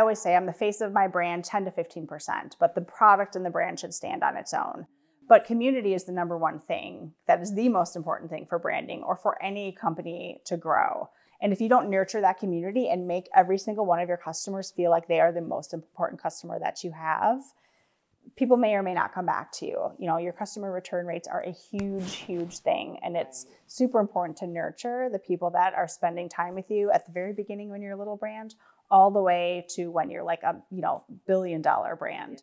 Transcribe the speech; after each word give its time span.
I 0.00 0.02
always 0.02 0.18
say 0.18 0.34
I'm 0.34 0.46
the 0.46 0.54
face 0.54 0.80
of 0.80 0.94
my 0.94 1.08
brand 1.08 1.44
10 1.44 1.66
to 1.66 1.70
15%, 1.70 2.56
but 2.58 2.74
the 2.74 2.80
product 2.80 3.36
and 3.36 3.44
the 3.44 3.50
brand 3.50 3.78
should 3.78 3.92
stand 3.92 4.22
on 4.22 4.34
its 4.34 4.54
own. 4.54 4.86
But 5.28 5.44
community 5.44 5.92
is 5.92 6.04
the 6.04 6.12
number 6.12 6.38
one 6.38 6.58
thing 6.58 7.12
that 7.26 7.42
is 7.42 7.54
the 7.54 7.68
most 7.68 7.96
important 7.96 8.30
thing 8.30 8.46
for 8.46 8.58
branding 8.58 9.02
or 9.02 9.14
for 9.14 9.36
any 9.44 9.72
company 9.72 10.40
to 10.46 10.56
grow. 10.56 11.10
And 11.42 11.52
if 11.52 11.60
you 11.60 11.68
don't 11.68 11.90
nurture 11.90 12.22
that 12.22 12.38
community 12.38 12.88
and 12.88 13.06
make 13.06 13.28
every 13.36 13.58
single 13.58 13.84
one 13.84 14.00
of 14.00 14.08
your 14.08 14.16
customers 14.16 14.72
feel 14.74 14.90
like 14.90 15.06
they 15.06 15.20
are 15.20 15.32
the 15.32 15.42
most 15.42 15.74
important 15.74 16.22
customer 16.22 16.58
that 16.60 16.82
you 16.82 16.92
have, 16.92 17.40
people 18.36 18.56
may 18.56 18.72
or 18.72 18.82
may 18.82 18.94
not 18.94 19.12
come 19.12 19.26
back 19.26 19.52
to 19.52 19.66
you. 19.66 19.90
You 19.98 20.06
know, 20.06 20.16
your 20.16 20.32
customer 20.32 20.72
return 20.72 21.04
rates 21.04 21.28
are 21.28 21.42
a 21.42 21.52
huge, 21.52 22.14
huge 22.14 22.60
thing. 22.60 22.98
And 23.02 23.18
it's 23.18 23.44
super 23.66 24.00
important 24.00 24.38
to 24.38 24.46
nurture 24.46 25.10
the 25.12 25.18
people 25.18 25.50
that 25.50 25.74
are 25.74 25.86
spending 25.86 26.30
time 26.30 26.54
with 26.54 26.70
you 26.70 26.90
at 26.90 27.04
the 27.04 27.12
very 27.12 27.34
beginning 27.34 27.68
when 27.68 27.82
you're 27.82 27.92
a 27.92 27.98
little 27.98 28.16
brand, 28.16 28.54
all 28.90 29.10
the 29.10 29.22
way 29.22 29.66
to 29.70 29.90
when 29.90 30.10
you're 30.10 30.24
like 30.24 30.42
a, 30.42 30.60
you 30.70 30.80
know, 30.80 31.04
billion 31.26 31.62
dollar 31.62 31.96
brand. 31.96 32.42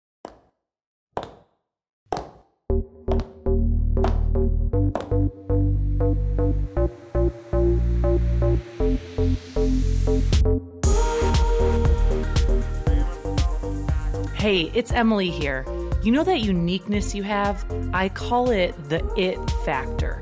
Hey, 14.36 14.72
it's 14.74 14.94
Emily 14.94 15.30
here. 15.30 15.66
You 16.04 16.12
know 16.14 16.24
that 16.24 16.40
uniqueness 16.40 17.14
you 17.14 17.24
have? 17.24 17.66
I 17.94 18.08
call 18.08 18.50
it 18.52 18.72
the 18.88 19.06
it 19.18 19.38
factor. 19.66 20.22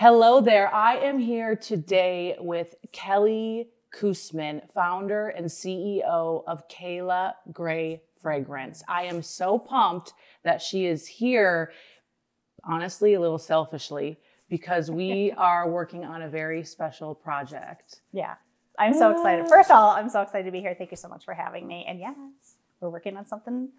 Hello 0.00 0.40
there. 0.40 0.72
I 0.72 0.94
am 0.98 1.18
here 1.18 1.56
today 1.56 2.36
with 2.38 2.76
Kelly 2.92 3.70
Kussman, 3.92 4.62
founder 4.72 5.30
and 5.30 5.46
CEO 5.46 6.44
of 6.46 6.68
Cayla 6.68 7.32
Gray 7.52 8.02
Fragrance. 8.22 8.84
I 8.86 9.06
am 9.06 9.22
so 9.22 9.58
pumped 9.58 10.12
that 10.44 10.62
she 10.62 10.86
is 10.86 11.04
here, 11.08 11.72
honestly, 12.62 13.14
a 13.14 13.20
little 13.20 13.40
selfishly, 13.40 14.20
because 14.48 14.88
we 14.88 15.32
are 15.36 15.68
working 15.68 16.04
on 16.04 16.22
a 16.22 16.28
very 16.28 16.62
special 16.62 17.12
project. 17.12 18.02
Yeah. 18.12 18.36
I'm 18.78 18.94
so 18.94 19.10
excited. 19.10 19.48
First 19.48 19.68
of 19.68 19.76
all, 19.78 19.90
I'm 19.90 20.08
so 20.08 20.22
excited 20.22 20.44
to 20.44 20.52
be 20.52 20.60
here. 20.60 20.76
Thank 20.78 20.92
you 20.92 20.96
so 20.96 21.08
much 21.08 21.24
for 21.24 21.34
having 21.34 21.66
me. 21.66 21.84
And 21.88 21.98
yes, 21.98 22.14
we're 22.80 22.90
working 22.90 23.16
on 23.16 23.26
something 23.26 23.70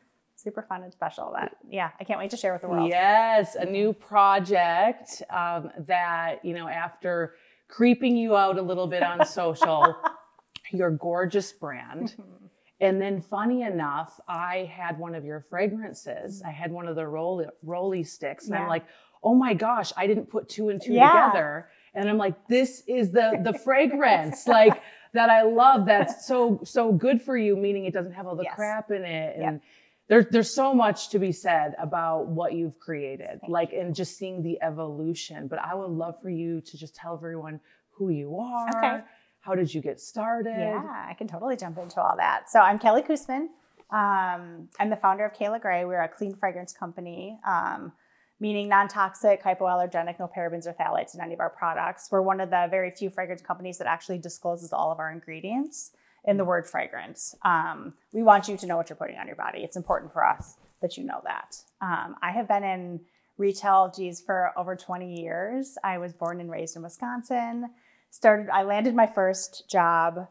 super 0.42 0.62
fun 0.62 0.84
and 0.84 0.94
special 0.94 1.34
that 1.36 1.58
yeah 1.70 1.90
i 2.00 2.04
can't 2.04 2.20
wait 2.20 2.30
to 2.30 2.38
share 2.38 2.54
with 2.54 2.62
the 2.62 2.68
world 2.68 2.88
yes 2.88 3.56
a 3.56 3.66
new 3.66 3.92
project 3.92 5.22
um, 5.30 5.70
that 5.80 6.44
you 6.44 6.54
know 6.54 6.68
after 6.68 7.36
creeping 7.68 8.16
you 8.16 8.36
out 8.36 8.58
a 8.58 8.62
little 8.62 8.88
bit 8.88 9.04
on 9.04 9.26
social 9.26 9.96
your 10.72 10.92
gorgeous 10.92 11.52
brand 11.52 12.14
mm-hmm. 12.14 12.46
and 12.80 13.02
then 13.02 13.22
funny 13.22 13.64
enough 13.64 14.20
i 14.30 14.70
had 14.74 14.98
one 14.98 15.14
of 15.14 15.26
your 15.26 15.42
fragrances 15.42 16.42
i 16.44 16.52
had 16.52 16.72
one 16.72 16.88
of 16.88 16.96
the 16.96 17.06
roly, 17.06 17.46
roly 17.64 18.04
sticks 18.04 18.46
and 18.46 18.54
yeah. 18.54 18.62
i'm 18.62 18.70
like 18.70 18.86
oh 19.24 19.36
my 19.36 19.54
gosh 19.54 19.92
i 19.98 20.08
didn't 20.08 20.30
put 20.30 20.48
two 20.48 20.70
and 20.70 20.82
two 20.82 20.94
yeah. 20.94 21.26
together 21.26 21.68
and 21.94 22.10
i'm 22.10 22.18
like 22.18 22.48
this 22.48 22.82
is 22.88 23.12
the 23.12 23.40
the 23.44 23.54
fragrance 23.60 24.48
like 24.48 24.82
that 25.12 25.30
i 25.30 25.42
love 25.42 25.86
that's 25.86 26.26
so 26.26 26.62
so 26.64 26.94
good 26.94 27.22
for 27.22 27.36
you 27.36 27.58
meaning 27.58 27.84
it 27.84 27.94
doesn't 27.94 28.14
have 28.14 28.26
all 28.26 28.38
the 28.38 28.44
yes. 28.44 28.56
crap 28.56 28.90
in 28.90 29.04
it 29.04 29.36
and 29.36 29.44
yep 29.44 29.62
there, 30.10 30.24
there's 30.24 30.54
so 30.54 30.74
much 30.74 31.10
to 31.10 31.20
be 31.20 31.32
said 31.32 31.76
about 31.78 32.28
what 32.28 32.54
you've 32.54 32.80
created, 32.80 33.40
Thank 33.42 33.48
like, 33.48 33.74
and 33.74 33.96
just 33.96 34.18
seeing 34.18 34.42
the 34.42 34.62
evolution. 34.62 35.48
But 35.48 35.60
I 35.60 35.76
would 35.76 35.92
love 35.92 36.20
for 36.22 36.30
you 36.32 36.62
to 36.62 36.78
just 36.78 36.96
tell 36.96 37.14
everyone 37.14 37.60
who 37.92 38.10
you 38.10 38.38
are. 38.38 38.70
Okay. 38.70 39.04
How 39.42 39.56
did 39.56 39.74
you 39.74 39.82
get 39.82 40.02
started? 40.02 40.56
Yeah, 40.58 41.06
I 41.08 41.14
can 41.14 41.28
totally 41.28 41.56
jump 41.56 41.78
into 41.78 42.02
all 42.02 42.16
that. 42.18 42.50
So 42.50 42.60
I'm 42.60 42.80
Kelly 42.80 43.04
Kussman. 43.04 43.48
Um, 43.92 44.68
I'm 44.80 44.90
the 44.90 44.98
founder 45.00 45.26
of 45.26 45.34
Cayla 45.34 45.62
Gray. 45.62 45.86
We're 45.86 46.02
a 46.02 46.10
clean 46.10 46.36
fragrance 46.36 46.74
company, 46.74 47.40
um, 47.48 47.92
meaning 48.40 48.68
non-toxic, 48.68 49.44
hypoallergenic, 49.44 50.20
no 50.20 50.30
parabens 50.36 50.66
or 50.68 50.74
phthalates 50.74 51.14
in 51.16 51.22
any 51.22 51.34
of 51.34 51.40
our 51.40 51.50
products. 51.50 52.10
We're 52.12 52.22
one 52.22 52.42
of 52.42 52.50
the 52.50 52.68
very 52.70 52.92
few 52.92 53.10
fragrance 53.10 53.42
companies 53.42 53.78
that 53.78 53.88
actually 53.88 54.18
discloses 54.18 54.74
all 54.74 54.92
of 54.92 55.00
our 55.00 55.12
ingredients 55.12 55.92
in 56.26 56.38
the 56.38 56.46
word 56.46 56.68
fragrance. 56.68 57.36
Um, 57.44 57.94
we 58.14 58.24
want 58.24 58.48
you 58.48 58.58
to 58.58 58.66
know 58.66 58.78
what 58.78 58.90
you're 58.90 58.98
putting 58.98 59.18
on 59.18 59.28
your 59.28 59.36
body. 59.36 59.60
It's 59.60 59.78
important 59.78 60.14
for 60.14 60.26
us 60.26 60.56
that 60.82 60.98
you 60.98 61.04
know 61.04 61.22
that. 61.24 61.58
Um, 61.82 62.16
I 62.22 62.32
have 62.32 62.48
been 62.48 62.64
in 62.64 63.02
retail, 63.38 63.92
geez, 63.96 64.22
for 64.22 64.52
over 64.58 64.76
20 64.76 65.22
years. 65.22 65.78
I 65.84 65.98
was 65.98 66.14
born 66.14 66.40
and 66.40 66.52
raised 66.52 66.76
in 66.76 66.84
Wisconsin. 66.84 67.70
Started, 68.12 68.50
I 68.50 68.64
landed 68.64 68.96
my 68.96 69.08
first 69.08 69.70
job 69.70 70.28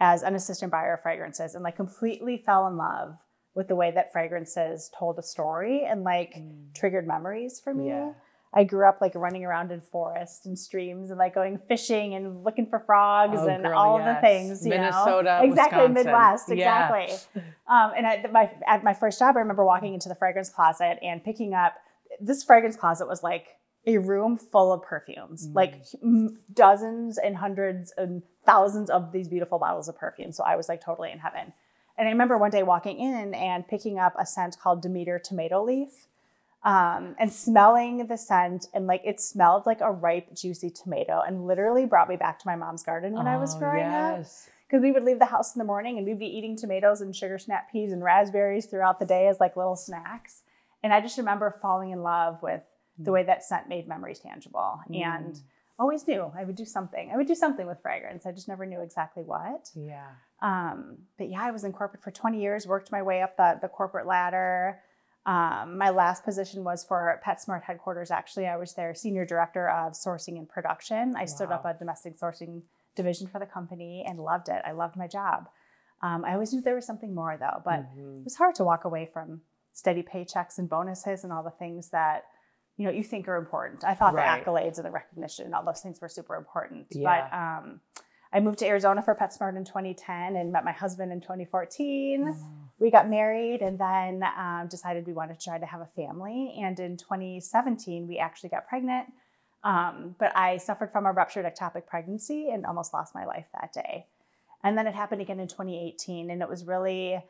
as 0.00 0.22
an 0.22 0.34
assistant 0.34 0.72
buyer 0.72 0.94
of 0.94 1.02
fragrances 1.02 1.54
and 1.54 1.62
like 1.62 1.76
completely 1.76 2.36
fell 2.36 2.66
in 2.66 2.76
love 2.76 3.18
with 3.54 3.68
the 3.68 3.76
way 3.76 3.90
that 3.90 4.12
fragrances 4.12 4.90
told 4.98 5.18
a 5.18 5.22
story 5.22 5.84
and 5.84 6.04
like 6.04 6.34
mm. 6.34 6.74
triggered 6.74 7.06
memories 7.06 7.60
for 7.60 7.74
me. 7.74 7.88
Yeah. 7.88 8.12
I 8.54 8.64
grew 8.64 8.86
up 8.86 9.00
like 9.00 9.14
running 9.14 9.44
around 9.44 9.72
in 9.72 9.80
forests 9.80 10.44
and 10.44 10.58
streams 10.58 11.10
and 11.10 11.18
like 11.18 11.34
going 11.34 11.56
fishing 11.56 12.14
and 12.14 12.44
looking 12.44 12.66
for 12.66 12.80
frogs 12.80 13.38
oh, 13.38 13.48
and 13.48 13.64
girl, 13.64 13.78
all 13.78 13.98
yes. 13.98 14.16
the 14.16 14.26
things. 14.26 14.64
You 14.64 14.70
Minnesota, 14.70 15.22
know? 15.22 15.50
exactly 15.50 15.78
Wisconsin. 15.78 15.94
Midwest, 15.94 16.50
exactly. 16.50 17.16
Yeah. 17.34 17.42
Um, 17.66 17.92
and 17.96 18.06
at 18.06 18.32
my 18.32 18.50
at 18.66 18.84
my 18.84 18.92
first 18.92 19.18
job, 19.18 19.36
I 19.36 19.40
remember 19.40 19.64
walking 19.64 19.94
into 19.94 20.08
the 20.08 20.14
fragrance 20.14 20.50
closet 20.50 20.98
and 21.02 21.24
picking 21.24 21.54
up 21.54 21.74
this 22.20 22.44
fragrance 22.44 22.76
closet 22.76 23.08
was 23.08 23.22
like 23.22 23.56
a 23.86 23.98
room 23.98 24.36
full 24.36 24.72
of 24.72 24.82
perfumes, 24.82 25.48
mm. 25.48 25.54
like 25.54 25.82
dozens 26.52 27.18
and 27.18 27.36
hundreds 27.36 27.92
and 27.96 28.22
thousands 28.44 28.90
of 28.90 29.12
these 29.12 29.28
beautiful 29.28 29.58
bottles 29.58 29.88
of 29.88 29.96
perfume. 29.96 30.30
So 30.32 30.44
I 30.44 30.56
was 30.56 30.68
like 30.68 30.84
totally 30.84 31.10
in 31.10 31.18
heaven. 31.18 31.52
And 31.98 32.08
I 32.08 32.10
remember 32.10 32.38
one 32.38 32.50
day 32.50 32.62
walking 32.62 32.98
in 32.98 33.34
and 33.34 33.66
picking 33.66 33.98
up 33.98 34.14
a 34.18 34.26
scent 34.26 34.56
called 34.62 34.82
Demeter 34.82 35.20
tomato 35.22 35.62
leaf 35.62 36.06
um, 36.64 37.16
and 37.18 37.32
smelling 37.32 38.06
the 38.06 38.16
scent 38.16 38.66
and 38.72 38.86
like 38.86 39.02
it 39.04 39.20
smelled 39.20 39.66
like 39.66 39.80
a 39.80 39.90
ripe 39.90 40.34
juicy 40.34 40.70
tomato 40.70 41.20
and 41.26 41.46
literally 41.46 41.86
brought 41.86 42.08
me 42.08 42.16
back 42.16 42.38
to 42.38 42.46
my 42.46 42.56
mom's 42.56 42.82
garden 42.82 43.14
when 43.14 43.26
oh, 43.26 43.30
I 43.30 43.36
was 43.36 43.56
oh, 43.56 43.58
growing 43.58 43.80
yes. 43.80 44.46
up 44.46 44.52
because 44.68 44.82
we 44.82 44.92
would 44.92 45.04
leave 45.04 45.18
the 45.18 45.26
house 45.26 45.54
in 45.54 45.58
the 45.58 45.64
morning 45.64 45.98
and 45.98 46.06
we'd 46.06 46.18
be 46.18 46.26
eating 46.26 46.56
tomatoes 46.56 47.00
and 47.00 47.14
sugar 47.14 47.38
snap 47.38 47.70
peas 47.72 47.92
and 47.92 48.02
raspberries 48.02 48.66
throughout 48.66 48.98
the 48.98 49.06
day 49.06 49.26
as 49.26 49.40
like 49.40 49.56
little 49.56 49.76
snacks 49.76 50.42
and 50.82 50.92
I 50.92 51.00
just 51.00 51.18
remember 51.18 51.56
falling 51.62 51.90
in 51.90 52.02
love 52.02 52.42
with 52.42 52.62
the 52.98 53.10
mm. 53.10 53.14
way 53.14 53.22
that 53.24 53.42
scent 53.42 53.68
made 53.68 53.88
memories 53.88 54.20
tangible 54.20 54.80
mm. 54.88 55.04
and 55.04 55.40
always 55.78 56.06
knew 56.06 56.30
I 56.36 56.44
would 56.44 56.56
do 56.56 56.64
something. 56.64 57.10
I 57.12 57.16
would 57.16 57.26
do 57.26 57.34
something 57.34 57.66
with 57.66 57.80
fragrance. 57.82 58.26
I 58.26 58.32
just 58.32 58.48
never 58.48 58.66
knew 58.66 58.82
exactly 58.82 59.22
what. 59.22 59.70
Yeah. 59.74 60.06
Um, 60.40 60.98
but 61.18 61.28
yeah, 61.28 61.42
I 61.42 61.50
was 61.50 61.64
in 61.64 61.72
corporate 61.72 62.02
for 62.02 62.10
20 62.10 62.40
years, 62.40 62.66
worked 62.66 62.92
my 62.92 63.02
way 63.02 63.22
up 63.22 63.36
the, 63.36 63.58
the 63.60 63.68
corporate 63.68 64.06
ladder. 64.06 64.80
Um, 65.24 65.78
my 65.78 65.90
last 65.90 66.24
position 66.24 66.64
was 66.64 66.84
for 66.84 67.20
PetSmart 67.24 67.62
headquarters. 67.62 68.10
Actually, 68.10 68.46
I 68.46 68.56
was 68.56 68.74
their 68.74 68.94
senior 68.94 69.24
director 69.24 69.68
of 69.68 69.92
sourcing 69.92 70.36
and 70.36 70.48
production. 70.48 71.14
I 71.16 71.20
wow. 71.20 71.26
stood 71.26 71.52
up 71.52 71.64
a 71.64 71.74
domestic 71.74 72.18
sourcing 72.18 72.62
division 72.96 73.28
for 73.28 73.38
the 73.38 73.46
company 73.46 74.04
and 74.06 74.18
loved 74.18 74.48
it. 74.48 74.62
I 74.64 74.72
loved 74.72 74.96
my 74.96 75.06
job. 75.06 75.48
Um, 76.02 76.24
I 76.24 76.32
always 76.32 76.52
knew 76.52 76.60
there 76.60 76.74
was 76.74 76.86
something 76.86 77.14
more 77.14 77.36
though, 77.38 77.62
but 77.64 77.80
mm-hmm. 77.80 78.18
it 78.18 78.24
was 78.24 78.36
hard 78.36 78.56
to 78.56 78.64
walk 78.64 78.84
away 78.84 79.08
from 79.12 79.42
steady 79.72 80.02
paychecks 80.02 80.58
and 80.58 80.68
bonuses 80.68 81.24
and 81.24 81.32
all 81.32 81.42
the 81.42 81.50
things 81.50 81.90
that 81.90 82.24
you 82.76 82.84
know 82.84 82.90
you 82.90 83.04
think 83.04 83.28
are 83.28 83.36
important. 83.36 83.84
I 83.84 83.94
thought 83.94 84.14
right. 84.14 84.44
the 84.44 84.50
accolades 84.50 84.78
and 84.78 84.84
the 84.84 84.90
recognition 84.90 85.46
and 85.46 85.54
all 85.54 85.64
those 85.64 85.80
things 85.80 86.00
were 86.00 86.08
super 86.08 86.34
important, 86.34 86.86
yeah. 86.90 87.28
but 87.30 87.36
um, 87.36 87.80
I 88.32 88.40
moved 88.40 88.58
to 88.60 88.66
Arizona 88.66 89.02
for 89.02 89.14
PetSmart 89.14 89.56
in 89.56 89.64
2010 89.64 90.36
and 90.36 90.52
met 90.52 90.64
my 90.64 90.72
husband 90.72 91.12
in 91.12 91.20
2014. 91.20 92.24
Mm. 92.24 92.36
We 92.82 92.90
got 92.90 93.08
married 93.08 93.62
and 93.62 93.78
then 93.78 94.24
um, 94.36 94.66
decided 94.68 95.06
we 95.06 95.12
wanted 95.12 95.38
to 95.38 95.44
try 95.44 95.56
to 95.56 95.66
have 95.66 95.80
a 95.80 95.86
family. 95.86 96.56
And 96.60 96.78
in 96.80 96.96
2017, 96.96 98.08
we 98.08 98.18
actually 98.18 98.50
got 98.50 98.66
pregnant. 98.66 99.06
Um, 99.62 100.16
but 100.18 100.36
I 100.36 100.56
suffered 100.56 100.90
from 100.90 101.06
a 101.06 101.12
ruptured 101.12 101.44
ectopic 101.44 101.86
pregnancy 101.86 102.50
and 102.50 102.66
almost 102.66 102.92
lost 102.92 103.14
my 103.14 103.24
life 103.24 103.46
that 103.54 103.72
day. 103.72 104.06
And 104.64 104.76
then 104.76 104.88
it 104.88 104.94
happened 104.94 105.22
again 105.22 105.38
in 105.38 105.46
2018. 105.46 106.28
And 106.28 106.42
it 106.42 106.48
was 106.48 106.64
really 106.64 107.22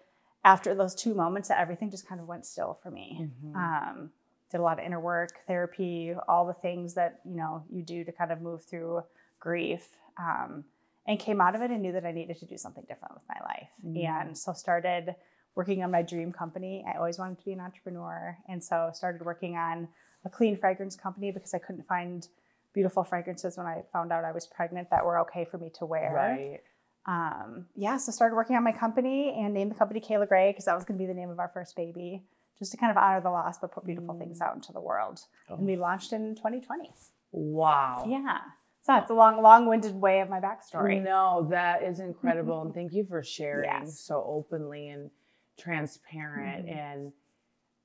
after 0.43 0.75
those 0.75 0.95
two 0.95 1.13
moments 1.15 1.49
that 1.49 1.61
everything 1.61 1.91
just 1.91 2.09
kind 2.09 2.21
of 2.21 2.27
went 2.27 2.47
still 2.47 2.79
for 2.83 2.91
me. 2.91 3.29
Mm-hmm. 3.45 3.57
Um, 3.57 4.11
did 4.51 4.59
a 4.59 4.63
lot 4.63 4.79
of 4.79 4.85
inner 4.87 5.01
work, 5.01 5.41
therapy, 5.47 6.15
all 6.29 6.47
the 6.47 6.55
things 6.55 6.95
that 6.95 7.21
you 7.25 7.37
know 7.37 7.65
you 7.71 7.83
do 7.83 8.05
to 8.05 8.13
kind 8.13 8.33
of 8.33 8.41
move 8.41 8.65
through 8.65 9.03
grief. 9.39 9.89
Um, 10.19 10.65
and 11.07 11.19
came 11.19 11.41
out 11.41 11.55
of 11.55 11.63
it 11.63 11.71
and 11.71 11.83
knew 11.83 11.93
that 11.93 12.07
I 12.07 12.13
needed 12.13 12.39
to 12.39 12.47
do 12.47 12.57
something 12.57 12.85
different 12.87 13.15
with 13.15 13.25
my 13.29 13.41
life. 13.45 13.69
Mm. 13.85 14.07
And 14.07 14.39
so 14.39 14.53
started 14.53 15.15
working 15.55 15.83
on 15.83 15.91
my 15.91 16.03
dream 16.03 16.33
company. 16.33 16.85
I 16.89 16.97
always 16.99 17.19
wanted 17.19 17.39
to 17.39 17.45
be 17.45 17.53
an 17.53 17.61
entrepreneur. 17.61 18.37
And 18.49 18.63
so 18.63 18.91
started 18.95 19.25
working 19.25 19.57
on 19.57 19.89
a 20.25 20.31
clean 20.31 20.57
fragrance 20.57 20.97
company 20.97 21.31
because 21.31 21.53
I 21.55 21.59
couldn't 21.59 21.85
find 21.87 22.27
beautiful 22.73 23.05
fragrances 23.05 23.57
when 23.59 23.67
I 23.67 23.83
found 23.93 24.13
out 24.13 24.25
I 24.25 24.33
was 24.33 24.47
pregnant 24.47 24.89
that 24.91 25.05
were 25.05 25.19
okay 25.21 25.45
for 25.45 25.59
me 25.59 25.71
to 25.79 25.85
wear. 25.85 26.13
Right. 26.15 26.61
Um, 27.05 27.67
yeah, 27.77 27.97
so 27.99 28.13
started 28.13 28.35
working 28.37 28.57
on 28.57 28.63
my 28.65 28.73
company 28.73 29.35
and 29.39 29.53
named 29.53 29.73
the 29.73 29.75
company 29.75 30.01
Cayla 30.01 30.27
Gray 30.29 30.51
because 30.51 30.65
that 30.67 30.75
was 30.75 30.85
going 30.85 30.97
to 30.99 31.03
be 31.03 31.07
the 31.07 31.15
name 31.19 31.29
of 31.31 31.39
our 31.39 31.51
first 31.53 31.75
baby, 31.77 32.23
just 32.59 32.71
to 32.71 32.77
kind 32.79 32.91
of 32.91 32.97
honor 32.97 33.21
the 33.21 33.29
loss 33.31 33.59
but 33.59 33.73
put 33.73 33.85
beautiful 33.85 34.17
things 34.19 34.39
Mm. 34.39 34.47
out 34.47 34.55
into 34.55 34.73
the 34.73 34.81
world. 34.81 35.21
Oh. 35.51 35.57
And 35.57 35.67
we 35.67 35.77
launched 35.77 36.13
in 36.13 36.35
2020. 36.37 36.93
Wow. 37.33 38.05
Yeah, 38.09 38.39
so 38.83 38.95
it's 38.97 39.11
a 39.11 39.15
long, 39.15 39.43
long-winded 39.43 39.95
way 39.97 40.21
of 40.21 40.29
my 40.31 40.39
backstory. 40.41 41.03
No, 41.03 41.49
that 41.51 41.83
is 41.83 41.99
incredible. 41.99 42.63
and 42.63 42.73
thank 42.73 42.93
you 42.93 43.05
for 43.05 43.23
sharing 43.23 43.65
Yes. 43.65 43.99
so 43.99 44.25
openly 44.27 44.89
and 44.89 45.11
transparent. 45.59 46.67
Mhm. 46.67 46.77
And 46.77 47.13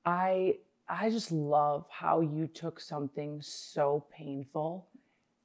I 0.04 0.58
I 0.88 1.10
just 1.10 1.30
love 1.32 1.86
how 1.90 2.20
you 2.20 2.46
took 2.46 2.80
something 2.80 3.42
so 3.42 4.06
painful 4.10 4.88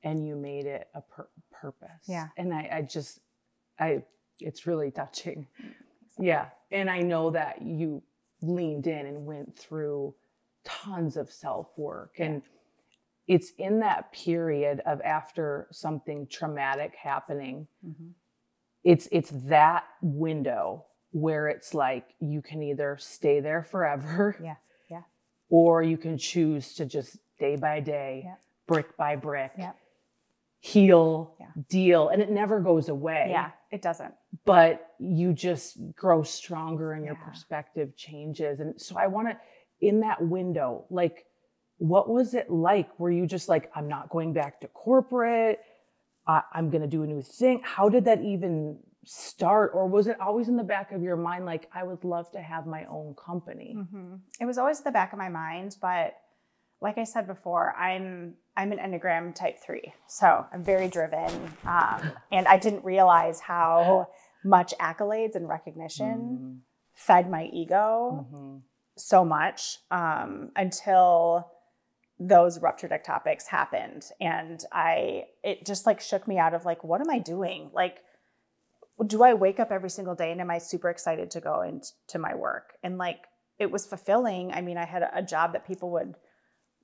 and 0.03 0.25
you 0.25 0.35
made 0.37 0.65
it 0.65 0.87
a 0.93 1.01
pur- 1.01 1.29
purpose. 1.51 2.07
Yeah. 2.07 2.29
And 2.37 2.53
I, 2.53 2.69
I 2.71 2.81
just 2.83 3.19
I 3.79 4.03
it's 4.39 4.65
really 4.65 4.91
touching. 4.91 5.47
Yeah. 6.19 6.49
And 6.71 6.89
I 6.89 7.01
know 7.01 7.31
that 7.31 7.61
you 7.61 8.03
leaned 8.41 8.87
in 8.87 9.05
and 9.05 9.25
went 9.25 9.55
through 9.55 10.15
tons 10.63 11.17
of 11.17 11.29
self 11.31 11.77
work. 11.77 12.15
And 12.19 12.41
it's 13.27 13.51
in 13.57 13.79
that 13.79 14.11
period 14.11 14.81
of 14.85 15.01
after 15.01 15.67
something 15.71 16.27
traumatic 16.27 16.95
happening, 16.95 17.67
Mhm. 17.85 18.13
it's 18.83 19.07
it's 19.11 19.31
that 19.31 19.85
window 20.01 20.85
where 21.13 21.48
it's 21.48 21.74
like 21.74 22.06
you 22.19 22.42
can 22.42 22.62
either 22.62 22.98
stay 23.00 23.39
there 23.39 23.63
forever 23.63 24.36
Yeah, 24.44 24.56
yeah. 24.89 25.01
or 25.50 25.81
you 25.81 25.98
can 25.98 26.18
choose 26.18 26.74
to 26.75 26.86
just 26.86 27.18
day 27.39 27.56
by 27.56 27.80
day 27.80 28.24
Yeah. 28.25 28.36
brick 28.68 28.98
by 28.98 29.15
brick 29.15 29.51
Yeah. 29.57 29.74
heal 30.60 31.36
Yeah. 31.39 31.48
deal 31.69 32.10
and 32.10 32.21
it 32.21 32.30
never 32.31 32.60
goes 32.60 32.89
away 32.89 33.27
Yeah, 33.30 33.51
it 33.71 33.81
doesn't. 33.81 34.13
but 34.45 34.94
you 35.00 35.33
just 35.33 35.77
grow 35.95 36.24
stronger 36.24 36.94
and 36.94 37.06
your 37.06 37.15
perspective 37.15 37.95
changes. 37.95 38.60
And 38.60 38.80
so 38.81 38.98
I 38.98 39.07
want 39.07 39.30
to, 39.30 39.38
in 39.81 40.00
that 40.01 40.21
window, 40.25 40.86
like, 40.89 41.25
what 41.77 42.07
was 42.10 42.33
it 42.33 42.50
like? 42.50 42.98
Were 43.00 43.12
you 43.12 43.25
just 43.27 43.50
like, 43.50 43.69
I'm 43.75 43.89
not 43.89 44.10
going 44.10 44.31
back 44.31 44.62
to 44.62 44.68
corporate? 44.69 45.60
Uh, 46.25 46.42
I'm 46.54 46.69
going 46.69 46.81
to 46.81 46.88
do 46.88 47.04
a 47.04 47.07
new 47.07 47.21
thing. 47.21 47.60
How 47.63 47.89
did 47.89 48.06
that 48.06 48.21
even 48.21 48.80
start? 49.05 49.71
Or 49.73 49.88
was 49.88 50.07
it 50.07 50.19
always 50.19 50.47
in 50.50 50.55
the 50.57 50.63
back 50.63 50.91
of 50.91 51.01
your 51.01 51.15
mind, 51.17 51.45
like, 51.45 51.69
I 51.73 51.83
would 51.83 52.03
love 52.03 52.31
to 52.31 52.39
have 52.41 52.65
my 52.65 52.85
own 52.85 53.15
company? 53.15 53.73
hmm 53.91 54.15
It 54.39 54.45
was 54.45 54.57
always 54.57 54.79
at 54.79 54.85
the 54.85 54.91
back 54.91 55.13
of 55.13 55.19
my 55.19 55.29
mind, 55.29 55.77
but 55.81 56.15
like 56.81 56.97
I 56.97 57.03
said 57.05 57.27
before, 57.27 57.73
I'm 57.75 58.35
I'm 58.55 58.71
an 58.71 58.77
Enneagram 58.77 59.33
Type 59.33 59.57
Three, 59.65 59.94
so 60.07 60.45
I'm 60.53 60.63
very 60.63 60.88
driven, 60.88 61.31
um, 61.65 62.11
and 62.31 62.47
I 62.47 62.57
didn't 62.57 62.83
realize 62.85 63.39
how 63.39 64.09
much 64.44 64.73
accolades 64.79 65.35
and 65.35 65.47
recognition 65.50 66.61
fed 66.94 67.29
my 67.29 67.45
ego 67.45 68.27
Mhm. 68.31 68.61
so 68.97 69.23
much 69.25 69.79
um, 69.89 70.51
until 70.55 71.50
those 72.19 72.59
ruptured 72.61 72.91
ectopics 72.91 73.47
happened 73.47 74.03
and 74.21 74.63
i 74.71 75.23
it 75.44 75.65
just 75.65 75.85
like 75.88 76.00
shook 76.00 76.27
me 76.27 76.38
out 76.38 76.53
of 76.53 76.63
like 76.63 76.83
what 76.83 77.01
am 77.01 77.09
i 77.09 77.17
doing 77.17 77.71
like 77.73 77.97
do 79.07 79.23
i 79.23 79.33
wake 79.33 79.59
up 79.59 79.71
every 79.71 79.89
single 79.89 80.15
day 80.15 80.31
and 80.31 80.41
am 80.41 80.51
i 80.51 80.57
super 80.57 80.89
excited 80.89 81.31
to 81.31 81.41
go 81.41 81.61
into 81.61 82.19
my 82.19 82.35
work? 82.35 82.73
And 82.83 82.97
like 82.97 83.25
it 83.59 83.71
was 83.71 83.85
fulfilling. 83.85 84.51
I 84.51 84.61
mean 84.61 84.77
i 84.77 84.85
had 84.85 85.03
a 85.13 85.21
job 85.21 85.53
that 85.53 85.67
people 85.67 85.91
would 85.91 86.15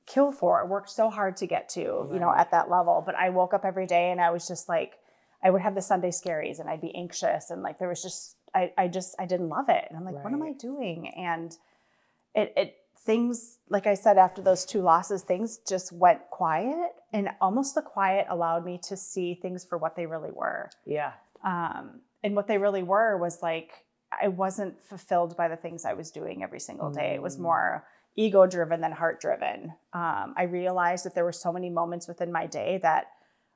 kill 0.06 0.32
for. 0.32 0.66
Worked 0.66 0.90
so 0.90 1.10
hard 1.10 1.38
to 1.38 1.46
get 1.46 1.70
to 1.70 2.10
you 2.12 2.20
know 2.20 2.34
at 2.36 2.52
that 2.52 2.70
level 2.70 3.04
but 3.06 3.16
i 3.16 3.30
woke 3.30 3.54
up 3.54 3.64
every 3.64 3.86
day 3.86 4.12
and 4.12 4.20
i 4.20 4.32
was 4.32 4.48
just 4.48 4.68
like 4.68 4.94
i 5.44 5.50
would 5.50 5.62
have 5.62 5.76
the 5.76 5.82
sunday 5.82 6.10
scaries 6.10 6.60
and 6.60 6.70
i'd 6.70 6.82
be 6.82 6.94
anxious 6.96 7.52
and 7.52 7.62
like 7.62 7.78
there 7.78 7.88
was 7.88 8.02
just 8.02 8.36
i, 8.56 8.72
I 8.78 8.88
just 8.88 9.16
i 9.20 9.26
didn't 9.26 9.50
love 9.50 9.70
it. 9.70 9.86
And 9.88 9.98
i'm 9.98 10.06
like 10.06 10.24
what 10.24 10.34
am 10.34 10.42
i 10.44 10.54
doing? 10.54 11.10
And 11.10 11.56
it, 12.34 12.54
it 12.58 12.76
things 13.06 13.60
like 13.70 13.88
i 13.88 13.94
said 13.94 14.18
after 14.18 14.42
those 14.42 14.66
two 14.66 14.82
losses 14.82 15.22
things 15.22 15.60
just 15.68 15.92
went 15.92 16.20
quiet 16.32 16.92
and 17.14 17.30
almost 17.40 17.76
the 17.76 17.82
quiet 17.82 18.28
allowed 18.30 18.66
me 18.66 18.80
to 18.84 18.98
see 18.98 19.36
things 19.36 19.66
for 19.66 19.78
what 19.78 19.96
they 19.96 20.06
really 20.06 20.32
were. 20.32 20.70
Yeah. 20.86 21.14
Um, 21.44 22.02
and 22.24 22.36
what 22.36 22.48
they 22.48 22.58
really 22.58 22.84
were 22.84 23.18
was 23.18 23.42
like 23.42 23.86
i 24.22 24.28
wasn't 24.28 24.76
fulfilled 24.84 25.36
by 25.38 25.48
the 25.48 25.56
things 25.56 25.86
i 25.86 25.94
was 25.94 26.12
doing 26.12 26.44
every 26.44 26.60
single 26.60 26.90
day 26.92 27.14
it 27.16 27.22
was 27.22 27.38
Mm. 27.38 27.42
more 27.42 27.86
ego 28.16 28.46
driven 28.48 28.82
than 28.82 28.92
heart 28.92 29.22
driven 29.22 29.74
um, 29.94 30.34
i 30.38 30.44
realized 30.44 31.06
that 31.06 31.16
there 31.16 31.24
were 31.24 31.32
so 31.32 31.52
many 31.54 31.70
moments 31.70 32.08
within 32.08 32.32
my 32.32 32.46
day 32.48 32.80
that 32.82 33.06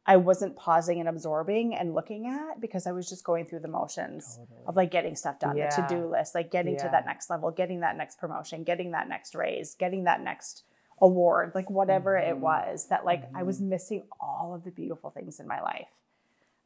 i 0.06 0.16
wasn't 0.16 0.56
pausing 0.56 1.00
and 1.00 1.10
absorbing 1.10 1.74
and 1.76 1.94
looking 1.94 2.28
at 2.28 2.62
because 2.62 2.86
i 2.88 2.92
was 2.92 3.10
just 3.10 3.24
going 3.24 3.46
through 3.46 3.60
the 3.60 3.68
motions 3.68 4.38
Totally. 4.38 4.66
of 4.68 4.76
like 4.76 4.92
getting 4.92 5.16
stuff 5.16 5.40
done, 5.40 5.58
Yeah. 5.58 5.70
the 5.76 5.82
to-do 5.82 6.08
list, 6.08 6.36
like 6.36 6.52
getting 6.52 6.78
to 6.78 6.90
that 6.92 7.06
next 7.06 7.30
level, 7.30 7.52
getting 7.52 7.80
that 7.82 7.98
next 7.98 8.20
promotion, 8.20 8.64
getting 8.64 8.92
that 8.92 9.08
next 9.10 9.34
raise, 9.36 9.76
getting 9.76 10.04
that 10.06 10.22
next 10.22 10.64
award, 11.02 11.54
like 11.56 11.70
whatever 11.70 12.16
it 12.18 12.36
Mhm. 12.36 12.40
was 12.40 12.88
that 12.90 13.04
like 13.06 13.24
I 13.34 13.42
Mhm. 13.42 13.46
was 13.48 13.60
missing 13.62 14.08
all 14.22 14.54
of 14.54 14.64
the 14.64 14.72
beautiful 14.72 15.10
things 15.10 15.40
in 15.40 15.48
my 15.48 15.60
life. 15.62 15.90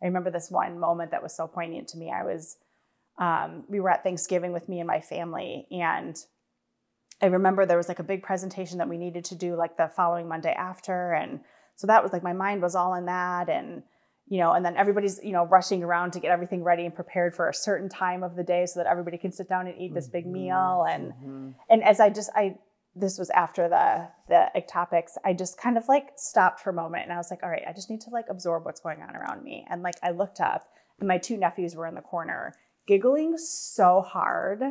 I 0.01 0.05
remember 0.05 0.29
this 0.31 0.49
one 0.51 0.79
moment 0.79 1.11
that 1.11 1.23
was 1.23 1.35
so 1.35 1.47
poignant 1.47 1.87
to 1.89 1.97
me. 1.97 2.11
I 2.11 2.23
was 2.23 2.57
um, 3.19 3.63
we 3.67 3.79
were 3.79 3.89
at 3.89 4.03
Thanksgiving 4.03 4.53
with 4.53 4.69
me 4.69 4.79
and 4.79 4.87
my 4.87 5.01
family 5.01 5.67
and 5.71 6.15
I 7.19 7.25
remember 7.27 7.65
there 7.65 7.77
was 7.77 7.87
like 7.87 7.97
a 7.97 8.03
big 8.03 8.21
presentation 8.21 8.77
that 8.77 8.87
we 8.89 8.97
needed 8.97 9.25
to 9.25 9.35
do 9.35 9.55
like 9.55 9.75
the 9.75 9.87
following 9.87 10.27
Monday 10.27 10.53
after 10.53 11.13
and 11.13 11.39
so 11.75 11.87
that 11.87 12.03
was 12.03 12.13
like 12.13 12.21
my 12.23 12.33
mind 12.33 12.61
was 12.61 12.75
all 12.75 12.93
in 12.93 13.05
that 13.05 13.49
and 13.49 13.81
you 14.27 14.37
know 14.39 14.51
and 14.53 14.63
then 14.63 14.75
everybody's 14.77 15.19
you 15.23 15.31
know 15.31 15.45
rushing 15.45 15.83
around 15.83 16.11
to 16.13 16.19
get 16.19 16.29
everything 16.31 16.63
ready 16.63 16.85
and 16.85 16.93
prepared 16.93 17.33
for 17.35 17.49
a 17.49 17.53
certain 17.53 17.89
time 17.89 18.21
of 18.21 18.35
the 18.35 18.43
day 18.43 18.67
so 18.67 18.79
that 18.79 18.87
everybody 18.87 19.17
can 19.17 19.31
sit 19.31 19.49
down 19.49 19.65
and 19.65 19.81
eat 19.81 19.95
this 19.95 20.07
big 20.07 20.27
meal 20.27 20.85
and 20.87 21.13
Mhm. 21.13 21.55
and 21.71 21.83
as 21.83 21.99
I 21.99 22.09
just 22.11 22.29
I 22.35 22.59
this 22.99 23.17
was 23.19 23.29
after 23.31 23.67
the 23.69 24.07
the 24.27 24.49
ectopics, 24.59 25.11
I 25.23 25.33
just 25.33 25.57
kind 25.59 25.77
of 25.77 25.87
like 25.87 26.09
stopped 26.15 26.59
for 26.61 26.69
a 26.71 26.73
moment 26.73 27.03
and 27.03 27.13
I 27.13 27.17
was 27.17 27.29
like, 27.31 27.43
all 27.43 27.49
right, 27.49 27.63
I 27.67 27.73
just 27.73 27.89
need 27.89 28.01
to 28.01 28.09
like 28.09 28.25
absorb 28.29 28.65
what's 28.65 28.81
going 28.81 29.01
on 29.01 29.15
around 29.15 29.43
me. 29.43 29.65
And 29.69 29.81
like 29.83 29.95
I 30.03 30.11
looked 30.11 30.39
up 30.39 30.67
and 30.99 31.07
my 31.07 31.17
two 31.17 31.37
nephews 31.37 31.75
were 31.75 31.87
in 31.87 31.95
the 31.95 32.01
corner 32.01 32.53
giggling 32.87 33.37
so 33.37 34.01
hard, 34.01 34.61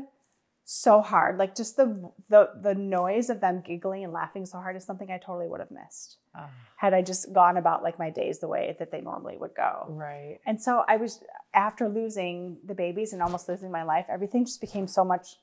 so 0.64 1.00
hard. 1.02 1.38
Like 1.38 1.54
just 1.54 1.76
the 1.76 2.10
the 2.28 2.50
the 2.62 2.74
noise 2.74 3.30
of 3.30 3.40
them 3.40 3.62
giggling 3.64 4.02
and 4.04 4.12
laughing 4.12 4.44
so 4.46 4.58
hard 4.58 4.76
is 4.76 4.84
something 4.84 5.10
I 5.10 5.18
totally 5.18 5.48
would 5.48 5.60
have 5.60 5.70
missed 5.70 6.18
Ah, 6.34 6.50
had 6.76 6.92
I 6.94 7.02
just 7.02 7.32
gone 7.32 7.56
about 7.56 7.82
like 7.82 7.98
my 7.98 8.10
days 8.10 8.40
the 8.40 8.48
way 8.48 8.74
that 8.78 8.90
they 8.90 9.00
normally 9.00 9.36
would 9.38 9.54
go. 9.56 9.86
right. 9.88 10.38
And 10.46 10.60
so 10.60 10.82
I 10.88 10.96
was 10.96 11.22
after 11.54 11.88
losing 11.88 12.58
the 12.66 12.74
babies 12.74 13.12
and 13.12 13.22
almost 13.22 13.48
losing 13.48 13.70
my 13.70 13.84
life, 13.84 14.06
everything 14.10 14.44
just 14.44 14.60
became 14.60 14.86
so 14.86 15.04
much 15.04 15.36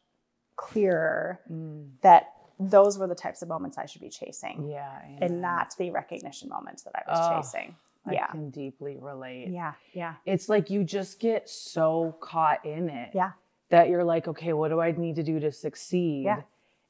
clearer 0.55 1.39
Mm. 1.51 1.91
that 2.01 2.31
those 2.59 2.97
were 2.97 3.07
the 3.07 3.15
types 3.15 3.41
of 3.41 3.47
moments 3.49 3.77
I 3.77 3.85
should 3.85 4.01
be 4.01 4.09
chasing 4.09 4.67
Yeah. 4.69 5.01
and 5.21 5.41
not 5.41 5.75
the 5.77 5.89
recognition 5.91 6.49
moments 6.49 6.83
that 6.83 6.93
I 6.95 7.11
was 7.11 7.19
Oh, 7.21 7.35
chasing. 7.37 7.75
I 8.05 8.13
Yeah. 8.13 8.27
can 8.27 8.49
deeply 8.49 8.97
relate. 8.99 9.49
Yeah. 9.49 9.73
Yeah. 9.93 10.15
It's 10.25 10.49
like 10.49 10.69
you 10.69 10.83
just 10.83 11.19
get 11.19 11.49
so 11.49 12.15
caught 12.19 12.65
in 12.65 12.89
it 12.89 13.11
Yeah. 13.13 13.31
that 13.69 13.89
you're 13.89 14.03
like, 14.03 14.27
okay, 14.27 14.53
what 14.53 14.69
do 14.69 14.79
I 14.81 14.91
need 14.91 15.15
to 15.15 15.23
do 15.23 15.39
to 15.39 15.51
succeed? 15.51 16.23
Yeah. 16.25 16.41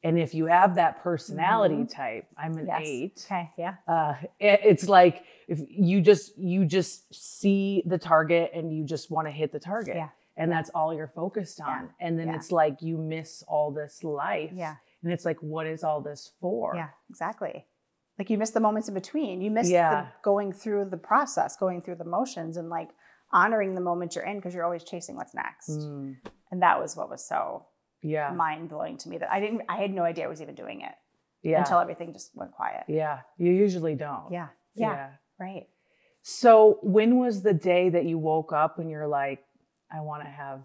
And 0.05 0.19
if 0.19 0.33
you 0.33 0.47
have 0.47 0.75
that 0.75 1.01
personality 1.01 1.75
Mhm. 1.75 1.89
type, 1.89 2.27
I'm 2.35 2.57
an 2.57 2.67
Yes. 2.67 2.81
eight. 2.83 3.25
Okay. 3.25 3.51
Yeah. 3.57 3.75
Uh, 3.87 4.15
it- 4.39 4.59
it's 4.65 4.89
like 4.89 5.23
if 5.47 5.59
you 5.69 6.01
just 6.01 6.37
you 6.37 6.65
just 6.65 7.13
see 7.13 7.83
the 7.85 7.97
target 7.97 8.51
and 8.53 8.73
you 8.75 8.83
just 8.83 9.09
want 9.11 9.27
to 9.27 9.31
hit 9.31 9.51
the 9.53 9.59
target, 9.59 9.95
Yeah. 9.95 10.09
and 10.35 10.51
that's 10.51 10.69
all 10.71 10.93
you're 10.93 11.07
focused 11.07 11.59
Yeah. 11.59 11.67
on. 11.69 11.93
And 12.01 12.19
then 12.19 12.27
Yeah. 12.27 12.35
it's 12.35 12.51
like 12.51 12.81
you 12.81 12.97
miss 12.97 13.43
all 13.47 13.71
this 13.71 14.03
life. 14.03 14.51
Yeah. 14.53 14.75
And 15.03 15.11
it's 15.11 15.25
like, 15.25 15.37
what 15.41 15.67
is 15.67 15.83
all 15.83 16.01
this 16.01 16.31
for? 16.39 16.73
Yeah. 16.75 16.89
Exactly. 17.09 17.65
Like 18.17 18.29
you 18.29 18.37
miss 18.37 18.51
the 18.51 18.59
moments 18.59 18.87
in 18.87 18.93
between. 18.93 19.41
You 19.41 19.51
miss 19.51 19.69
Yeah. 19.69 20.01
the 20.03 20.07
going 20.23 20.53
through 20.53 20.85
the 20.85 20.97
process, 20.97 21.57
going 21.57 21.81
through 21.81 21.95
the 21.95 22.05
motions, 22.05 22.57
and 22.57 22.69
like 22.69 22.89
honoring 23.31 23.73
the 23.75 23.81
moment 23.81 24.15
you're 24.15 24.23
in 24.25 24.37
because 24.37 24.53
you're 24.53 24.63
always 24.63 24.83
chasing 24.83 25.15
what's 25.15 25.33
next. 25.33 25.69
Mm, 25.69 26.15
And 26.51 26.61
that 26.61 26.79
was 26.79 26.95
what 26.95 27.09
was 27.09 27.27
so 27.27 27.65
yeah. 28.01 28.31
mind 28.31 28.69
blowing 28.69 28.97
to 28.99 29.09
me 29.09 29.17
that 29.17 29.31
I 29.31 29.39
didn't. 29.39 29.63
I 29.67 29.77
had 29.77 29.91
no 29.91 30.03
idea 30.03 30.25
I 30.25 30.27
was 30.27 30.41
even 30.41 30.53
doing 30.55 30.81
it 30.81 30.93
yeah. 31.41 31.59
until 31.59 31.79
everything 31.79 32.13
just 32.13 32.31
went 32.35 32.51
quiet. 32.51 32.83
yeah. 32.87 33.21
You 33.37 33.51
usually 33.51 33.95
don't. 33.95 34.31
Yeah. 34.31 34.49
Yeah. 34.75 35.09
Right. 35.39 35.67
So 36.21 36.79
when 36.83 37.17
was 37.17 37.41
the 37.41 37.53
day 37.53 37.89
that 37.89 38.05
you 38.05 38.17
woke 38.17 38.53
up 38.53 38.79
and 38.79 38.89
you're 38.89 39.07
like, 39.07 39.43
I 39.91 40.01
want 40.01 40.23
to 40.23 40.29
have 40.29 40.61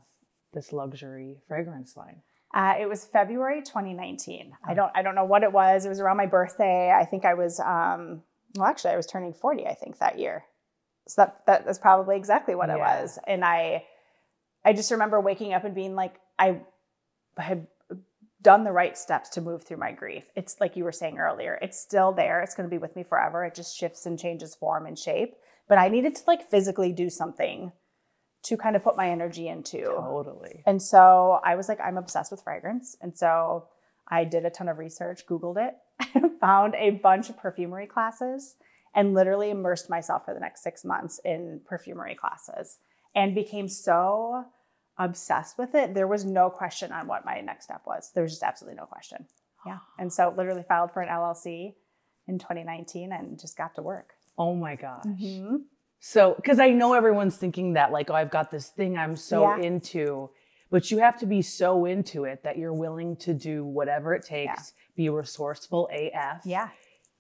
this 0.53 0.73
luxury 0.73 1.39
fragrance 1.49 1.97
line? 1.97 2.23
Uh, 2.55 2.75
it 2.81 2.89
was 2.89 3.05
February 3.05 3.61
2019. 3.63 4.53
I 4.65 4.73
Oh. 4.73 4.75
don't 4.75 4.93
I 4.95 5.03
don't 5.03 5.15
know 5.15 5.25
what 5.25 5.43
it 5.43 5.53
was. 5.53 5.85
It 5.85 5.89
was 5.91 6.01
around 6.01 6.17
my 6.17 6.27
birthday. 6.27 6.91
I 6.91 7.05
think 7.05 7.25
I 7.25 7.35
was 7.35 7.61
um, 7.61 8.23
well 8.57 8.67
actually 8.67 8.93
I 8.93 8.97
was 8.97 9.07
turning 9.07 9.33
40 9.35 9.67
I 9.67 9.75
think 9.75 9.99
that 9.99 10.19
year. 10.19 10.45
So 11.07 11.23
that 11.23 11.47
that 11.47 11.67
is 11.69 11.79
probably 11.79 12.17
exactly 12.17 12.55
what 12.55 12.71
it 12.71 12.79
was. 12.79 13.19
And 13.27 13.45
I 13.45 13.85
I 14.65 14.73
just 14.73 14.91
remember 14.91 15.21
waking 15.21 15.53
up 15.53 15.65
and 15.65 15.75
being 15.75 15.95
like 15.95 16.15
I 16.39 16.61
had 17.37 17.67
done 18.41 18.63
the 18.65 18.73
right 18.73 18.97
steps 18.97 19.29
to 19.31 19.41
move 19.41 19.65
through 19.65 19.77
my 19.79 19.91
grief. 19.93 20.25
It's 20.37 20.57
like 20.61 20.77
you 20.77 20.85
were 20.85 20.93
saying 20.93 21.19
earlier, 21.19 21.59
it's 21.61 21.79
still 21.79 22.13
there. 22.13 22.41
It's 22.41 22.55
going 22.55 22.69
to 22.69 22.75
be 22.75 22.79
with 22.79 22.95
me 22.95 23.03
forever. 23.03 23.45
It 23.45 23.55
just 23.55 23.77
shifts 23.77 24.07
and 24.07 24.19
changes 24.19 24.55
form 24.55 24.87
and 24.87 24.97
shape. 24.99 25.35
But 25.69 25.79
I 25.79 25.89
needed 25.89 26.15
to 26.17 26.23
like 26.27 26.49
physically 26.49 26.93
do 26.93 27.11
something 27.11 27.73
to 28.45 28.57
kind 28.57 28.77
of 28.77 28.85
put 28.85 28.97
my 28.97 29.11
energy 29.11 29.49
into. 29.49 29.83
Totally. 29.83 30.63
And 30.67 30.81
so 30.81 31.41
I 31.45 31.57
was 31.57 31.69
like, 31.69 31.81
I'm 31.81 31.99
obsessed 31.99 32.31
with 32.31 32.43
fragrance. 32.43 32.97
And 33.01 33.17
so 33.17 33.67
I 34.09 34.25
did 34.25 34.45
a 34.45 34.51
ton 34.51 34.69
of 34.69 34.79
research, 34.79 35.27
Googled 35.27 35.57
it, 35.59 35.77
found 36.41 36.75
a 36.77 36.91
bunch 36.91 37.29
of 37.29 37.37
perfumery 37.37 37.87
classes, 37.87 38.57
and 38.95 39.15
literally 39.15 39.51
immersed 39.51 39.91
myself 39.91 40.25
for 40.25 40.35
the 40.35 40.41
next 40.41 40.63
six 40.63 40.85
months 40.85 41.21
in 41.25 41.61
perfumery 41.67 42.15
classes 42.15 42.79
and 43.15 43.35
became 43.35 43.69
so 43.69 44.45
obsessed 44.99 45.59
with 45.59 45.75
it. 45.75 45.95
There 45.95 46.09
was 46.09 46.25
no 46.25 46.51
question 46.51 46.93
on 46.93 47.07
what 47.07 47.25
my 47.25 47.41
next 47.41 47.67
step 47.67 47.83
was. 47.87 48.11
There 48.15 48.23
was 48.23 48.33
just 48.33 48.43
absolutely 48.43 48.77
no 48.77 48.87
question. 48.87 49.27
Yeah. 49.67 49.79
And 49.99 50.13
so 50.13 50.33
literally 50.37 50.63
filed 50.63 50.93
for 50.93 51.03
an 51.03 51.09
LLC 51.09 51.75
in 52.27 52.39
2019 52.39 53.13
and 53.13 53.39
just 53.39 53.57
got 53.57 53.75
to 53.75 53.83
work. 53.83 54.15
Oh 54.37 54.55
my 54.55 54.77
gosh. 54.77 55.05
Mm-hmm. 55.05 55.57
So, 56.01 56.35
because 56.37 56.59
I 56.61 56.71
know 56.71 56.95
everyone's 56.95 57.37
thinking 57.37 57.73
that, 57.75 57.91
like, 57.93 58.11
oh, 58.11 58.15
I've 58.15 58.31
got 58.31 58.51
this 58.51 58.69
thing 58.69 58.97
I'm 58.97 59.17
so 59.17 59.43
Yeah. 59.43 59.59
into, 59.59 60.31
but 60.71 60.91
you 60.91 60.99
have 60.99 61.19
to 61.21 61.27
be 61.27 61.43
so 61.43 61.85
into 61.85 62.25
it 62.25 62.43
that 62.45 62.57
you're 62.57 62.75
willing 62.75 63.17
to 63.17 63.35
do 63.35 63.65
whatever 63.65 64.15
it 64.15 64.25
takes, 64.25 64.73
be 64.97 65.09
resourceful 65.09 65.89
AF. 65.93 66.43
Yeah. 66.45 66.69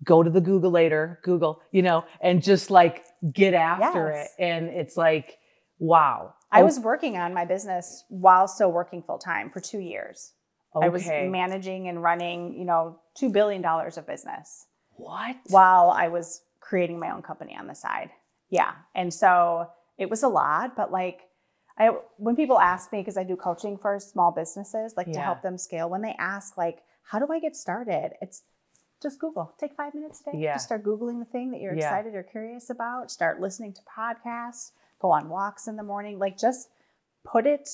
Go 0.04 0.22
to 0.22 0.30
the 0.30 0.40
Google 0.40 0.70
later, 0.70 1.18
Google, 1.24 1.60
you 1.72 1.82
know, 1.82 2.04
and 2.20 2.40
just 2.42 2.70
like 2.70 3.04
get 3.32 3.52
after 3.54 4.10
Yes. 4.12 4.32
it. 4.38 4.42
And 4.44 4.68
it's 4.68 4.96
like, 4.96 5.38
wow. 5.80 6.34
I 6.52 6.62
Oh, 6.62 6.66
was 6.66 6.78
working 6.78 7.18
on 7.18 7.34
my 7.34 7.44
business 7.44 8.04
while 8.08 8.46
still 8.46 8.70
working 8.70 9.02
full 9.02 9.18
time 9.18 9.50
for 9.50 9.58
two 9.60 9.80
years. 9.80 10.34
Okay. 10.76 10.86
I 10.86 10.88
was 10.88 11.04
managing 11.06 11.88
and 11.88 12.00
running, 12.02 12.54
you 12.54 12.64
know, 12.64 13.00
$2 13.20 13.32
billion 13.32 13.64
of 13.64 14.06
business 14.06 14.66
what? 14.92 15.36
while 15.48 15.90
I 15.90 16.08
was 16.08 16.42
creating 16.60 17.00
my 17.00 17.10
own 17.10 17.22
company 17.22 17.56
on 17.56 17.66
the 17.66 17.74
side. 17.74 18.10
Yeah. 18.50 18.72
And 18.94 19.12
so 19.12 19.68
it 19.98 20.08
was 20.10 20.22
a 20.22 20.28
lot, 20.28 20.76
but 20.76 20.90
like, 20.92 21.22
I, 21.78 21.90
when 22.16 22.34
people 22.34 22.58
ask 22.58 22.90
me, 22.92 23.00
because 23.00 23.16
I 23.16 23.22
do 23.24 23.36
coaching 23.36 23.78
for 23.78 24.00
small 24.00 24.32
businesses, 24.32 24.94
like 24.96 25.12
to 25.12 25.20
help 25.20 25.42
them 25.42 25.56
scale, 25.56 25.88
when 25.88 26.02
they 26.02 26.14
ask, 26.18 26.56
like, 26.56 26.80
how 27.04 27.18
do 27.20 27.32
I 27.32 27.38
get 27.38 27.54
started? 27.54 28.12
It's 28.20 28.42
just 29.00 29.20
Google. 29.20 29.54
Take 29.60 29.74
five 29.74 29.94
minutes 29.94 30.20
a 30.26 30.32
day. 30.32 30.38
Yeah. 30.38 30.54
Just 30.54 30.66
start 30.66 30.82
Googling 30.82 31.20
the 31.20 31.24
thing 31.24 31.52
that 31.52 31.60
you're 31.60 31.74
Yeah. 31.74 31.84
excited 31.86 32.14
or 32.16 32.24
curious 32.24 32.68
about. 32.68 33.12
Start 33.12 33.40
listening 33.40 33.72
to 33.74 33.80
podcasts. 33.82 34.72
Go 35.00 35.12
on 35.12 35.28
walks 35.28 35.68
in 35.68 35.76
the 35.76 35.84
morning. 35.84 36.18
Like, 36.18 36.36
just 36.36 36.68
put 37.24 37.46
it 37.46 37.68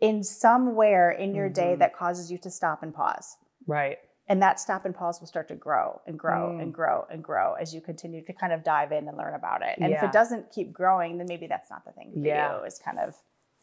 in 0.00 0.22
somewhere 0.22 1.10
in 1.10 1.34
your 1.34 1.48
day 1.48 1.74
Mhm. 1.74 1.78
that 1.78 1.96
causes 1.96 2.30
you 2.30 2.36
to 2.38 2.50
stop 2.50 2.82
and 2.82 2.92
pause. 2.94 3.38
Right. 3.66 3.98
And 4.28 4.42
that 4.42 4.58
stop 4.58 4.84
and 4.84 4.94
pause 4.94 5.20
will 5.20 5.28
start 5.28 5.46
to 5.48 5.54
grow 5.54 6.00
and 6.06 6.18
grow 6.18 6.50
Mm. 6.50 6.62
and 6.62 6.74
grow 6.74 7.06
and 7.10 7.22
grow 7.22 7.54
as 7.54 7.72
you 7.74 7.80
continue 7.80 8.24
to 8.24 8.32
kind 8.32 8.52
of 8.52 8.64
dive 8.64 8.90
in 8.92 9.06
and 9.08 9.16
learn 9.16 9.34
about 9.34 9.62
it. 9.62 9.78
And 9.78 9.92
if 9.92 10.02
it 10.02 10.12
doesn't 10.12 10.50
keep 10.50 10.72
growing, 10.72 11.18
then 11.18 11.26
maybe 11.28 11.46
that's 11.46 11.70
not 11.70 11.84
the 11.84 11.92
thing 11.92 12.12
for 12.12 12.18
Yeah. 12.18 12.58
you. 12.58 12.64
Is 12.64 12.78
kind 12.78 12.98
of, 12.98 13.16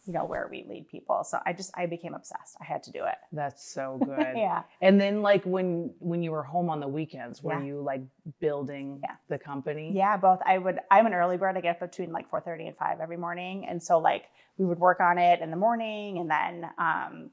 you 0.05 0.13
know, 0.13 0.24
where 0.25 0.48
we 0.50 0.63
lead 0.63 0.88
people. 0.88 1.25
So 1.25 1.39
I 1.46 1.51
just 1.51 1.72
I 1.77 1.86
became 1.86 2.13
obsessed. 2.13 2.55
I 2.62 2.63
had 2.63 2.82
to 2.84 2.91
do 2.91 3.03
it. 3.03 3.15
That's 3.34 3.62
so 3.63 3.98
good. 4.03 4.38
yeah. 4.38 4.63
And 4.82 5.00
then 5.01 5.22
like 5.22 5.43
when 5.43 5.93
when 6.00 6.24
you 6.24 6.32
were 6.32 6.43
home 6.43 6.70
on 6.70 6.79
the 6.79 6.88
weekends, 6.88 7.43
were 7.43 7.53
Yeah. 7.53 7.63
you 7.63 7.82
like 7.82 8.01
building 8.39 9.00
Yeah. 9.03 9.15
the 9.27 9.39
company? 9.39 9.91
Yeah, 9.91 10.15
both. 10.15 10.39
I 10.46 10.58
would. 10.60 10.79
I'm 10.89 11.05
an 11.08 11.13
early 11.13 11.36
bird. 11.36 11.58
I 11.58 11.62
get 11.62 11.75
up 11.75 11.91
between 11.91 12.13
like 12.13 12.29
4:30 12.29 12.67
and 12.67 12.77
5 12.77 13.01
every 13.01 13.17
morning, 13.17 13.65
and 13.67 13.84
so 13.84 14.00
like 14.00 14.29
we 14.58 14.65
would 14.65 14.79
work 14.79 15.01
on 15.01 15.17
it 15.17 15.41
in 15.41 15.51
the 15.51 15.58
morning, 15.58 16.20
and 16.20 16.29
then 16.32 16.70
um, 16.77 17.32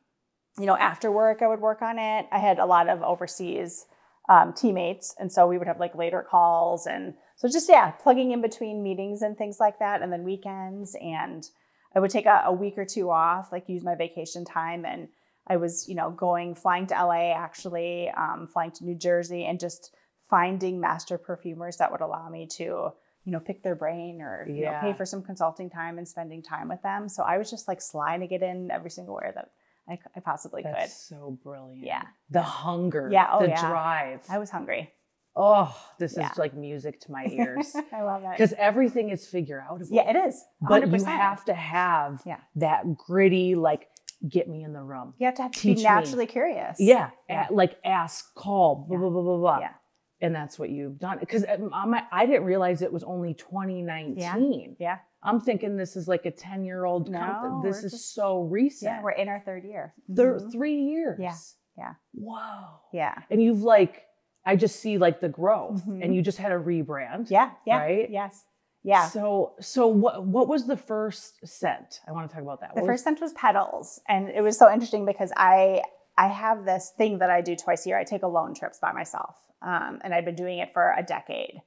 you 0.58 0.66
know 0.66 0.76
after 0.76 1.10
work 1.10 1.42
I 1.42 1.48
would 1.48 1.60
work 1.60 1.82
on 1.82 1.98
it. 1.98 2.26
I 2.30 2.38
had 2.38 2.58
a 2.58 2.66
lot 2.66 2.88
of 2.88 3.02
overseas 3.02 3.86
um, 4.28 4.52
teammates, 4.52 5.14
and 5.18 5.32
so 5.32 5.46
we 5.46 5.58
would 5.58 5.66
have 5.66 5.80
like 5.80 5.94
later 5.94 6.24
calls, 6.28 6.86
and 6.86 7.14
so 7.36 7.48
just 7.48 7.68
yeah, 7.68 7.90
plugging 7.90 8.32
in 8.32 8.40
between 8.40 8.82
meetings 8.82 9.22
and 9.22 9.36
things 9.36 9.58
like 9.58 9.78
that, 9.78 10.02
and 10.02 10.12
then 10.12 10.24
weekends, 10.24 10.96
and 11.00 11.48
I 11.94 12.00
would 12.00 12.10
take 12.10 12.26
a, 12.26 12.42
a 12.46 12.52
week 12.52 12.78
or 12.78 12.84
two 12.84 13.10
off, 13.10 13.50
like 13.50 13.68
use 13.68 13.82
my 13.82 13.94
vacation 13.94 14.44
time, 14.44 14.84
and 14.84 15.08
I 15.46 15.56
was 15.56 15.88
you 15.88 15.94
know 15.94 16.10
going 16.10 16.54
flying 16.54 16.86
to 16.88 16.94
LA 16.94 17.32
actually, 17.32 18.10
um, 18.10 18.48
flying 18.52 18.70
to 18.72 18.84
New 18.84 18.94
Jersey, 18.94 19.44
and 19.44 19.58
just 19.58 19.94
finding 20.28 20.80
master 20.80 21.18
perfumers 21.18 21.78
that 21.78 21.90
would 21.90 22.00
allow 22.00 22.28
me 22.28 22.46
to 22.46 22.92
you 23.24 23.32
know 23.32 23.40
pick 23.40 23.62
their 23.62 23.74
brain 23.74 24.22
or 24.22 24.46
you 24.48 24.64
know, 24.64 24.78
pay 24.80 24.92
for 24.92 25.04
some 25.04 25.22
consulting 25.22 25.68
time 25.68 25.98
and 25.98 26.08
spending 26.08 26.42
time 26.42 26.68
with 26.68 26.80
them. 26.82 27.08
So 27.08 27.22
i 27.22 27.36
was 27.36 27.50
just 27.50 27.68
like 27.68 27.80
to 27.80 28.26
get 28.28 28.42
in 28.42 28.70
every 28.70 28.90
single 28.90 29.14
where 29.14 29.32
that 29.34 29.50
i, 29.90 29.98
I 30.16 30.20
possibly 30.20 30.62
could. 30.62 30.72
That's 30.74 30.94
so 31.08 31.38
brilliant. 31.42 31.84
Yeah. 31.84 32.02
The 32.30 32.42
hunger. 32.42 33.08
Yeah, 33.12 33.28
oh, 33.32 33.40
the 33.40 33.48
yeah. 33.48 33.68
drive. 33.68 34.20
i 34.30 34.38
was 34.38 34.50
hungry 34.50 34.92
oh, 35.36 35.74
this 35.98 36.16
Yeah. 36.18 36.30
is 36.32 36.38
like 36.38 36.54
music 36.54 37.00
to 37.02 37.12
my 37.12 37.24
ears. 37.30 37.74
i 37.92 38.02
love 38.02 38.22
that 38.22 38.32
Because 38.36 38.52
everything 38.58 39.10
is 39.10 39.26
figure 39.26 39.64
outable. 39.70 39.86
yeah 39.90 40.10
it 40.10 40.16
is 40.28 40.42
But 40.60 40.90
you 40.90 41.04
have 41.04 41.44
to 41.46 41.54
have 41.54 42.22
Yeah. 42.26 42.38
that 42.56 42.96
gritty, 42.96 43.54
like, 43.54 43.88
get 44.28 44.48
me 44.48 44.64
in 44.64 44.72
the 44.72 44.82
room. 44.82 45.14
you 45.18 45.26
have 45.26 45.36
to, 45.36 45.42
have 45.42 45.52
to 45.52 45.62
be 45.66 45.74
me. 45.76 45.82
naturally 45.82 46.26
curious 46.26 46.76
Yeah. 46.80 47.10
Yeah. 47.28 47.46
a- 47.48 47.52
like 47.54 47.76
ask, 47.84 48.34
call, 48.34 48.84
blah, 48.88 48.98
blah, 48.98 49.08
blah, 49.08 49.22
blah, 49.22 49.36
blah. 49.38 49.58
Yeah. 49.60 49.72
And 50.22 50.34
that's 50.34 50.58
what 50.58 50.70
you've 50.70 50.98
done. 50.98 51.18
Because 51.18 51.44
I 51.46 52.26
didn't 52.26 52.44
realize 52.44 52.82
it 52.82 52.92
was 52.92 53.04
only 53.04 53.34
2019. 53.34 54.16
yeah 54.18 54.36
yeah. 54.78 54.98
I'm 55.22 55.40
thinking 55.40 55.76
this 55.76 55.96
is 55.96 56.08
like 56.08 56.24
a 56.26 56.30
10 56.30 56.64
year 56.64 56.84
old 56.84 57.10
No, 57.10 57.18
company. 57.18 57.60
This 57.70 57.84
is 57.84 57.92
just- 57.92 58.14
so 58.14 58.40
recent. 58.42 58.90
yeah 58.92 59.02
we're 59.02 59.10
in 59.12 59.28
our 59.28 59.40
third 59.40 59.64
year 59.64 59.94
Thir- 60.14 60.40
Mhm. 60.40 60.52
Three 60.52 60.76
years. 60.80 61.18
Yeah, 61.20 61.34
yeah. 61.78 61.94
Whoa. 62.14 62.64
yeah 62.92 63.14
And 63.30 63.42
you've 63.42 63.62
like, 63.62 64.06
I 64.44 64.56
just 64.56 64.76
see 64.80 64.98
like 64.98 65.20
the 65.20 65.28
growth 65.28 65.84
Mhm. 65.86 66.02
and 66.04 66.14
you 66.14 66.22
just 66.22 66.38
had 66.38 66.52
a 66.52 66.58
rebrand. 66.58 67.30
yeah 67.30 67.50
yeah 67.66 67.78
Right? 67.78 68.10
yes 68.10 68.44
yeah 68.82 69.06
So, 69.08 69.52
so 69.60 69.86
what, 69.88 70.24
what 70.24 70.48
was 70.48 70.66
the 70.66 70.76
first 70.76 71.46
scent? 71.46 72.00
I 72.08 72.12
want 72.12 72.28
to 72.28 72.34
talk 72.34 72.42
about 72.42 72.60
that. 72.60 72.74
The 72.74 72.80
What 72.82 72.88
first 72.88 73.04
scent 73.04 73.20
was 73.20 73.32
petals, 73.34 74.00
and 74.08 74.28
it 74.30 74.40
was 74.42 74.56
so 74.58 74.70
interesting 74.72 75.04
because 75.04 75.32
I 75.36 75.82
I 76.24 76.26
have 76.28 76.64
this 76.64 76.92
thing 76.98 77.18
that 77.20 77.30
I 77.30 77.40
do 77.40 77.54
twice 77.56 77.86
a 77.86 77.88
year. 77.88 77.98
I 77.98 78.04
take 78.04 78.22
alone 78.22 78.52
trips 78.54 78.78
by 78.78 78.92
myself, 78.92 79.36
um, 79.62 80.00
and 80.04 80.12
I've 80.14 80.24
been 80.24 80.34
doing 80.44 80.58
it 80.58 80.72
for 80.74 80.94
a 80.96 81.02
decade. 81.02 81.62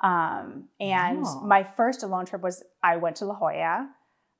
Um, 0.00 0.68
and 0.78 1.24
Oh. 1.24 1.40
my 1.40 1.62
first 1.62 2.02
alone 2.02 2.26
trip 2.26 2.42
was 2.42 2.62
I 2.82 2.96
went 2.96 3.16
to 3.16 3.24
La 3.24 3.34
Jolla. 3.34 3.88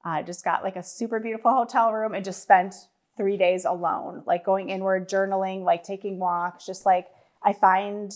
I 0.04 0.22
just 0.22 0.44
got 0.44 0.62
like 0.62 0.76
a 0.76 0.82
super 0.82 1.18
beautiful 1.18 1.50
hotel 1.52 1.92
room 1.92 2.12
and 2.14 2.24
just 2.24 2.42
spent 2.42 2.74
three 3.16 3.36
days 3.38 3.64
alone, 3.64 4.22
like 4.26 4.44
going 4.44 4.68
inward, 4.68 5.08
journaling, 5.08 5.64
like 5.64 5.82
taking 5.82 6.18
walks. 6.18 6.66
Just 6.66 6.84
like 6.84 7.06
I 7.42 7.52
find 7.54 8.12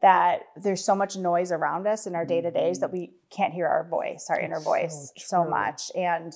that 0.00 0.42
there's 0.56 0.84
so 0.84 0.94
much 0.94 1.16
noise 1.16 1.50
around 1.50 1.86
us 1.86 2.06
in 2.06 2.14
our 2.14 2.26
day 2.26 2.40
to 2.42 2.50
days 2.50 2.78
that 2.80 2.92
we 2.92 3.14
can't 3.30 3.54
hear 3.54 3.66
our 3.66 3.84
voice, 3.88 4.26
our 4.30 4.38
inner 4.38 4.56
That's 4.56 4.64
so 4.64 4.70
voice, 4.70 5.12
so 5.16 5.42
true. 5.42 5.50
much. 5.50 5.90
And 5.96 6.32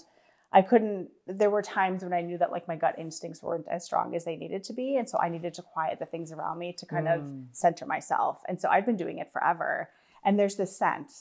I 0.53 0.63
couldn't, 0.63 1.11
there 1.27 1.51
were 1.51 1.61
times 1.63 2.03
when 2.03 2.13
I 2.15 2.23
knew 2.23 2.39
that 2.39 2.51
like 2.51 2.67
my 2.67 2.77
gut 2.77 2.99
instincts 2.99 3.43
weren't 3.43 3.67
as 3.69 3.85
strong 3.85 4.15
as 4.15 4.25
they 4.25 4.37
needed 4.37 4.65
to 4.65 4.73
be. 4.73 4.97
And 4.97 5.09
so 5.09 5.19
I 5.19 5.29
needed 5.29 5.53
to 5.55 5.63
quiet 5.63 5.99
the 5.99 6.07
things 6.07 6.33
around 6.33 6.59
me 6.59 6.73
to 6.79 6.87
kind 6.87 7.07
of 7.07 7.21
Mm. 7.21 7.47
center 7.53 7.85
myself. 7.85 8.41
And 8.49 8.59
so 8.61 8.69
I've 8.71 8.87
been 8.87 8.97
doing 8.97 9.19
it 9.19 9.31
forever. 9.31 9.91
And 10.25 10.39
there's 10.39 10.57
this 10.57 10.77
scent 10.77 11.13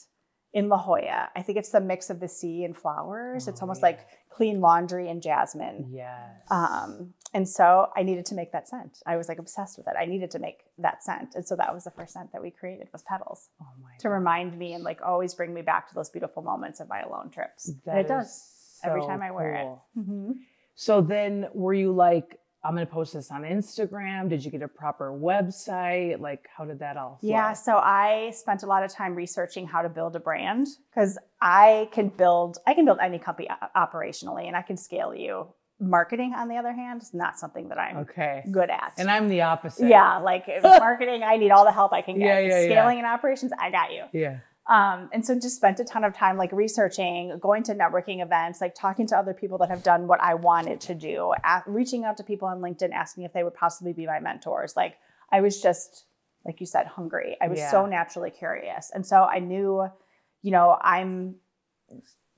in 0.54 0.70
La 0.70 0.78
Jolla. 0.78 1.28
I 1.36 1.42
think 1.42 1.58
it's 1.58 1.68
the 1.70 1.80
mix 1.80 2.08
of 2.08 2.20
the 2.20 2.28
sea 2.28 2.64
and 2.64 2.74
flowers. 2.74 3.48
it's 3.48 3.60
Oh, 3.60 3.64
almost 3.64 3.80
yeah. 3.82 3.88
like 3.88 4.06
clean 4.30 4.62
laundry 4.62 5.10
and 5.10 5.20
jasmine. 5.22 5.90
Yes. 5.90 6.40
Um, 6.50 7.12
and 7.34 7.46
so 7.46 7.90
I 7.94 8.02
needed 8.04 8.24
to 8.26 8.34
make 8.34 8.52
that 8.52 8.66
scent. 8.66 9.02
I 9.04 9.18
was 9.18 9.28
like 9.28 9.38
obsessed 9.38 9.76
with 9.76 9.86
it. 9.88 9.94
I 10.00 10.06
needed 10.06 10.30
to 10.30 10.38
make 10.38 10.60
that 10.78 11.04
scent. 11.04 11.34
And 11.34 11.46
so 11.46 11.54
that 11.56 11.74
was 11.74 11.84
the 11.84 11.90
first 11.90 12.14
scent 12.14 12.32
that 12.32 12.40
we 12.40 12.50
created 12.50 12.88
was 12.92 13.02
petals 13.02 13.50
oh 13.60 13.66
my 13.82 13.90
to 13.98 14.08
remind 14.08 14.56
me 14.58 14.72
and 14.72 14.82
like 14.84 15.02
always 15.02 15.34
bring 15.34 15.52
me 15.52 15.60
back 15.60 15.86
to 15.90 15.94
those 15.94 16.08
beautiful 16.08 16.42
moments 16.42 16.80
of 16.80 16.88
my 16.88 17.00
alone 17.00 17.28
trips. 17.28 17.70
That 17.84 17.98
and 17.98 18.10
it 18.10 18.10
is 18.22 18.54
does 18.82 18.88
every 18.90 19.02
time 19.02 19.22
I 19.22 19.30
wear 19.30 19.60
cool. 19.62 19.84
it. 19.96 19.98
Mm-hmm. 20.00 20.30
So 20.74 21.00
then 21.00 21.46
were 21.54 21.74
you 21.74 21.90
like, 21.92 22.38
I'm 22.64 22.74
going 22.74 22.86
to 22.86 22.92
post 22.92 23.12
this 23.14 23.30
on 23.32 23.42
Instagram? 23.42 24.28
Did 24.28 24.44
you 24.44 24.50
get 24.50 24.62
a 24.62 24.68
proper 24.68 25.10
website? 25.12 26.20
Like, 26.20 26.46
how 26.56 26.64
did 26.64 26.78
that 26.80 26.96
all 26.96 27.18
flow? 27.20 27.28
Yeah, 27.30 27.52
so 27.52 27.76
I 27.78 28.30
spent 28.34 28.62
a 28.62 28.66
lot 28.66 28.84
of 28.84 28.92
time 28.92 29.14
researching 29.14 29.66
how 29.66 29.82
to 29.82 29.88
build 29.88 30.14
a 30.16 30.20
brand 30.20 30.66
because 30.90 31.18
I 31.40 31.88
can 31.92 32.08
build 32.08 32.58
I 32.66 32.74
can 32.74 32.84
build 32.84 32.98
any 33.00 33.18
company 33.18 33.48
operationally 33.76 34.46
and 34.46 34.56
I 34.56 34.62
can 34.62 34.76
scale 34.76 35.14
you. 35.14 35.48
Marketing, 35.80 36.34
on 36.36 36.48
the 36.48 36.56
other 36.56 36.72
hand, 36.72 37.02
is 37.02 37.14
not 37.14 37.38
something 37.38 37.68
that 37.68 37.78
I'm 37.78 37.98
Okay. 37.98 38.42
good 38.50 38.68
at. 38.68 38.94
And 38.98 39.08
I'm 39.08 39.28
the 39.28 39.42
opposite. 39.42 39.86
yeah, 39.88 40.18
like 40.18 40.44
marketing, 40.62 41.22
I 41.22 41.36
need 41.36 41.52
all 41.52 41.64
the 41.64 41.70
help 41.72 41.92
I 41.92 42.02
can 42.02 42.18
get. 42.18 42.24
Yeah, 42.26 42.38
yeah, 42.40 42.60
yeah. 42.62 42.66
Scaling 42.68 42.98
and 42.98 43.06
operations, 43.06 43.52
I 43.58 43.70
got 43.70 43.92
you. 43.92 44.02
Yeah. 44.12 44.38
Um, 44.68 45.08
and 45.14 45.24
so 45.24 45.34
just 45.34 45.56
spent 45.56 45.80
a 45.80 45.84
ton 45.84 46.04
of 46.04 46.14
time 46.14 46.36
like 46.36 46.52
researching, 46.52 47.38
going 47.40 47.62
to 47.64 47.74
networking 47.74 48.22
events, 48.22 48.60
like 48.60 48.74
talking 48.74 49.06
to 49.08 49.16
other 49.16 49.32
people 49.32 49.56
that 49.58 49.70
have 49.70 49.82
done 49.82 50.06
what 50.06 50.20
I 50.22 50.34
wanted 50.34 50.80
to 50.82 50.94
do, 50.94 51.32
a- 51.42 51.62
reaching 51.66 52.04
out 52.04 52.18
to 52.18 52.22
people 52.24 52.48
on 52.48 52.60
LinkedIn, 52.60 52.92
asking 52.92 53.24
if 53.24 53.32
they 53.32 53.42
would 53.44 53.54
possibly 53.54 53.94
be 53.94 54.06
my 54.06 54.20
mentors. 54.20 54.76
Like 54.76 54.96
I 55.32 55.40
was 55.40 55.62
just, 55.62 56.04
like 56.44 56.60
you 56.60 56.66
said, 56.66 56.86
hungry. 56.86 57.36
I 57.40 57.48
was 57.48 57.58
Yeah. 57.58 57.70
so 57.70 57.86
naturally 57.86 58.30
curious. 58.30 58.90
And 58.94 59.06
so 59.06 59.22
I 59.24 59.38
knew, 59.38 59.88
you 60.42 60.50
know, 60.50 60.76
I'm 60.82 61.36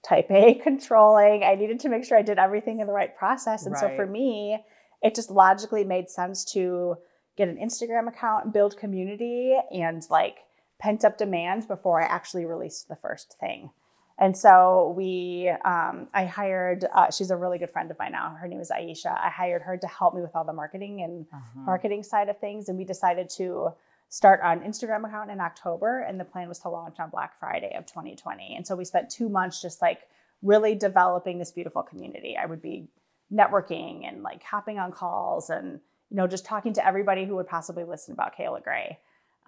type 0.05 0.31
A 0.31 0.55
controlling. 0.63 1.43
I 1.43 1.57
needed 1.57 1.81
to 1.81 1.89
make 1.89 2.05
sure 2.05 2.17
I 2.17 2.23
did 2.23 2.39
everything 2.39 2.79
in 2.79 2.87
the 2.87 2.93
right 2.93 3.15
process. 3.15 3.67
And 3.67 3.77
so 3.77 3.89
for 3.97 4.07
me, 4.07 4.59
it 5.03 5.15
just 5.17 5.31
logically 5.31 5.83
made 5.83 6.09
sense 6.09 6.45
to 6.53 6.97
get 7.37 7.49
an 7.49 7.57
Instagram 7.57 8.07
account, 8.09 8.53
build 8.53 8.77
community, 8.77 9.57
and 9.73 10.03
like 10.11 10.37
pent 10.81 11.05
up 11.05 11.19
demand 11.19 11.69
before 11.69 12.03
I 12.03 12.07
actually 12.07 12.45
released 12.47 12.89
the 12.89 12.97
first 12.97 13.37
thing. 13.39 13.71
And 14.19 14.37
so 14.37 14.93
we, 14.97 15.49
um, 15.65 16.09
I 16.13 16.27
hired, 16.27 16.85
uh, 16.95 17.11
she's 17.11 17.31
a 17.31 17.37
really 17.37 17.57
good 17.59 17.71
friend 17.71 17.91
of 17.91 17.99
mine 17.99 18.13
now. 18.13 18.37
Her 18.39 18.49
name 18.49 18.61
is 18.61 18.71
Aisha. 18.71 19.19
I 19.19 19.31
hired 19.31 19.63
her 19.63 19.79
to 19.79 19.87
help 19.87 20.15
me 20.15 20.21
with 20.21 20.37
all 20.37 20.45
the 20.45 20.53
marketing 20.53 21.03
and 21.03 21.27
Uh-huh. 21.33 21.61
marketing 21.61 22.03
side 22.03 22.29
of 22.29 22.39
things. 22.39 22.69
And 22.69 22.77
we 22.77 22.85
decided 22.85 23.31
to 23.37 23.71
start 24.11 24.41
an 24.43 24.61
Instagram 24.61 25.07
account 25.07 25.31
in 25.31 25.41
October. 25.41 26.01
And 26.01 26.21
the 26.21 26.25
plan 26.27 26.49
was 26.49 26.59
to 26.61 26.69
launch 26.69 27.01
on 27.01 27.09
Black 27.11 27.39
Friday 27.39 27.75
of 27.77 27.87
2020. 27.87 28.57
And 28.57 28.67
so 28.67 28.77
we 28.77 28.85
spent 28.85 29.09
two 29.09 29.29
months 29.31 29.63
just 29.63 29.81
like 29.81 30.01
really 30.43 30.75
developing 30.75 31.39
this 31.39 31.53
beautiful 31.53 31.83
community. 31.83 32.37
I 32.37 32.45
would 32.45 32.61
be 32.61 32.89
networking 33.33 34.07
and 34.07 34.23
like 34.23 34.43
hopping 34.43 34.79
on 34.79 34.93
calls 34.93 35.49
and, 35.51 35.81
you 36.11 36.17
know, 36.17 36.27
just 36.27 36.45
talking 36.45 36.73
to 36.75 36.87
everybody 36.87 37.25
who 37.25 37.37
would 37.37 37.47
possibly 37.47 37.85
listen 37.85 38.13
about 38.13 38.35
Cayla 38.37 38.63
Gray 38.63 38.99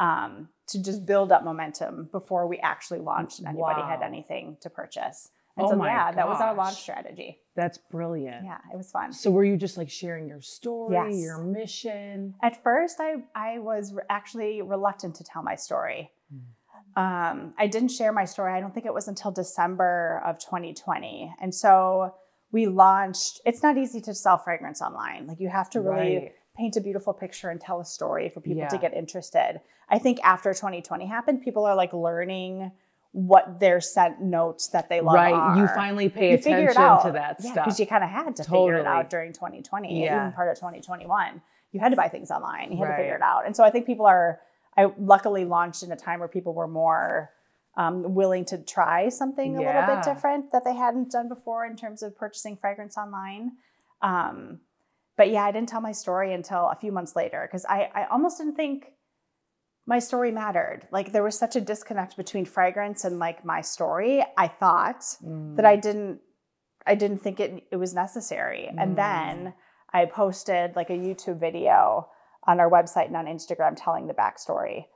um, 0.02 0.48
to 0.66 0.82
just 0.82 1.06
build 1.06 1.30
up 1.30 1.44
momentum 1.44 2.08
before 2.10 2.46
we 2.48 2.58
actually 2.58 2.98
launched 2.98 3.38
and 3.38 3.46
anybody 3.48 3.82
had 3.82 4.02
anything 4.02 4.56
to 4.60 4.68
purchase. 4.68 5.30
And 5.56 5.66
Oh 5.66 5.70
so, 5.70 5.84
yeah, 5.84 6.10
that 6.12 6.26
was 6.26 6.40
our 6.40 6.54
launch 6.54 6.76
strategy. 6.76 7.38
That's 7.54 7.78
brilliant. 7.78 8.44
Yeah, 8.44 8.58
it 8.72 8.76
was 8.76 8.90
fun. 8.90 9.12
So 9.12 9.30
were 9.30 9.44
you 9.44 9.56
just 9.56 9.76
like 9.76 9.90
sharing 9.90 10.26
your 10.26 10.40
story, 10.40 10.94
Yes. 10.94 11.20
your 11.20 11.38
mission? 11.44 12.34
At 12.42 12.62
first, 12.64 12.96
I, 13.00 13.16
I 13.34 13.58
was 13.58 13.94
actually 14.08 14.62
reluctant 14.62 15.14
to 15.16 15.24
tell 15.24 15.42
my 15.42 15.54
story. 15.54 16.10
Um, 16.96 17.54
I 17.58 17.66
didn't 17.68 17.90
share 17.90 18.12
my 18.12 18.24
story. 18.24 18.52
I 18.52 18.60
don't 18.60 18.74
think 18.74 18.86
it 18.86 18.94
was 18.94 19.08
until 19.08 19.30
December 19.30 20.22
of 20.26 20.38
2020. 20.38 21.34
And 21.40 21.54
so 21.54 22.14
we 22.50 22.66
launched, 22.66 23.40
it's 23.46 23.62
not 23.62 23.76
easy 23.78 24.00
to 24.02 24.14
sell 24.14 24.38
fragrance 24.38 24.82
online. 24.82 25.26
Like 25.26 25.38
you 25.40 25.48
have 25.48 25.70
to 25.70 25.80
really 25.80 26.16
Right. 26.16 26.32
Paint 26.62 26.76
a 26.76 26.80
beautiful 26.80 27.12
picture 27.12 27.50
and 27.50 27.60
tell 27.60 27.80
a 27.80 27.84
story 27.84 28.28
for 28.28 28.40
people 28.40 28.66
to 28.68 28.78
get 28.78 28.94
interested. 28.94 29.60
I 29.88 29.98
think 29.98 30.20
after 30.22 30.54
2020 30.54 31.06
happened, 31.06 31.42
people 31.42 31.64
are 31.64 31.74
like 31.74 31.92
learning 31.92 32.70
what 33.10 33.58
their 33.58 33.80
scent 33.80 34.22
notes 34.22 34.68
that 34.68 34.88
they 34.88 35.00
love 35.00 35.14
right. 35.14 35.56
You 35.58 35.66
finally 35.74 36.08
pay 36.08 36.30
You 36.30 36.36
attention 36.36 36.80
out. 36.80 37.02
to 37.04 37.12
that 37.12 37.36
yeah, 37.40 37.50
stuff. 37.52 37.64
because 37.64 37.80
you 37.80 37.86
kind 37.86 38.04
of 38.04 38.10
had 38.10 38.36
to 38.36 38.44
figure 38.44 38.76
it 38.76 38.86
out 38.86 39.10
during 39.10 39.32
2020, 39.32 40.04
Yeah. 40.04 40.20
even 40.26 40.32
part 40.32 40.48
of 40.50 40.54
2021. 40.56 41.42
You 41.72 41.80
had 41.80 41.90
to 41.90 41.96
buy 41.96 42.08
things 42.08 42.30
online. 42.30 42.70
You 42.70 42.78
had 42.78 42.92
to 42.92 42.96
figure 42.96 43.16
it 43.16 43.22
out. 43.22 43.44
And 43.44 43.56
so 43.56 43.64
I 43.64 43.70
think 43.70 43.86
people 43.86 44.06
are. 44.06 44.40
I 44.76 44.90
luckily 44.98 45.44
launched 45.44 45.82
in 45.82 45.90
a 45.92 45.96
time 45.96 46.20
where 46.20 46.28
people 46.28 46.54
were 46.54 46.68
more 46.68 47.30
um, 47.76 48.14
willing 48.14 48.44
to 48.46 48.56
try 48.58 49.08
something 49.08 49.56
a 49.56 49.60
little 49.60 49.86
bit 49.94 50.02
different 50.04 50.52
that 50.52 50.62
they 50.64 50.74
hadn't 50.74 51.10
done 51.10 51.28
before 51.28 51.66
in 51.66 51.76
terms 51.76 52.02
of 52.02 52.16
purchasing 52.16 52.56
fragrance 52.56 52.96
online. 52.96 53.52
Um, 54.00 54.60
but 55.22 55.30
yeah, 55.30 55.44
I 55.44 55.52
didn't 55.52 55.68
tell 55.68 55.80
my 55.80 55.92
story 55.92 56.34
until 56.34 56.68
a 56.70 56.74
few 56.74 56.90
months 56.90 57.14
later 57.14 57.46
because 57.46 57.64
I, 57.66 57.88
I 57.94 58.06
almost 58.06 58.38
didn't 58.38 58.56
think 58.56 58.86
my 59.86 60.00
story 60.00 60.32
mattered. 60.32 60.80
Like 60.90 61.12
there 61.12 61.22
was 61.22 61.38
such 61.38 61.54
a 61.54 61.60
disconnect 61.60 62.16
between 62.16 62.44
fragrance 62.44 63.04
and 63.04 63.20
like 63.20 63.44
my 63.44 63.60
story. 63.60 64.24
I 64.36 64.48
thought 64.48 65.02
Mm. 65.24 65.54
that 65.54 65.64
I 65.64 65.76
didn't 65.76 66.18
I 66.84 66.96
didn't 66.96 67.18
think 67.18 67.38
it 67.38 67.68
it 67.70 67.76
was 67.76 67.94
necessary. 67.94 68.68
Mm. 68.72 68.82
And 68.82 68.98
then 68.98 69.54
I 69.92 70.06
posted 70.06 70.74
like 70.74 70.90
a 70.90 70.98
YouTube 71.06 71.38
video 71.38 72.08
on 72.48 72.58
our 72.58 72.68
website 72.68 73.06
and 73.06 73.16
on 73.16 73.26
Instagram 73.26 73.74
telling 73.76 74.08
the 74.08 74.14
backstory. 74.14 74.86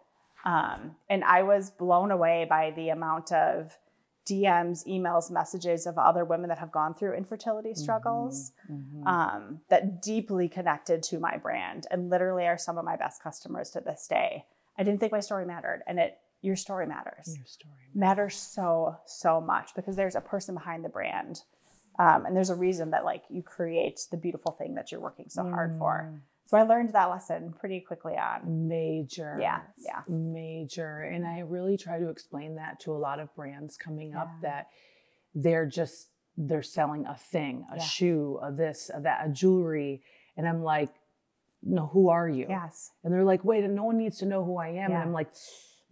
Um, 0.45 0.97
and 1.09 1.23
I 1.23 1.45
was 1.45 1.71
blown 1.71 2.11
away 2.11 2.47
by 2.50 2.73
the 2.73 2.88
amount 2.88 3.30
of 3.30 3.78
DMs, 4.26 4.85
emails, 4.87 5.30
messages 5.30 5.87
of 5.87 5.97
other 5.99 6.25
women 6.25 6.49
that 6.49 6.59
have 6.59 6.73
gone 6.73 6.92
through 6.95 7.14
infertility 7.14 7.75
struggles 7.75 8.52
Mhm. 8.71 9.06
um, 9.06 9.61
that 9.68 10.02
deeply 10.02 10.49
connected 10.49 11.02
to 11.04 11.18
my 11.18 11.37
brand 11.37 11.87
and 11.90 12.11
literally 12.11 12.47
are 12.47 12.59
some 12.59 12.76
of 12.76 12.85
my 12.85 12.97
best 12.97 13.23
customers 13.23 13.71
to 13.71 13.80
this 13.80 14.06
day. 14.09 14.45
I 14.76 14.83
didn't 14.83 15.00
think 15.00 15.12
my 15.12 15.21
story 15.21 15.47
mattered, 15.47 15.83
and 15.87 15.99
it 15.99 16.18
your 16.42 16.56
story 16.56 16.86
matters 16.86 17.34
Your 17.36 17.47
story. 17.47 17.75
matters 17.95 18.36
so 18.36 18.97
so 19.06 19.41
much 19.41 19.75
because 19.75 19.97
there's 19.97 20.15
a 20.15 20.21
person 20.21 20.54
behind 20.54 20.84
the 20.84 20.89
brand 20.89 21.43
um, 21.99 22.26
and 22.26 22.36
there's 22.36 22.50
a 22.50 22.54
reason 22.54 22.91
that 22.91 23.04
like 23.06 23.25
you 23.30 23.43
create 23.43 24.06
the 24.10 24.17
beautiful 24.19 24.52
thing 24.52 24.75
that 24.75 24.93
you're 24.93 25.00
working 25.00 25.28
so 25.30 25.43
hard 25.49 25.76
for 25.78 26.10
Mm. 26.12 26.21
So 26.47 26.56
i 26.56 26.63
learned 26.63 26.93
that 26.93 27.06
lesson 27.06 27.52
pretty 27.59 27.80
quickly 27.80 28.15
on 28.17 28.69
Major. 28.69 29.37
Yeah, 29.41 29.61
yeah. 29.78 30.02
Major. 30.09 31.00
And 31.00 31.26
I 31.26 31.41
really 31.41 31.76
try 31.76 31.99
to 31.99 32.09
explain 32.09 32.54
that 32.56 32.80
to 32.80 32.93
a 32.93 32.99
lot 32.99 33.19
of 33.21 33.35
brands 33.35 33.76
coming 33.76 34.15
up 34.15 34.28
that 34.43 34.69
they're 35.35 35.67
just 35.67 36.09
they're 36.39 36.63
selling 36.63 37.06
a 37.06 37.17
thing, 37.17 37.65
a 37.73 37.76
Yeah. 37.76 37.82
shoe, 37.82 38.39
a 38.43 38.52
this, 38.52 38.91
a 38.95 39.00
that, 39.00 39.26
a 39.26 39.28
jewelry. 39.30 40.02
And 40.37 40.47
I'm 40.47 40.63
like, 40.63 40.91
no, 41.63 41.87
who 41.87 42.11
are 42.11 42.28
you? 42.28 42.47
yes 42.49 42.91
And 43.02 43.13
they're 43.13 43.25
like, 43.25 43.43
wait, 43.45 43.65
and 43.65 43.75
no 43.75 43.85
one 43.85 43.97
needs 43.97 44.19
to 44.19 44.26
know 44.26 44.45
who 44.45 44.56
I 44.59 44.69
am. 44.69 44.75
Yeah. 44.75 44.85
And 44.85 44.97
I'm 44.99 45.13
like, 45.13 45.30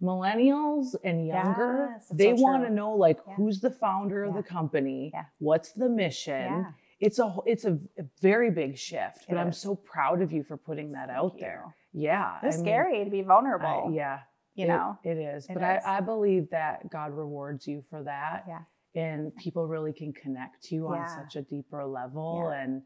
millennials 0.01 0.95
and 1.03 1.25
younger, 1.27 1.89
Yes, 1.93 2.07
they 2.13 2.35
so 2.35 2.41
want 2.43 2.63
to 2.65 2.69
know 2.69 2.91
like 2.91 3.19
Yeah. 3.27 3.33
who's 3.35 3.59
the 3.61 3.71
founder 3.71 4.23
of 4.23 4.33
the 4.35 4.43
company, 4.43 5.11
Yeah. 5.13 5.25
what's 5.39 5.71
the 5.71 5.89
mission. 5.89 6.67
Yeah 6.99 7.07
It's 7.07 7.19
a 7.19 7.35
it's 7.45 7.65
a, 7.65 7.73
a 7.97 8.03
very 8.21 8.51
big 8.51 8.77
shift, 8.77 9.25
but 9.29 9.37
I'm 9.37 9.51
so 9.51 9.75
proud 9.75 10.21
of 10.21 10.31
you 10.31 10.43
for 10.43 10.57
putting 10.57 10.91
that 10.93 11.09
out 11.09 11.31
Thank 11.33 11.41
there. 11.41 11.75
Yeah, 11.93 12.37
it's 12.43 12.55
I 12.55 12.57
mean, 12.59 12.65
scary 12.65 13.03
to 13.05 13.09
be 13.09 13.21
I- 13.21 13.23
vulnerable 13.25 13.91
yeah, 13.93 14.19
you 14.55 14.65
it- 14.65 14.69
know 14.69 14.97
it 15.03 15.17
is. 15.17 15.45
It 15.49 15.53
But 15.53 15.63
is. 15.77 15.83
I, 15.85 15.97
I 15.97 16.01
believe 16.01 16.49
that 16.51 16.89
God 16.89 17.11
rewards 17.13 17.67
you 17.67 17.81
for 17.89 18.03
that, 18.03 18.43
yeah 18.47 18.61
and 18.97 19.35
people 19.35 19.67
really 19.67 19.91
can 19.91 20.13
connect 20.13 20.63
to 20.63 20.75
you 20.75 20.87
on 20.87 21.05
such 21.09 21.35
a 21.35 21.41
deeper 21.41 21.85
level, 21.85 22.47
Yeah. 22.49 22.61
and 22.61 22.81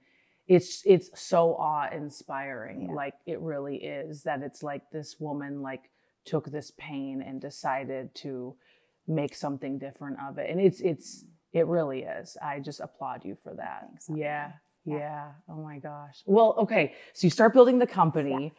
it's 0.47 0.81
it's 0.85 1.07
so 1.13 1.53
awe 1.55 1.87
inspiring. 1.93 2.87
Yeah. 2.87 2.93
Like 2.95 3.13
it 3.27 3.39
really 3.41 3.77
is 3.77 4.23
that 4.23 4.41
it's 4.41 4.63
like 4.63 4.89
this 4.91 5.19
woman 5.19 5.61
like 5.61 5.83
took 6.25 6.45
this 6.51 6.71
pain 6.79 7.21
and 7.21 7.39
decided 7.39 8.15
to 8.15 8.55
make 9.07 9.35
something 9.35 9.77
different 9.77 10.17
of 10.27 10.39
it, 10.39 10.49
and 10.49 10.59
it's 10.59 10.81
it's 10.81 11.25
it 11.53 11.65
really 11.67 12.03
is. 12.03 12.37
I 12.41 12.59
just 12.59 12.79
applaud 12.79 13.25
you 13.25 13.35
for 13.43 13.53
that. 13.55 13.89
Yeah. 14.07 14.51
Yeah. 14.85 14.97
Yeah. 14.97 15.27
Oh 15.49 15.55
my 15.61 15.79
gosh. 15.79 16.21
Well, 16.25 16.55
okay. 16.59 16.93
So 17.13 17.27
you 17.27 17.31
start 17.31 17.53
building 17.53 17.79
the 17.79 17.87
company. 17.87 18.53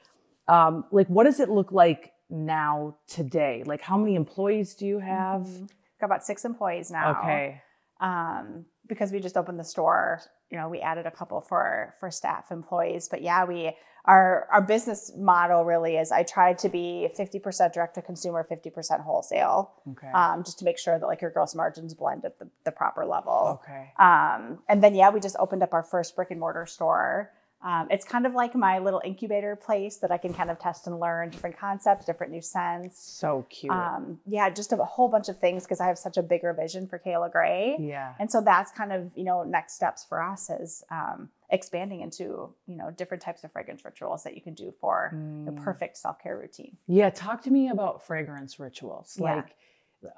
Um, 0.49 0.85
like, 0.91 1.07
what 1.09 1.25
does 1.25 1.41
it 1.41 1.49
look 1.49 1.73
like 1.73 2.13
now 2.29 2.97
today? 3.07 3.63
Like, 3.65 3.81
how 3.81 3.97
many 3.97 4.15
employees 4.17 4.75
do 4.75 4.87
you 4.87 4.99
have? 4.99 5.43
Mhm. 5.43 5.69
got 6.01 6.07
about 6.07 6.25
six 6.25 6.45
employees 6.47 6.91
now 6.91 7.11
Okay. 7.21 7.61
um, 8.01 8.65
because 8.87 9.13
we 9.13 9.21
just 9.21 9.37
opened 9.37 9.61
the 9.61 9.65
store. 9.65 10.21
You 10.51 10.57
know, 10.59 10.69
we 10.69 10.81
added 10.81 11.05
a 11.07 11.11
couple 11.11 11.41
for 11.43 11.95
for 12.01 12.11
staff 12.11 12.51
employees, 12.51 13.07
but 13.09 13.21
yeah, 13.23 13.45
we 13.45 13.77
our 14.05 14.49
our 14.51 14.63
business 14.63 15.13
model 15.17 15.65
really 15.65 15.97
is. 15.97 16.11
I 16.13 16.23
try 16.23 16.53
to 16.55 16.69
be 16.69 17.09
fifty 17.17 17.39
percent 17.39 17.73
direct 17.75 17.95
to 17.97 18.03
consumer, 18.03 18.43
fifty 18.45 18.71
percent 18.71 19.03
wholesale, 19.03 19.73
Okay. 19.93 20.09
um, 20.09 20.43
just 20.45 20.59
to 20.61 20.65
make 20.65 20.79
sure 20.79 20.99
that 20.99 21.07
like 21.07 21.21
your 21.21 21.31
gross 21.31 21.55
margins 21.55 21.95
blend 21.95 22.25
at 22.25 22.39
the, 22.39 22.49
the 22.65 22.73
proper 22.73 23.05
level. 23.05 23.61
okay. 23.63 23.93
Um, 23.99 24.59
and 24.69 24.83
then 24.83 24.95
yeah, 24.95 25.11
we 25.11 25.21
just 25.21 25.37
opened 25.39 25.63
up 25.63 25.73
our 25.75 25.83
first 25.83 26.17
brick 26.17 26.31
and 26.31 26.41
mortar 26.41 26.67
store. 26.67 27.31
Um, 27.63 27.89
it's 27.91 28.07
kind 28.07 28.25
of 28.25 28.33
like 28.33 28.55
my 28.55 28.79
little 28.79 29.03
incubator 29.05 29.55
place 29.55 29.99
that 29.99 30.11
I 30.11 30.17
can 30.17 30.33
kind 30.33 30.51
of 30.51 30.59
test 30.59 30.87
and 30.87 30.99
learn 30.99 31.29
different 31.29 31.59
concepts, 31.59 32.07
different 32.07 32.33
new 32.33 32.41
scents. 32.41 32.99
So 33.03 33.45
cute. 33.51 33.71
Um, 33.71 34.19
yeah, 34.27 34.49
just 34.49 34.73
a 34.73 34.77
whole 34.77 35.09
bunch 35.11 35.29
of 35.29 35.39
things 35.39 35.65
because 35.65 35.79
I 35.79 35.87
have 35.87 35.99
such 35.99 36.17
a 36.17 36.23
bigger 36.23 36.55
vision 36.55 36.87
for 36.87 36.99
Cayla 36.99 37.31
Gray. 37.31 37.77
yeah. 37.79 38.15
And 38.19 38.31
so 38.33 38.41
that's 38.41 38.73
kind 38.73 38.95
of, 38.95 39.11
you 39.15 39.25
know, 39.25 39.43
next 39.45 39.75
steps 39.75 40.07
for 40.09 40.23
us 40.23 40.49
is 40.49 40.83
um, 40.91 41.29
expanding 41.51 42.01
into, 42.01 42.55
you 42.67 42.77
know, 42.77 42.91
different 42.91 43.23
types 43.23 43.45
of 43.45 43.53
fragrance 43.53 43.85
rituals 43.85 44.23
that 44.25 44.35
you 44.35 44.41
can 44.43 44.55
do 44.55 44.73
for 44.81 45.11
the 45.13 45.51
Mm. 45.53 45.63
perfect 45.63 45.97
self-care 45.97 46.37
routine. 46.39 46.77
Yeah. 46.87 47.11
Talk 47.11 47.43
to 47.43 47.51
me 47.51 47.69
about 47.71 48.03
fragrance 48.03 48.59
rituals. 48.61 49.19
Yeah. 49.21 49.37
Like, 49.37 49.57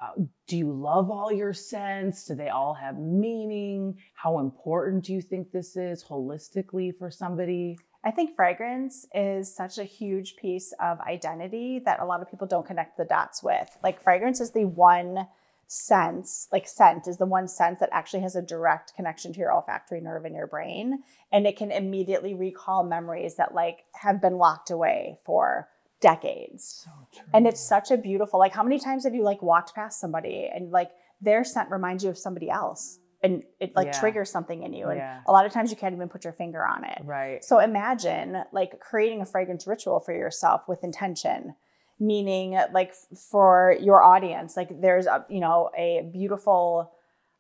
uh, 0.01 0.13
do 0.47 0.57
you 0.57 0.71
love 0.73 1.11
all 1.11 1.33
your 1.33 1.53
scents? 1.53 2.27
Do 2.27 2.35
they 2.35 2.51
all 2.51 2.75
have 2.75 2.99
meaning? 2.99 3.99
How 4.15 4.39
important 4.39 5.05
do 5.05 5.13
you 5.13 5.21
think 5.23 5.51
this 5.51 5.77
is 5.77 6.05
holistically 6.05 6.95
for 6.95 7.11
somebody? 7.11 7.79
I 8.05 8.11
think 8.11 8.35
fragrance 8.35 9.07
is 9.15 9.55
such 9.55 9.79
a 9.79 9.85
huge 9.85 10.37
piece 10.37 10.73
of 10.81 11.01
identity 11.01 11.79
that 11.85 12.01
a 12.01 12.05
lot 12.05 12.21
of 12.21 12.29
people 12.31 12.47
don't 12.47 12.67
connect 12.67 12.97
the 12.97 13.05
dots 13.05 13.43
with. 13.43 13.77
Like 13.83 14.01
fragrance 14.01 14.41
is 14.41 14.51
the 14.51 14.65
one 14.67 15.27
sense, 15.73 16.49
like 16.53 16.69
scent 16.69 17.09
is 17.09 17.17
the 17.17 17.25
one 17.25 17.49
sense 17.49 17.81
that 17.81 17.89
actually 17.93 18.21
has 18.21 18.37
a 18.37 18.43
direct 18.43 18.95
connection 18.95 19.33
to 19.33 19.39
your 19.41 19.53
olfactory 19.53 20.03
nerve 20.03 20.27
in 20.27 20.35
your 20.35 20.47
brain 20.47 21.03
and 21.33 21.47
it 21.47 21.57
can 21.57 21.71
immediately 21.73 22.35
recall 22.35 22.85
memories 22.85 23.37
that 23.37 23.55
like 23.55 23.85
have 23.95 24.21
been 24.21 24.37
locked 24.37 24.71
away 24.71 25.17
for 25.25 25.69
decades. 26.01 26.85
So 26.85 26.91
true. 27.15 27.25
And 27.33 27.47
it's 27.47 27.61
such 27.67 27.91
a 27.91 27.97
beautiful, 27.97 28.39
like, 28.39 28.53
how 28.53 28.63
many 28.63 28.79
times 28.79 29.05
have 29.05 29.15
you 29.15 29.23
like 29.23 29.41
walked 29.41 29.75
past 29.75 29.99
somebody 29.99 30.47
and 30.55 30.71
like 30.71 30.91
their 31.23 31.43
scent 31.43 31.71
reminds 31.71 32.05
you 32.05 32.11
of 32.11 32.19
somebody 32.19 32.51
else 32.51 32.99
and 33.23 33.43
it 33.59 33.75
like 33.75 33.87
Yeah. 33.87 33.99
triggers 34.01 34.31
something 34.31 34.63
in 34.65 34.75
you? 34.75 34.89
And 34.89 34.99
Yeah. 34.99 35.21
a 35.27 35.33
lot 35.33 35.47
of 35.47 35.53
times 35.53 35.71
you 35.71 35.77
can't 35.79 35.95
even 35.95 36.11
put 36.11 36.25
your 36.25 36.35
finger 36.35 36.67
on 36.67 36.85
it. 36.85 37.01
right. 37.05 37.43
So 37.43 37.61
imagine 37.61 38.45
like 38.53 38.79
creating 38.81 39.23
a 39.23 39.25
fragrance 39.25 39.67
ritual 39.67 40.01
for 40.01 40.13
yourself 40.13 40.69
with 40.69 40.85
intention, 40.85 41.55
meaning 42.03 42.59
like 42.73 42.93
for 43.31 43.77
your 43.81 44.03
audience, 44.03 44.57
like 44.57 44.81
there's 44.81 45.07
a, 45.07 45.25
you 45.29 45.41
know, 45.41 45.71
a 45.77 46.09
beautiful 46.13 46.93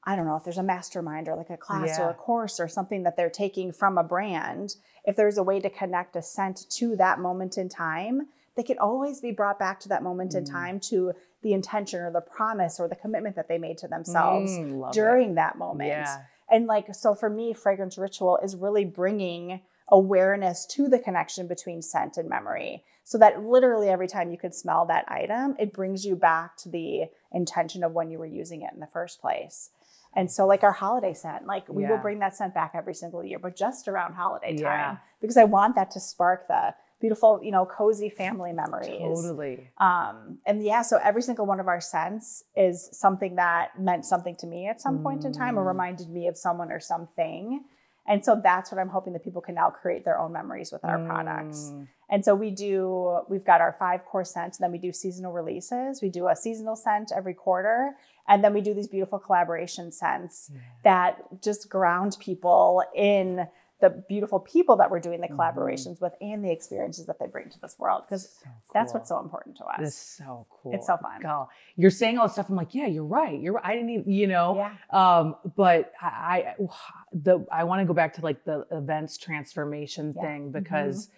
I 0.04 0.16
don't 0.16 0.26
know 0.26 0.34
if 0.36 0.42
there's 0.42 0.58
a 0.58 0.64
mastermind 0.64 1.28
or 1.28 1.36
like 1.36 1.50
a 1.50 1.56
class 1.56 1.96
or 2.00 2.10
a 2.10 2.14
course 2.14 2.58
or 2.58 2.66
something 2.66 3.04
that 3.04 3.16
they're 3.16 3.30
taking 3.30 3.70
from 3.72 3.96
a 3.98 4.02
brand, 4.02 4.74
if 5.04 5.14
there's 5.14 5.38
a 5.38 5.44
way 5.44 5.60
to 5.60 5.70
connect 5.70 6.16
a 6.16 6.22
scent 6.22 6.68
to 6.70 6.96
that 6.96 7.20
moment 7.20 7.56
in 7.56 7.68
time, 7.68 8.26
they 8.56 8.64
can 8.64 8.78
always 8.78 9.20
be 9.20 9.30
brought 9.30 9.60
back 9.60 9.78
to 9.80 9.88
that 9.88 10.02
moment 10.02 10.34
in 10.34 10.42
Mm. 10.42 10.50
time 10.50 10.80
to 10.90 11.12
the 11.42 11.52
intention 11.52 12.00
or 12.00 12.10
the 12.10 12.20
promise 12.20 12.80
or 12.80 12.88
the 12.88 12.96
commitment 12.96 13.36
that 13.36 13.46
they 13.46 13.58
made 13.58 13.78
to 13.78 13.86
themselves 13.88 14.50
Mm, 14.58 14.78
love 14.80 14.90
it. 14.90 14.94
during 14.94 15.34
that 15.36 15.56
moment. 15.56 15.88
Yeah. 15.90 16.22
And 16.50 16.66
like, 16.66 16.92
so 16.96 17.14
for 17.14 17.30
me, 17.30 17.52
fragrance 17.54 17.96
ritual 17.96 18.38
is 18.38 18.56
really 18.56 18.84
bringing 18.84 19.60
awareness 19.88 20.66
to 20.66 20.88
the 20.88 20.98
connection 20.98 21.46
between 21.46 21.80
scent 21.80 22.16
and 22.16 22.28
memory. 22.28 22.82
So 23.04 23.18
that 23.18 23.42
literally 23.42 23.88
every 23.88 24.08
time 24.08 24.30
you 24.30 24.38
could 24.38 24.54
smell 24.54 24.86
that 24.86 25.04
item, 25.08 25.56
it 25.58 25.72
brings 25.72 26.04
you 26.04 26.16
back 26.16 26.56
to 26.58 26.68
the 26.68 27.04
intention 27.32 27.82
of 27.84 27.92
when 27.92 28.10
you 28.10 28.18
were 28.18 28.26
using 28.26 28.62
it 28.62 28.72
in 28.72 28.80
the 28.80 28.86
first 28.86 29.20
place. 29.20 29.70
And 30.14 30.30
so, 30.30 30.46
like 30.46 30.62
our 30.62 30.72
holiday 30.72 31.14
scent, 31.14 31.46
like 31.46 31.68
we 31.68 31.84
will 31.86 31.96
bring 31.98 32.18
that 32.18 32.36
scent 32.36 32.52
back 32.54 32.72
every 32.74 32.94
single 32.94 33.24
year, 33.24 33.38
but 33.38 33.56
just 33.56 33.88
around 33.88 34.12
holiday 34.14 34.54
Yeah. 34.54 34.68
time 34.68 34.98
because 35.20 35.36
I 35.38 35.44
want 35.44 35.74
that 35.76 35.90
to 35.92 36.00
spark 36.00 36.48
the 36.48 36.74
beautiful, 37.00 37.40
you 37.42 37.50
know, 37.50 37.66
cozy 37.66 38.08
family 38.10 38.52
memories. 38.52 38.98
Totally. 38.98 39.68
Um, 39.78 40.38
and 40.46 40.62
yeah, 40.62 40.82
so 40.82 40.98
every 41.02 41.22
single 41.22 41.46
one 41.46 41.58
of 41.60 41.66
our 41.66 41.80
scents 41.80 42.44
is 42.54 42.88
something 42.92 43.36
that 43.36 43.80
meant 43.80 44.04
something 44.04 44.36
to 44.36 44.46
me 44.46 44.68
at 44.68 44.80
some 44.80 45.00
point 45.00 45.24
in 45.24 45.32
time 45.32 45.58
or 45.58 45.64
Mm. 45.64 45.68
reminded 45.68 46.10
me 46.10 46.28
of 46.28 46.36
someone 46.36 46.70
or 46.70 46.78
something. 46.78 47.64
And 48.06 48.24
so 48.24 48.40
that's 48.42 48.72
what 48.72 48.80
I'm 48.80 48.88
hoping 48.88 49.12
that 49.12 49.22
people 49.22 49.40
can 49.40 49.54
now 49.54 49.70
create 49.70 50.04
their 50.04 50.18
own 50.18 50.32
memories 50.32 50.72
with 50.72 50.84
our 50.84 50.98
products. 51.04 51.70
Mm. 51.72 51.86
And 52.10 52.24
so 52.24 52.34
we 52.34 52.50
do, 52.50 53.20
we've 53.28 53.44
got 53.44 53.60
our 53.60 53.72
five 53.72 54.04
core 54.04 54.24
scents, 54.24 54.58
and 54.58 54.64
then 54.64 54.72
we 54.72 54.78
do 54.78 54.92
seasonal 54.92 55.32
releases. 55.32 56.02
We 56.02 56.08
do 56.08 56.28
a 56.28 56.34
seasonal 56.36 56.76
scent 56.76 57.12
every 57.14 57.32
quarter. 57.32 57.94
And 58.28 58.42
then 58.42 58.52
we 58.54 58.60
do 58.60 58.74
these 58.74 58.88
beautiful 58.88 59.18
collaboration 59.18 59.92
scents 59.92 60.50
Yeah. 60.52 60.60
that 60.84 61.40
just 61.42 61.68
ground 61.68 62.16
people 62.20 62.82
in 62.94 63.46
the 63.82 63.90
beautiful 64.08 64.38
people 64.40 64.76
that 64.76 64.90
we're 64.90 65.00
doing 65.00 65.20
the 65.20 65.28
Mhm. 65.28 65.36
collaborations 65.36 66.00
with 66.00 66.14
and 66.22 66.42
the 66.42 66.50
experiences 66.50 67.04
that 67.06 67.18
they 67.18 67.26
bring 67.26 67.50
to 67.50 67.60
this 67.60 67.78
world. 67.78 68.04
Because 68.06 68.30
So 68.30 68.48
that's 68.72 68.94
what's 68.94 69.08
so 69.10 69.18
important 69.18 69.56
to 69.58 69.64
us. 69.64 69.76
That's 69.80 69.96
so 69.96 70.46
cool. 70.48 70.72
It's 70.74 70.86
so 70.86 70.96
fun. 70.96 71.20
Girl, 71.20 71.50
you're 71.76 71.90
saying 71.90 72.16
all 72.16 72.24
this 72.26 72.32
stuff. 72.34 72.48
I'm 72.48 72.56
like, 72.56 72.74
yeah, 72.74 72.86
you're 72.86 73.04
right. 73.04 73.38
You're. 73.38 73.54
right. 73.54 73.64
I 73.66 73.74
didn't 73.74 73.90
even, 73.90 74.10
you 74.10 74.28
know. 74.28 74.54
Yeah. 74.56 74.72
Um, 74.90 75.36
but 75.56 75.92
I, 76.00 76.54
I 76.58 76.68
the 77.12 77.44
I 77.52 77.64
want 77.64 77.80
to 77.80 77.84
go 77.84 77.92
back 77.92 78.14
to 78.14 78.22
like 78.22 78.44
the 78.44 78.66
events 78.70 79.18
transformation 79.18 80.12
Yeah. 80.16 80.22
thing 80.22 80.48
Mhm. 80.48 80.52
because 80.52 81.10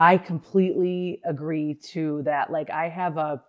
I 0.00 0.18
completely 0.18 1.20
agree 1.24 1.74
to 1.92 2.22
that. 2.24 2.50
Like 2.50 2.68
I 2.70 2.88
have 2.88 3.16
a 3.16 3.42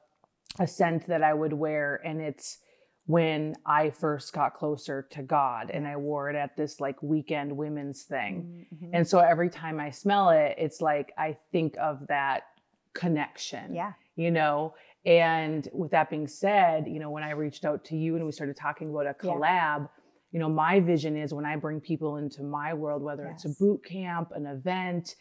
a 0.59 0.67
scent 0.67 1.07
that 1.07 1.21
I 1.23 1.33
would 1.33 1.51
wear, 1.51 1.99
and 2.05 2.21
it's 2.21 2.59
when 3.07 3.55
I 3.65 3.91
first 3.91 4.33
got 4.33 4.55
closer 4.55 5.03
to 5.11 5.21
God, 5.21 5.69
and 5.69 5.87
I 5.87 5.95
wore 5.95 6.29
it 6.29 6.35
at 6.35 6.57
this 6.57 6.79
like 6.79 7.01
weekend 7.03 7.55
women's 7.55 8.03
thing. 8.03 8.65
Mhm. 8.73 8.89
And 8.93 9.07
so 9.07 9.19
every 9.19 9.49
time 9.49 9.79
I 9.79 9.91
smell 9.91 10.29
it, 10.31 10.55
it's 10.57 10.81
like 10.81 11.13
I 11.17 11.37
think 11.51 11.75
of 11.77 12.07
that 12.07 12.43
connection 12.95 13.75
yeah. 13.75 13.91
you 14.15 14.31
know 14.31 14.73
and 15.05 15.67
with 15.73 15.91
that 15.91 16.09
being 16.09 16.27
said 16.29 16.87
you 16.87 16.97
know 16.97 17.09
when 17.11 17.23
i 17.23 17.31
reached 17.31 17.65
out 17.65 17.83
to 17.83 17.95
you 17.97 18.15
and 18.15 18.25
we 18.25 18.31
started 18.31 18.55
talking 18.55 18.89
about 18.89 19.05
a 19.05 19.13
Yeah. 19.21 19.31
collab 19.33 19.89
you 20.31 20.39
know 20.39 20.47
my 20.47 20.79
vision 20.79 21.17
is 21.17 21.33
when 21.33 21.45
i 21.45 21.57
bring 21.57 21.81
people 21.81 22.15
into 22.15 22.41
my 22.41 22.73
world 22.73 23.03
whether 23.03 23.25
it's 23.27 23.43
a 23.43 23.49
boot 23.49 23.83
camp 23.83 24.31
an 24.33 24.45
event 24.45 25.15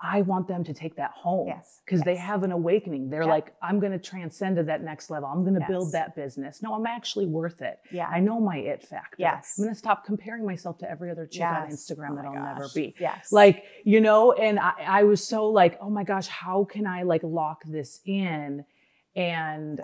i 0.00 0.20
want 0.22 0.46
them 0.46 0.62
to 0.62 0.74
take 0.74 0.94
that 0.96 1.10
home 1.12 1.48
Yes, 1.48 1.80
because 1.84 2.02
they 2.02 2.16
have 2.16 2.42
an 2.42 2.52
awakening. 2.52 3.08
They're 3.08 3.22
Yep. 3.22 3.30
like 3.30 3.54
i'm 3.62 3.80
going 3.80 3.92
to 3.92 3.98
transcend 3.98 4.56
to 4.56 4.62
that 4.64 4.82
next 4.82 5.08
level. 5.10 5.28
I'm 5.28 5.42
going 5.42 5.58
to 5.58 5.66
build 5.66 5.92
that 5.92 6.14
business. 6.14 6.62
No 6.62 6.74
i'm 6.74 6.86
actually 6.86 7.26
worth 7.26 7.62
it. 7.62 7.78
Yeah. 7.90 8.08
i 8.08 8.20
know 8.20 8.38
my 8.40 8.58
it 8.58 8.82
factor. 8.82 9.16
Yes. 9.18 9.54
i'm 9.58 9.64
going 9.64 9.74
to 9.74 9.78
stop 9.78 10.04
comparing 10.04 10.44
myself 10.44 10.78
to 10.78 10.90
every 10.90 11.10
other 11.10 11.26
chick 11.26 11.42
on 11.42 11.68
instagram 11.70 12.10
Oh 12.12 12.16
that 12.16 12.26
i'll 12.26 12.54
never 12.54 12.68
be. 12.74 12.94
Yes. 13.00 13.32
like 13.32 13.64
you 13.84 14.00
know 14.00 14.32
and 14.32 14.58
I, 14.58 14.72
I 14.86 15.02
was 15.04 15.26
so 15.26 15.48
like 15.48 15.78
oh 15.80 15.90
my 15.90 16.04
gosh 16.04 16.26
how 16.28 16.64
can 16.64 16.86
i 16.86 17.02
like 17.02 17.22
lock 17.22 17.62
this 17.66 18.00
in? 18.04 18.64
And 19.14 19.80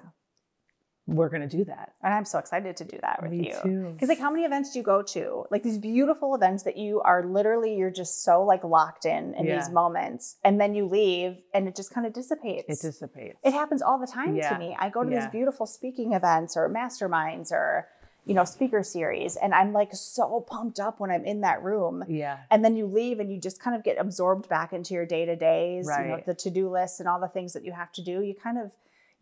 we're 1.12 1.28
gonna 1.28 1.46
do 1.48 1.64
that 1.64 1.92
and 2.02 2.12
I'm 2.14 2.24
so 2.24 2.38
excited 2.38 2.76
to 2.78 2.84
do 2.84 2.98
that 3.02 3.22
with 3.22 3.30
Me 3.32 3.48
you. 3.48 3.56
too. 3.62 3.90
Because 3.92 4.08
like 4.08 4.18
how 4.18 4.30
many 4.30 4.44
events 4.44 4.72
do 4.72 4.78
you 4.78 4.84
go 4.84 5.02
to? 5.02 5.44
Like 5.50 5.62
these 5.62 5.78
beautiful 5.78 6.34
events 6.34 6.62
that 6.64 6.76
you 6.76 7.00
are 7.02 7.22
literally 7.24 7.76
you're 7.76 7.90
just 7.90 8.22
so 8.24 8.42
like 8.44 8.64
locked 8.64 9.04
in 9.04 9.34
in 9.34 9.46
these 9.46 9.70
moments. 9.70 10.36
And 10.44 10.60
then 10.60 10.74
you 10.74 10.86
leave 10.86 11.36
and 11.54 11.68
it 11.68 11.76
just 11.76 11.92
kind 11.94 12.06
of 12.06 12.12
dissipates. 12.12 12.64
it 12.68 12.86
dissipates 12.86 13.38
It 13.44 13.52
happens 13.52 13.82
all 13.82 13.98
the 13.98 14.06
time 14.06 14.34
Yeah. 14.36 14.50
to 14.54 14.58
me. 14.58 14.76
I 14.78 14.88
go 14.88 15.04
to 15.04 15.10
Yeah. 15.10 15.20
these 15.20 15.30
beautiful 15.30 15.66
speaking 15.66 16.12
events 16.14 16.56
or 16.56 16.68
masterminds 16.68 17.52
or, 17.52 17.88
you 18.24 18.34
know, 18.34 18.44
speaker 18.44 18.82
series, 18.84 19.34
and 19.36 19.52
I'm 19.52 19.72
like 19.72 19.92
so 19.94 20.40
pumped 20.48 20.78
up 20.78 21.00
when 21.00 21.10
I'm 21.10 21.24
in 21.24 21.40
that 21.40 21.62
room. 21.62 22.04
yeah 22.08 22.38
And 22.52 22.64
then 22.64 22.76
you 22.76 22.86
leave 22.86 23.18
and 23.18 23.32
you 23.32 23.38
just 23.40 23.60
kind 23.60 23.74
of 23.76 23.82
get 23.82 23.96
absorbed 23.98 24.48
back 24.48 24.72
into 24.72 24.94
your 24.94 25.04
day 25.06 25.24
to 25.26 25.34
days, 25.36 25.86
you 25.86 26.04
know, 26.08 26.14
Right. 26.14 26.26
the 26.26 26.34
to 26.34 26.50
do 26.50 26.68
list 26.70 27.00
and 27.00 27.08
all 27.08 27.18
the 27.20 27.26
things 27.28 27.52
that 27.54 27.64
you 27.64 27.72
have 27.72 27.90
to 27.92 28.02
do. 28.02 28.20
You 28.22 28.34
kind 28.34 28.58
of, 28.58 28.72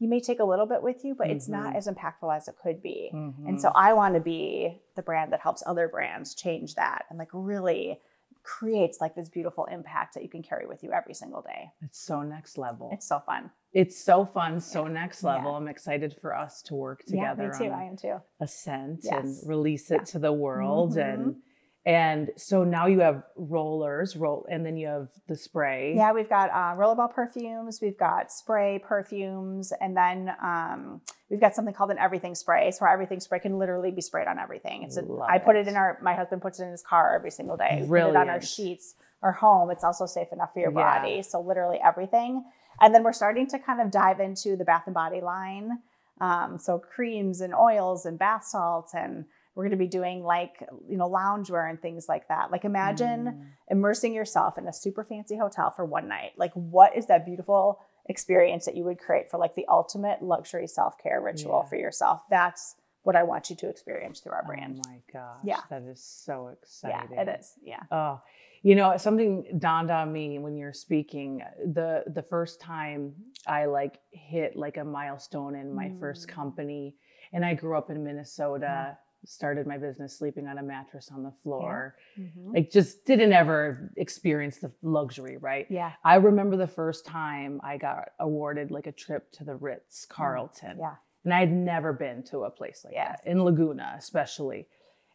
you 0.00 0.08
may 0.08 0.18
take 0.18 0.40
a 0.40 0.44
little 0.44 0.66
bit 0.66 0.82
with 0.82 1.04
you, 1.04 1.14
but 1.14 1.28
it's 1.30 1.46
not 1.46 1.74
Mhm. 1.74 1.76
as 1.76 1.86
impactful 1.86 2.34
as 2.34 2.48
it 2.48 2.56
could 2.60 2.82
be. 2.82 3.10
Mhm. 3.14 3.46
And 3.46 3.60
so 3.60 3.70
I 3.74 3.92
want 3.92 4.14
to 4.14 4.20
be 4.20 4.80
the 4.96 5.02
brand 5.02 5.30
that 5.32 5.40
helps 5.40 5.62
other 5.66 5.86
brands 5.88 6.34
change 6.34 6.74
that 6.74 7.04
and 7.10 7.18
like 7.18 7.28
really 7.32 8.00
creates 8.42 9.02
like 9.02 9.14
this 9.14 9.28
beautiful 9.28 9.66
impact 9.66 10.14
that 10.14 10.22
you 10.22 10.28
can 10.30 10.42
carry 10.42 10.66
with 10.66 10.82
you 10.82 10.90
every 10.92 11.12
single 11.12 11.42
day. 11.42 11.70
it's 11.82 11.98
so 12.00 12.22
next 12.22 12.56
level 12.56 12.88
It's 12.90 13.06
so 13.06 13.20
fun. 13.20 13.50
it's 13.74 14.02
so 14.02 14.24
fun 14.24 14.60
so 14.60 14.86
next 14.86 15.22
Yeah. 15.22 15.34
level 15.34 15.54
i'm 15.56 15.68
excited 15.68 16.16
for 16.18 16.34
us 16.34 16.62
to 16.62 16.74
work 16.74 17.02
together 17.04 17.42
yeah, 17.52 17.58
me 17.58 17.66
too. 17.66 17.70
I 17.70 17.82
am 17.84 17.96
too. 17.96 18.16
a 18.40 18.46
scent 18.46 19.00
Yes. 19.04 19.42
and 19.42 19.48
release 19.48 19.90
it 19.90 20.06
to 20.06 20.18
the 20.18 20.32
world 20.32 20.92
Mhm. 20.94 21.12
and 21.14 21.42
and 21.86 22.30
so 22.36 22.62
now 22.62 22.86
you 22.86 23.00
have 23.00 23.24
rollers 23.36 24.14
roll 24.16 24.46
and 24.50 24.64
then 24.66 24.76
you 24.76 24.86
have 24.86 25.08
the 25.28 25.36
spray 25.36 25.94
Yeah, 25.96 26.12
we've 26.12 26.28
got 26.28 26.50
uh, 26.50 26.76
rollerball 26.78 27.12
perfumes, 27.14 27.80
we've 27.80 27.98
got 27.98 28.30
spray 28.30 28.78
perfumes, 28.86 29.72
and 29.80 29.96
then 29.96 30.30
um, 30.42 31.00
we've 31.30 31.40
got 31.40 31.54
something 31.54 31.72
called 31.74 31.90
an 31.90 31.98
everything 31.98 32.34
spray. 32.34 32.70
So 32.70 32.84
our 32.84 32.92
everything 32.92 33.20
spray 33.20 33.38
can 33.40 33.58
literally 33.58 33.90
be 33.90 34.00
sprayed 34.02 34.28
on 34.28 34.38
everything. 34.38 34.82
It's 34.82 34.96
a, 34.98 35.04
I 35.28 35.38
put 35.38 35.56
it 35.56 35.68
in 35.68 35.76
our. 35.76 35.98
My 36.02 36.14
husband 36.14 36.42
puts 36.42 36.60
it 36.60 36.64
in 36.64 36.70
his 36.70 36.82
car 36.82 37.14
every 37.14 37.30
single 37.30 37.56
day. 37.56 37.78
We 37.82 37.88
put 37.88 38.10
it 38.10 38.16
on 38.16 38.28
our 38.28 38.40
sheets, 38.42 38.94
our 39.22 39.32
home. 39.32 39.70
It's 39.70 39.84
also 39.84 40.06
safe 40.06 40.28
enough 40.32 40.52
for 40.52 40.60
your 40.60 40.72
Yeah. 40.72 40.98
body. 41.00 41.22
So 41.22 41.40
literally 41.40 41.78
everything. 41.82 42.44
And 42.80 42.94
then 42.94 43.02
we're 43.02 43.12
starting 43.12 43.46
to 43.48 43.58
kind 43.58 43.80
of 43.80 43.90
dive 43.90 44.20
into 44.20 44.56
the 44.56 44.64
Bath 44.64 44.84
and 44.86 44.94
Body 44.94 45.20
line. 45.20 45.78
Um, 46.20 46.58
so 46.58 46.78
creams 46.78 47.40
and 47.40 47.54
oils 47.54 48.04
and 48.04 48.18
bath 48.18 48.44
salts 48.44 48.94
and 48.94 49.24
we're 49.54 49.64
going 49.64 49.70
to 49.72 49.76
be 49.76 49.88
doing 49.88 50.22
like 50.22 50.62
you 50.88 50.96
know 50.96 51.08
loungewear 51.08 51.68
and 51.68 51.80
things 51.82 52.08
like 52.08 52.28
that 52.28 52.50
like 52.50 52.64
imagine 52.64 53.24
Mm. 53.26 53.44
immersing 53.70 54.12
yourself 54.14 54.56
in 54.58 54.66
a 54.66 54.72
super 54.72 55.04
fancy 55.04 55.36
hotel 55.36 55.70
for 55.70 55.84
one 55.84 56.08
night. 56.08 56.32
Like, 56.36 56.52
what 56.54 56.96
is 56.96 57.06
that 57.06 57.24
beautiful 57.26 57.80
experience 58.06 58.64
that 58.64 58.76
you 58.76 58.84
would 58.84 58.98
create 58.98 59.30
for 59.30 59.38
like 59.38 59.54
the 59.54 59.66
ultimate 59.68 60.22
luxury 60.22 60.66
self 60.66 60.98
care 60.98 61.20
ritual 61.20 61.60
Yeah. 61.64 61.68
for 61.68 61.76
yourself? 61.76 62.22
That's 62.30 62.76
what 63.02 63.16
I 63.16 63.22
want 63.22 63.48
you 63.50 63.56
to 63.56 63.68
experience 63.68 64.20
through 64.20 64.32
our 64.32 64.44
brand. 64.44 64.80
oh 64.84 64.88
my 64.90 64.98
gosh 65.12 65.38
Yeah. 65.44 65.60
that 65.70 65.82
is 65.82 66.02
so 66.02 66.48
exciting. 66.48 67.08
yeah, 67.16 67.22
it 67.22 67.40
is. 67.40 67.54
Yeah. 67.62 67.82
Oh, 67.90 68.20
you 68.62 68.74
know, 68.74 68.96
something 68.98 69.58
dawned 69.58 69.90
on 69.90 70.12
me 70.12 70.38
when 70.38 70.56
you're 70.56 70.74
speaking. 70.74 71.42
The 71.64 72.04
the 72.06 72.22
first 72.22 72.60
time 72.60 73.14
I 73.46 73.64
like 73.66 73.98
hit 74.10 74.54
like 74.54 74.76
a 74.76 74.84
milestone 74.84 75.54
in 75.54 75.74
my 75.74 75.90
first 76.00 76.26
Mm. 76.28 76.32
company, 76.32 76.96
and 77.32 77.44
I 77.44 77.54
grew 77.54 77.76
up 77.78 77.88
in 77.90 78.04
Minnesota. 78.04 78.66
Yeah. 78.66 78.94
Started 79.26 79.66
my 79.66 79.76
business 79.76 80.16
sleeping 80.16 80.46
on 80.48 80.56
a 80.58 80.62
mattress 80.62 81.10
on 81.12 81.22
the 81.22 81.30
floor. 81.30 81.96
Mhm. 82.18 82.54
Like, 82.54 82.70
just 82.70 83.04
didn't 83.04 83.32
ever 83.34 83.92
experience 83.96 84.58
the 84.58 84.72
luxury, 84.82 85.36
right? 85.36 85.66
Yeah. 85.70 85.92
I 86.04 86.14
remember 86.16 86.56
the 86.56 86.66
first 86.66 87.04
time 87.04 87.60
I 87.62 87.76
got 87.76 88.10
awarded 88.18 88.70
like 88.70 88.86
a 88.86 88.92
trip 88.92 89.30
to 89.32 89.44
the 89.44 89.54
Ritz 89.54 90.06
Carlton. 90.06 90.76
Mm. 90.76 90.80
Yeah. 90.80 90.94
And 91.24 91.34
I 91.34 91.40
had 91.40 91.52
never 91.52 91.92
been 91.92 92.22
to 92.24 92.44
a 92.44 92.50
place 92.50 92.82
like 92.84 92.94
Yes. 92.94 93.20
that, 93.22 93.30
in 93.30 93.44
Laguna 93.44 93.94
especially. 93.98 94.68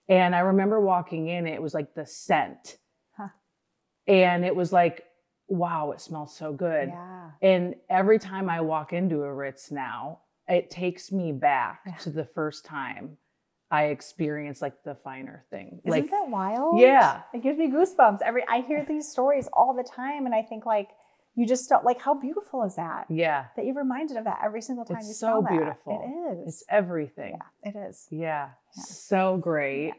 And 0.07 0.35
I 0.35 0.39
remember 0.41 0.79
walking 0.79 1.27
in, 1.27 1.47
it 1.47 1.59
was 1.61 1.73
like 1.73 1.95
the 1.95 2.05
scent. 2.05 2.77
Huh. 3.17 3.29
And 4.07 4.45
it 4.45 4.55
was 4.55 4.71
like, 4.71 5.03
wow, 5.47 5.91
it 5.91 5.99
smells 5.99 6.35
so 6.35 6.53
good. 6.53 6.89
Yeah. 6.89 7.31
And 7.41 7.75
every 7.89 8.19
time 8.19 8.49
I 8.51 8.61
walk 8.61 8.93
into 8.93 9.23
a 9.23 9.33
Ritz 9.33 9.71
now, 9.71 10.21
it 10.47 10.69
takes 10.69 11.11
me 11.11 11.31
back 11.31 11.81
Yeah. 11.87 11.95
to 11.95 12.11
the 12.11 12.23
first 12.25 12.65
time 12.65 13.17
I 13.71 13.85
experience 13.85 14.61
like 14.61 14.83
the 14.83 14.95
finer 14.95 15.43
thing. 15.49 15.81
Isn't 15.83 15.89
like, 16.01 16.11
that 16.11 16.29
wild? 16.29 16.79
yeah. 16.79 17.21
It 17.33 17.41
gives 17.43 17.57
me 17.57 17.69
goosebumps. 17.69 18.19
Every 18.23 18.43
I 18.47 18.61
hear 18.61 18.85
these 18.85 19.09
stories 19.09 19.47
all 19.53 19.73
the 19.73 19.83
time, 19.83 20.25
and 20.25 20.35
I 20.35 20.43
think 20.43 20.65
like 20.65 20.89
you 21.33 21.45
just 21.45 21.67
don't 21.67 21.83
like 21.83 21.99
how 22.01 22.13
beautiful 22.13 22.63
is 22.63 22.75
that? 22.77 23.05
yeah, 23.09 23.47
That 23.57 23.65
you're 23.65 23.75
reminded 23.75 24.15
of 24.17 24.23
that 24.23 24.39
every 24.43 24.61
single 24.61 24.85
time 24.85 24.97
It's 24.99 25.07
you 25.09 25.13
so 25.15 25.41
that. 25.41 25.51
beautiful. 25.51 26.01
It 26.05 26.39
is. 26.39 26.47
it's 26.47 26.63
everything. 26.69 27.37
yeah, 27.63 27.69
it 27.69 27.75
is. 27.89 28.07
Yeah, 28.09 28.49
Yeah. 28.77 28.83
so 28.83 29.37
great. 29.37 29.93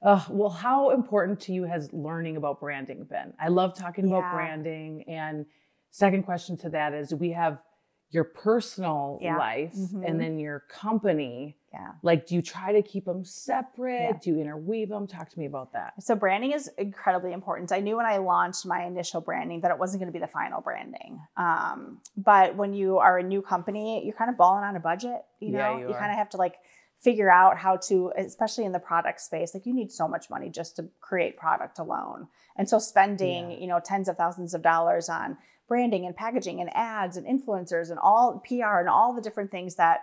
Uh, 0.00 0.24
well, 0.30 0.48
how 0.48 0.90
important 0.90 1.40
to 1.40 1.52
you 1.52 1.64
has 1.64 1.92
learning 1.92 2.36
about 2.36 2.60
branding 2.60 3.04
been? 3.04 3.34
I 3.38 3.48
love 3.48 3.74
talking 3.74 4.06
Yeah. 4.08 4.18
about 4.18 4.32
branding. 4.32 5.04
And 5.08 5.44
second 5.90 6.22
question 6.22 6.56
to 6.58 6.70
that 6.70 6.94
is, 6.94 7.12
we 7.12 7.32
have, 7.32 7.60
your 8.10 8.24
personal 8.24 9.18
Yeah. 9.20 9.36
life 9.36 9.74
Mhm. 9.74 10.08
and 10.08 10.20
then 10.20 10.38
your 10.38 10.60
company 10.60 11.56
Yeah. 11.72 11.92
like 12.02 12.26
do 12.26 12.34
you 12.34 12.40
try 12.42 12.72
to 12.72 12.80
keep 12.82 13.04
them 13.04 13.22
separate 13.24 14.00
Yeah. 14.00 14.12
do 14.22 14.30
you 14.30 14.40
interweave 14.40 14.88
them 14.88 15.06
talk 15.06 15.28
to 15.28 15.38
me 15.38 15.44
about 15.46 15.72
that 15.74 15.92
So 16.02 16.14
branding 16.14 16.52
is 16.52 16.68
incredibly 16.78 17.32
important. 17.32 17.70
I 17.72 17.80
knew 17.80 17.96
when 17.96 18.06
I 18.06 18.16
launched 18.16 18.64
my 18.64 18.84
initial 18.84 19.20
branding 19.20 19.60
that 19.60 19.70
it 19.70 19.78
wasn't 19.78 20.00
going 20.00 20.10
to 20.10 20.12
be 20.12 20.18
the 20.20 20.26
final 20.32 20.60
branding. 20.62 21.20
Um, 21.36 22.00
but 22.16 22.56
when 22.56 22.72
you 22.72 22.98
are 22.98 23.18
a 23.18 23.22
new 23.22 23.42
company, 23.42 24.04
you're 24.04 24.14
kind 24.14 24.30
of 24.30 24.36
balling 24.38 24.64
on 24.64 24.76
a 24.76 24.80
budget. 24.80 25.24
You 25.40 25.50
Yeah, 25.52 25.58
know, 25.72 25.78
you 25.78 25.88
you, 25.88 25.94
kind 25.94 26.10
of 26.10 26.16
have 26.16 26.30
to 26.30 26.36
like 26.38 26.56
figure 26.98 27.30
out 27.30 27.56
how 27.58 27.76
to, 27.76 28.12
especially 28.16 28.64
in 28.64 28.72
the 28.72 28.78
product 28.78 29.20
space. 29.20 29.54
Like 29.54 29.66
you 29.66 29.74
need 29.74 29.92
so 29.92 30.08
much 30.08 30.28
money 30.30 30.50
just 30.50 30.76
to 30.76 30.88
create 31.00 31.36
product 31.36 31.78
alone, 31.78 32.28
and 32.56 32.68
so 32.68 32.78
spending 32.78 33.50
Yeah. 33.52 33.58
you 33.58 33.66
know 33.66 33.80
tens 33.80 34.08
of 34.08 34.16
thousands 34.16 34.54
of 34.54 34.62
dollars 34.62 35.08
on 35.08 35.38
branding 35.68 36.06
and 36.06 36.16
packaging 36.16 36.60
and 36.60 36.70
ads 36.74 37.16
and 37.16 37.26
influencers 37.26 37.90
and 37.90 37.98
all 38.00 38.42
PR 38.46 38.78
and 38.80 38.88
all 38.88 39.12
the 39.12 39.20
different 39.20 39.50
things 39.50 39.74
that 39.76 40.00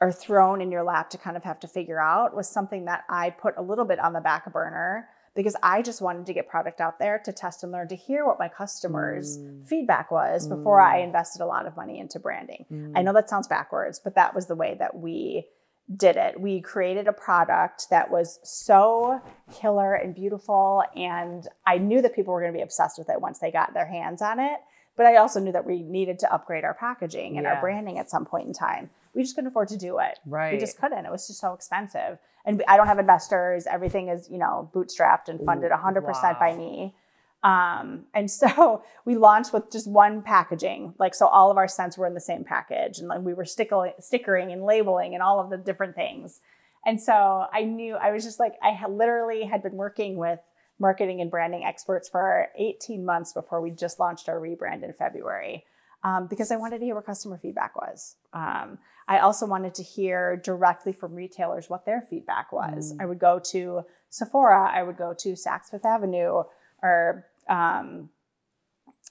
are 0.00 0.12
thrown 0.12 0.60
in 0.60 0.70
your 0.70 0.84
lap 0.84 1.10
to 1.10 1.18
kind 1.18 1.36
of 1.36 1.42
have 1.42 1.58
to 1.58 1.66
figure 1.66 1.98
out 2.00 2.34
was 2.36 2.48
something 2.48 2.84
that 2.84 3.02
I 3.08 3.30
put 3.30 3.54
a 3.56 3.62
little 3.62 3.84
bit 3.84 3.98
on 3.98 4.12
the 4.12 4.20
back 4.20 4.50
burner 4.52 5.08
because 5.34 5.56
I 5.62 5.82
just 5.82 6.00
wanted 6.00 6.26
to 6.26 6.32
get 6.32 6.48
product 6.48 6.80
out 6.80 7.00
there 7.00 7.18
to 7.24 7.32
test 7.32 7.64
and 7.64 7.72
learn 7.72 7.88
to 7.88 7.96
hear 7.96 8.24
what 8.24 8.38
my 8.38 8.48
customers' 8.48 9.38
Mm. 9.38 9.66
feedback 9.66 10.10
was 10.12 10.46
before 10.46 10.80
I 10.80 11.00
Mm. 11.00 11.04
invested 11.04 11.42
a 11.42 11.46
lot 11.46 11.66
of 11.66 11.76
money 11.76 11.98
into 11.98 12.20
branding. 12.20 12.64
Mm. 12.70 12.92
I 12.96 13.02
know 13.02 13.12
that 13.12 13.28
sounds 13.28 13.48
backwards, 13.48 13.98
but 13.98 14.14
that 14.14 14.34
was 14.34 14.46
the 14.46 14.54
way 14.54 14.74
that 14.78 14.96
we 14.96 15.48
did 15.96 16.16
it. 16.16 16.38
We 16.38 16.60
created 16.60 17.08
a 17.08 17.12
product 17.12 17.88
that 17.90 18.10
was 18.10 18.38
so 18.42 19.20
killer 19.54 19.94
and 19.94 20.14
beautiful 20.14 20.82
and 20.94 21.48
I 21.66 21.78
knew 21.78 22.02
that 22.02 22.14
people 22.14 22.34
were 22.34 22.40
going 22.40 22.52
to 22.52 22.56
be 22.58 22.62
obsessed 22.62 22.98
with 22.98 23.08
it 23.08 23.20
once 23.20 23.38
they 23.38 23.50
got 23.50 23.72
their 23.72 23.86
hands 23.86 24.20
on 24.20 24.38
it, 24.38 24.58
but 24.96 25.06
I 25.06 25.16
also 25.16 25.40
knew 25.40 25.52
that 25.52 25.64
we 25.64 25.82
needed 25.82 26.18
to 26.20 26.32
upgrade 26.32 26.64
our 26.64 26.74
packaging 26.74 27.36
and 27.38 27.44
Yeah. 27.44 27.54
our 27.54 27.60
branding 27.60 27.98
at 27.98 28.10
some 28.10 28.26
point 28.26 28.46
in 28.46 28.52
time. 28.52 28.90
We 29.14 29.22
just 29.22 29.34
couldn't 29.34 29.48
afford 29.48 29.68
to 29.68 29.78
do 29.78 29.98
it. 29.98 30.18
right 30.26 30.52
We 30.52 30.58
just 30.58 30.78
couldn't. 30.78 31.06
It 31.06 31.10
was 31.10 31.26
just 31.26 31.40
so 31.40 31.52
expensive. 31.54 32.18
And 32.44 32.62
I 32.68 32.76
don't 32.76 32.86
have 32.86 32.98
investors. 32.98 33.66
Everything 33.66 34.08
is, 34.08 34.28
you 34.30 34.38
know, 34.38 34.70
bootstrapped 34.74 35.28
and 35.28 35.40
funded 35.44 35.70
100% 35.72 36.38
by 36.38 36.54
me. 36.54 36.94
Um, 37.42 38.04
and 38.14 38.30
so 38.30 38.82
we 39.04 39.16
launched 39.16 39.52
with 39.52 39.70
just 39.70 39.86
one 39.86 40.22
packaging. 40.22 40.94
Like, 40.98 41.14
so 41.14 41.26
all 41.26 41.50
of 41.50 41.56
our 41.56 41.68
scents 41.68 41.96
were 41.96 42.06
in 42.06 42.14
the 42.14 42.20
same 42.20 42.44
package 42.44 42.98
and 42.98 43.08
like 43.08 43.20
we 43.20 43.34
were 43.34 43.44
stickling, 43.44 43.92
stickering 44.00 44.52
and 44.52 44.64
labeling 44.64 45.14
and 45.14 45.22
all 45.22 45.40
of 45.40 45.50
the 45.50 45.56
different 45.56 45.94
things. 45.94 46.40
And 46.86 47.00
so 47.00 47.46
I 47.52 47.64
knew, 47.64 47.94
I 47.96 48.12
was 48.12 48.24
just 48.24 48.40
like, 48.40 48.54
I 48.62 48.70
had 48.70 48.90
literally 48.90 49.44
had 49.44 49.62
been 49.62 49.74
working 49.74 50.16
with 50.16 50.40
marketing 50.78 51.20
and 51.20 51.30
branding 51.30 51.64
experts 51.64 52.08
for 52.08 52.48
18 52.56 53.04
months 53.04 53.32
before 53.32 53.60
we 53.60 53.70
just 53.70 53.98
launched 53.98 54.28
our 54.28 54.38
rebrand 54.38 54.84
in 54.84 54.92
February 54.92 55.64
um, 56.04 56.28
because 56.28 56.52
I 56.52 56.56
wanted 56.56 56.78
to 56.78 56.84
hear 56.84 56.94
what 56.94 57.06
customer 57.06 57.38
feedback 57.38 57.74
was. 57.76 58.16
Um, 58.32 58.78
I 59.08 59.18
also 59.18 59.46
wanted 59.46 59.74
to 59.74 59.82
hear 59.82 60.36
directly 60.36 60.92
from 60.92 61.14
retailers 61.14 61.68
what 61.68 61.84
their 61.84 62.02
feedback 62.02 62.52
was. 62.52 62.92
Mm. 62.92 63.02
I 63.02 63.06
would 63.06 63.18
go 63.18 63.40
to 63.50 63.82
Sephora, 64.10 64.70
I 64.72 64.82
would 64.82 64.96
go 64.96 65.14
to 65.18 65.32
Saks 65.32 65.70
Fifth 65.70 65.84
Avenue 65.84 66.44
or 66.82 67.26
um, 67.48 68.10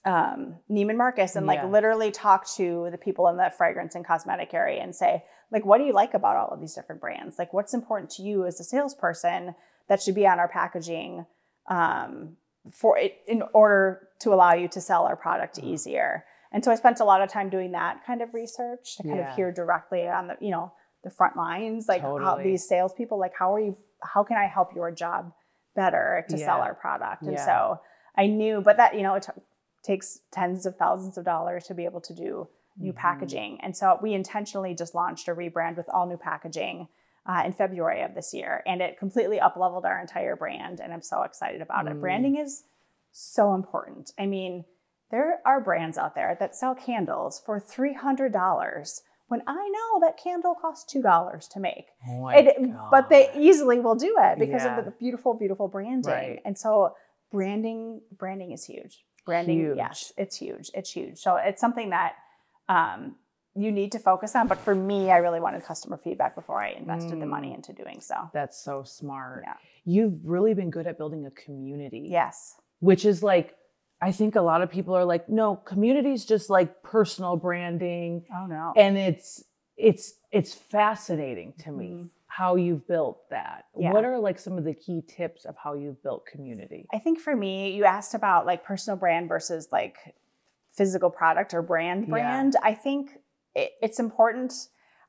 um, 0.06 0.56
Neiman 0.70 0.96
Marcus 0.96 1.36
and 1.36 1.46
like 1.48 1.60
Yeah. 1.60 1.68
literally 1.68 2.12
talk 2.12 2.48
to 2.56 2.88
the 2.92 2.98
people 2.98 3.28
in 3.28 3.38
the 3.38 3.52
fragrance 3.58 3.96
and 3.96 4.06
cosmetic 4.06 4.54
area 4.54 4.82
and 4.82 4.96
say, 4.96 5.24
like, 5.52 5.66
what 5.66 5.78
do 5.80 5.86
you 5.86 5.94
like 5.94 6.14
about 6.14 6.36
all 6.38 6.50
of 6.50 6.60
these 6.60 6.74
different 6.76 7.02
brands? 7.02 7.38
Like, 7.40 7.54
what's 7.54 7.74
important 7.74 8.10
to 8.12 8.22
you 8.22 8.46
as 8.46 8.60
a 8.60 8.64
salesperson 8.64 9.56
that 9.88 10.02
should 10.02 10.16
be 10.16 10.28
on 10.28 10.40
our 10.40 10.48
packaging 10.48 11.26
um, 11.68 12.38
for 12.72 12.98
it 12.98 13.20
in 13.28 13.42
order 13.54 14.10
to 14.20 14.34
allow 14.34 14.54
you 14.54 14.68
to 14.70 14.82
sell 14.82 15.06
our 15.06 15.16
product 15.16 15.58
Uh-huh. 15.58 15.68
easier? 15.68 16.26
And 16.52 16.64
so 16.64 16.72
I 16.72 16.76
spent 16.76 17.00
a 17.02 17.06
lot 17.06 17.22
of 17.22 17.30
time 17.30 17.50
doing 17.50 17.72
that 17.74 18.06
kind 18.06 18.22
of 18.22 18.34
research 18.34 18.96
to 18.98 19.04
kind 19.04 19.18
Yeah. 19.20 19.30
of 19.30 19.36
hear 19.36 19.52
directly 19.52 20.08
on 20.08 20.28
the, 20.28 20.38
you 20.40 20.52
know, 20.52 20.72
the 21.04 21.10
front 21.10 21.36
lines, 21.36 21.88
like 21.88 22.02
how 22.02 22.36
these 22.44 22.68
salespeople, 22.68 23.18
like 23.20 23.34
how 23.38 23.54
are 23.54 23.60
you, 23.60 23.78
how 24.04 24.24
can 24.24 24.38
I 24.38 24.46
help 24.46 24.74
your 24.76 24.92
job 24.92 25.34
better 25.78 26.26
to 26.30 26.38
sell 26.38 26.60
our 26.62 26.74
product? 26.76 27.22
And 27.22 27.34
Yeah. 27.34 27.46
so 27.46 27.80
I 28.18 28.26
knew, 28.28 28.60
but 28.62 28.76
that, 28.78 28.96
you 28.96 29.04
know, 29.04 29.14
it 29.16 29.24
t- 29.24 29.42
takes 29.84 30.20
tens 30.32 30.66
of 30.66 30.76
thousands 30.76 31.18
of 31.18 31.24
dollars 31.24 31.66
to 31.68 31.74
be 31.74 31.86
able 31.86 32.02
to 32.02 32.14
do 32.14 32.50
new 32.78 32.92
Mhm. 32.94 32.96
packaging. 32.98 33.60
And 33.62 33.78
so 33.78 33.98
we 34.02 34.14
intentionally 34.14 34.74
just 34.76 34.94
launched 34.94 35.28
a 35.30 35.36
rebrand 35.36 35.78
with 35.78 35.88
all 35.90 36.06
new 36.08 36.18
packaging 36.18 36.90
uh, 37.30 37.44
in 37.46 37.52
February 37.54 38.02
of 38.04 38.14
this 38.16 38.34
year. 38.34 38.64
And 38.66 38.82
it 38.82 38.98
completely 38.98 39.40
up 39.40 39.56
leveled 39.58 39.86
our 39.86 40.00
entire 40.00 40.36
brand. 40.38 40.80
And 40.80 40.94
I'm 40.94 41.02
so 41.02 41.24
excited 41.24 41.62
about 41.62 41.86
Mm. 41.86 41.92
it. 41.92 42.02
Branding 42.02 42.38
is 42.38 42.64
so 43.12 43.54
important. 43.54 44.12
I 44.18 44.26
mean, 44.28 44.64
there 45.12 45.42
are 45.46 45.60
brands 45.60 45.98
out 45.98 46.16
there 46.16 46.36
that 46.40 46.56
sell 46.56 46.74
candles 46.76 47.40
for 47.40 47.60
$300 47.60 49.04
when 49.28 49.42
I 49.48 49.70
know 49.70 50.00
that 50.02 50.18
candle 50.18 50.56
costs 50.56 50.94
$2 50.94 51.50
to 51.50 51.60
make. 51.60 51.88
Oh 52.10 52.28
It, 52.30 52.56
but 52.92 53.10
they 53.10 53.30
easily 53.36 53.80
will 53.80 53.96
do 53.96 54.16
it 54.20 54.40
because 54.40 54.64
Yeah. 54.64 54.78
of 54.80 54.86
the 54.86 54.92
beautiful, 54.92 55.34
beautiful 55.34 55.68
branding. 55.68 56.12
Right. 56.14 56.42
And 56.46 56.58
so 56.58 56.96
branding, 57.32 58.02
branding 58.18 58.52
is 58.52 58.64
huge. 58.66 59.04
Branding, 59.26 59.60
Huge. 59.60 59.78
yes, 59.78 60.14
it's 60.18 60.38
huge. 60.38 60.72
It's 60.74 60.90
huge. 60.92 61.18
So 61.20 61.36
it's 61.36 61.60
something 61.60 61.90
that 61.90 62.14
um, 62.70 63.16
you 63.56 63.72
need 63.72 63.92
to 63.94 64.00
focus 64.00 64.36
on. 64.36 64.48
But 64.48 64.60
for 64.60 64.74
me, 64.76 65.12
I 65.12 65.18
really 65.18 65.40
wanted 65.42 65.64
customer 65.64 65.98
feedback 65.98 66.34
before 66.36 66.62
I 66.64 66.70
invested 66.70 67.20
the 67.20 67.26
money 67.26 67.50
Mm. 67.50 67.56
into 67.56 67.74
doing 67.74 68.00
so. 68.00 68.16
That's 68.34 68.58
so 68.58 68.84
smart. 68.84 69.44
Yeah. 69.46 69.54
You've 69.84 70.28
really 70.28 70.54
been 70.54 70.70
good 70.70 70.88
at 70.88 70.98
building 70.98 71.26
a 71.26 71.32
community. 71.32 72.08
Yes. 72.10 72.56
Which 72.80 73.04
is 73.04 73.22
like, 73.24 73.56
I 74.02 74.12
think 74.12 74.36
a 74.36 74.42
lot 74.42 74.62
of 74.62 74.70
people 74.70 74.96
are 74.96 75.06
like, 75.06 75.28
no, 75.28 75.56
community 75.56 76.12
is 76.12 76.26
just 76.26 76.50
like 76.50 76.84
personal 76.84 77.36
branding. 77.36 78.26
Oh 78.36 78.46
no. 78.46 78.74
And 78.76 78.98
it's 78.98 79.44
it's 79.76 80.14
it's 80.32 80.54
fascinating 80.54 81.54
to 81.60 81.72
me 81.72 81.90
Mhm. 81.90 82.10
how 82.28 82.56
you've 82.56 82.88
built 82.88 83.30
that. 83.30 83.66
Yeah. 83.76 83.92
What 83.92 84.06
are 84.06 84.20
like 84.20 84.38
some 84.40 84.58
of 84.58 84.64
the 84.64 84.74
key 84.74 85.02
tips 85.08 85.46
of 85.46 85.56
how 85.58 85.74
you've 85.74 86.02
built 86.04 86.26
community? 86.26 86.86
I 86.94 87.00
think 87.00 87.20
for 87.20 87.36
me, 87.36 87.72
you 87.72 87.86
asked 87.86 88.14
about 88.14 88.46
like 88.46 88.64
personal 88.64 88.98
brand 88.98 89.28
versus 89.28 89.70
like 89.72 89.98
physical 90.72 91.10
product 91.10 91.54
or 91.54 91.62
brand 91.64 92.04
Yeah. 92.04 92.10
brand. 92.12 92.56
I 92.62 92.74
think 92.76 93.12
it, 93.56 93.72
it's 93.82 94.00
important. 94.00 94.54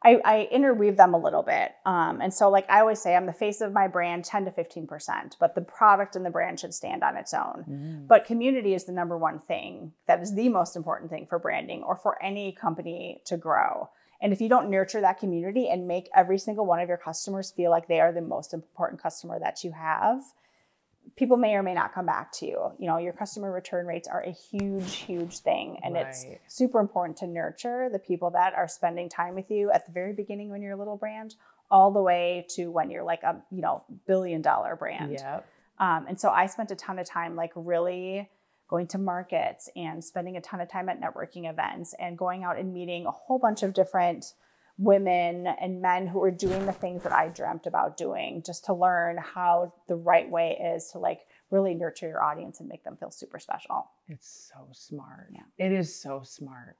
I, 0.04 0.20
I 0.24 0.48
interweave 0.52 0.96
them 0.96 1.12
a 1.12 1.18
little 1.18 1.42
bit. 1.42 1.72
Um, 1.84 2.20
and 2.20 2.32
so, 2.32 2.48
like 2.48 2.70
I 2.70 2.80
always 2.80 3.00
say, 3.00 3.16
I'm 3.16 3.26
the 3.26 3.32
face 3.32 3.61
of 3.61 3.72
my 3.72 3.88
brand 3.88 4.24
10 4.24 4.44
to 4.44 4.50
15%, 4.52 5.34
but 5.40 5.54
the 5.56 5.61
product 5.61 6.14
and 6.14 6.24
the 6.24 6.30
brand 6.30 6.61
should 6.61 6.72
stand 6.72 7.02
on 7.02 7.16
its 7.16 7.34
own. 7.34 7.64
Mm. 7.68 8.06
But 8.06 8.24
community 8.24 8.74
is 8.74 8.84
the 8.84 8.92
number 8.92 9.18
one 9.18 9.40
thing 9.40 9.92
that 10.06 10.22
is 10.22 10.34
the 10.34 10.48
most 10.48 10.76
important 10.76 11.11
thing 11.11 11.26
for 11.26 11.38
branding 11.38 11.82
or 11.82 11.96
for 11.96 12.22
any 12.22 12.52
company 12.52 13.22
to 13.24 13.37
grow. 13.37 13.90
And 14.20 14.32
if 14.32 14.40
you 14.40 14.48
don't 14.48 14.70
nurture 14.70 15.00
that 15.00 15.18
community 15.18 15.68
and 15.68 15.87
make 15.87 16.08
every 16.14 16.38
single 16.38 16.66
one 16.66 16.80
of 16.80 16.88
your 16.88 16.96
customers 16.96 17.50
feel 17.50 17.70
like 17.70 17.88
they 17.88 18.00
are 18.00 18.12
the 18.12 18.20
most 18.20 18.52
important 18.52 19.02
customer 19.02 19.38
that 19.38 19.62
you 19.64 19.72
have, 19.72 20.20
people 21.16 21.37
may 21.37 21.55
or 21.55 21.62
may 21.62 21.75
not 21.75 21.94
come 21.94 22.07
back 22.07 22.33
to 22.33 22.47
you. 22.47 22.73
You 22.79 22.87
know, 22.87 22.99
your 22.99 23.12
customer 23.12 23.53
return 23.53 23.87
rates 23.87 24.09
are 24.09 24.21
a 24.21 24.31
huge, 24.31 24.97
huge 24.97 25.38
thing. 25.38 25.79
And 25.83 25.97
it's 25.97 26.25
super 26.49 26.81
important 26.81 27.18
to 27.18 27.27
nurture 27.27 27.88
the 27.90 27.99
people 27.99 28.31
that 28.31 28.55
are 28.55 28.68
spending 28.68 29.09
time 29.09 29.35
with 29.35 29.51
you 29.51 29.71
at 29.71 29.87
the 29.87 29.92
very 29.92 30.12
beginning 30.12 30.51
when 30.51 30.62
you're 30.62 30.73
a 30.73 30.79
little 30.79 30.97
brand, 30.97 31.35
all 31.71 31.92
the 31.92 32.03
way 32.03 32.47
to 32.51 32.71
when 32.71 32.90
you're 32.90 33.05
like 33.05 33.23
a, 33.23 33.42
you 33.51 33.62
know, 33.62 33.85
billion 34.07 34.42
dollar 34.42 34.77
brand. 34.77 35.12
Yep. 35.12 35.47
Um, 35.79 36.07
and 36.09 36.21
so 36.21 36.31
I 36.31 36.47
spent 36.47 36.71
a 36.71 36.77
ton 36.77 36.99
of 36.99 37.07
time 37.07 37.37
like 37.37 37.53
really 37.55 38.29
going 38.68 38.87
to 38.88 38.99
markets 38.99 39.68
and 39.77 40.05
spending 40.05 40.37
a 40.37 40.40
ton 40.40 40.61
of 40.61 40.68
time 40.68 40.88
at 40.88 41.01
networking 41.01 41.49
events 41.49 41.94
and 41.99 42.18
going 42.18 42.44
out 42.44 42.59
and 42.59 42.73
meeting 42.73 43.07
a 43.07 43.11
whole 43.11 43.38
bunch 43.38 43.62
of 43.62 43.73
different 43.73 44.35
women 44.78 45.48
and 45.60 45.82
men 45.82 46.06
who 46.06 46.22
are 46.22 46.30
doing 46.30 46.64
the 46.64 46.72
things 46.72 47.02
that 47.02 47.12
I 47.12 47.28
dreamt 47.28 47.66
about 47.66 47.96
doing 47.96 48.42
just 48.46 48.64
to 48.66 48.74
learn 48.74 49.18
how 49.18 49.74
the 49.88 49.96
right 49.96 50.30
way 50.30 50.56
is 50.74 50.90
to 50.92 50.98
like 50.98 51.20
really 51.50 51.74
nurture 51.74 52.06
your 52.06 52.22
audience 52.22 52.60
and 52.60 52.68
make 52.68 52.84
them 52.84 52.96
feel 52.96 53.10
super 53.10 53.40
special. 53.40 53.90
It's 54.06 54.50
so 54.54 54.68
smart. 54.72 55.30
Yeah. 55.32 55.66
It 55.66 55.72
is 55.72 56.00
so 56.00 56.22
smart. 56.24 56.76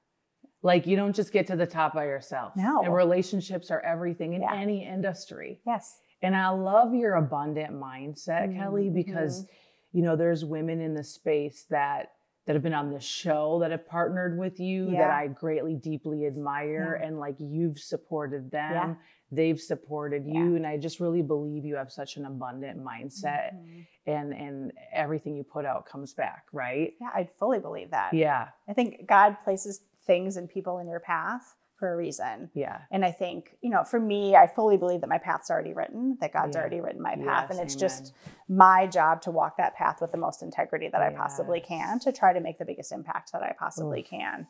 Like 0.61 0.87
you 0.87 0.95
don't 0.95 1.15
just 1.15 1.33
get 1.33 1.47
to 1.47 1.57
the 1.57 1.65
top 1.65 1.93
by 1.93 2.05
yourself. 2.05 2.53
No. 2.55 2.83
And 2.83 2.93
relationships 2.93 3.69
are 3.69 3.81
everything 3.81 4.33
in 4.33 4.41
Yeah. 4.41 4.55
any 4.55 4.85
industry. 4.85 5.61
Yes. 5.65 5.99
And 6.21 6.35
I 6.35 6.49
love 6.49 6.93
your 6.93 7.15
abundant 7.15 7.73
mindset, 7.73 8.55
Kelly, 8.55 8.85
mm-hmm. 8.85 8.95
because 8.95 9.43
mm-hmm. 9.43 9.97
you 9.97 10.03
know 10.03 10.15
there's 10.15 10.45
women 10.45 10.79
in 10.79 10.93
the 10.93 11.03
space 11.03 11.65
that 11.69 12.11
that 12.45 12.53
have 12.55 12.63
been 12.63 12.73
on 12.73 12.89
this 12.89 13.03
show 13.03 13.59
that 13.59 13.71
have 13.71 13.87
partnered 13.87 14.37
with 14.37 14.59
you 14.59 14.91
that 14.91 15.11
I 15.11 15.27
greatly 15.27 15.75
deeply 15.75 16.25
admire 16.25 16.97
Yeah. 16.99 17.07
and 17.07 17.19
like 17.19 17.35
you've 17.39 17.77
supported 17.79 18.49
them. 18.49 18.71
Yeah. 18.73 18.95
They've 19.31 19.59
supported 19.59 20.25
Yeah. 20.25 20.33
you 20.43 20.55
and 20.55 20.65
I 20.65 20.77
just 20.77 20.99
really 20.99 21.21
believe 21.21 21.63
you 21.63 21.75
have 21.75 21.91
such 21.91 22.17
an 22.17 22.25
abundant 22.25 22.83
mindset 22.83 23.53
Mhm. 23.53 23.87
and 24.07 24.33
and 24.33 24.73
everything 24.91 25.35
you 25.35 25.43
put 25.43 25.65
out 25.65 25.85
comes 25.85 26.13
back, 26.15 26.45
right? 26.51 26.93
Yeah, 26.99 27.11
I 27.13 27.25
fully 27.25 27.59
believe 27.59 27.91
that. 27.91 28.13
Yeah. 28.13 28.49
I 28.67 28.73
think 28.73 29.05
God 29.05 29.37
places 29.43 29.81
things 30.01 30.35
and 30.37 30.49
people 30.49 30.79
in 30.79 30.87
your 30.87 30.99
path 31.01 31.55
for 31.79 31.93
a 31.93 31.95
reason. 31.95 32.49
Yeah. 32.53 32.79
And 32.91 33.05
I 33.05 33.11
think, 33.11 33.55
you 33.61 33.69
know, 33.69 33.83
for 33.83 33.99
me, 33.99 34.35
I 34.35 34.47
fully 34.47 34.77
believe 34.77 35.01
that 35.01 35.09
my 35.09 35.17
path's 35.17 35.49
already 35.49 35.73
written, 35.73 36.17
that 36.19 36.33
God's 36.33 36.55
Yeah. 36.55 36.61
already 36.61 36.81
written 36.81 37.01
my 37.01 37.15
path. 37.15 37.47
Yes, 37.49 37.51
and 37.51 37.59
it's 37.59 37.75
amen. 37.75 37.79
just 37.79 38.13
my 38.47 38.85
job 38.85 39.21
to 39.21 39.31
walk 39.31 39.57
that 39.57 39.75
path 39.75 40.01
with 40.01 40.11
the 40.11 40.17
most 40.17 40.43
integrity 40.43 40.89
that 40.89 41.01
I 41.01 41.09
possibly 41.11 41.61
can 41.61 41.99
to 41.99 42.11
try 42.11 42.33
to 42.33 42.39
make 42.39 42.57
the 42.57 42.65
biggest 42.65 42.91
impact 42.91 43.31
that 43.31 43.41
I 43.41 43.55
possibly 43.57 44.01
Oof. 44.01 44.07
can. 44.09 44.47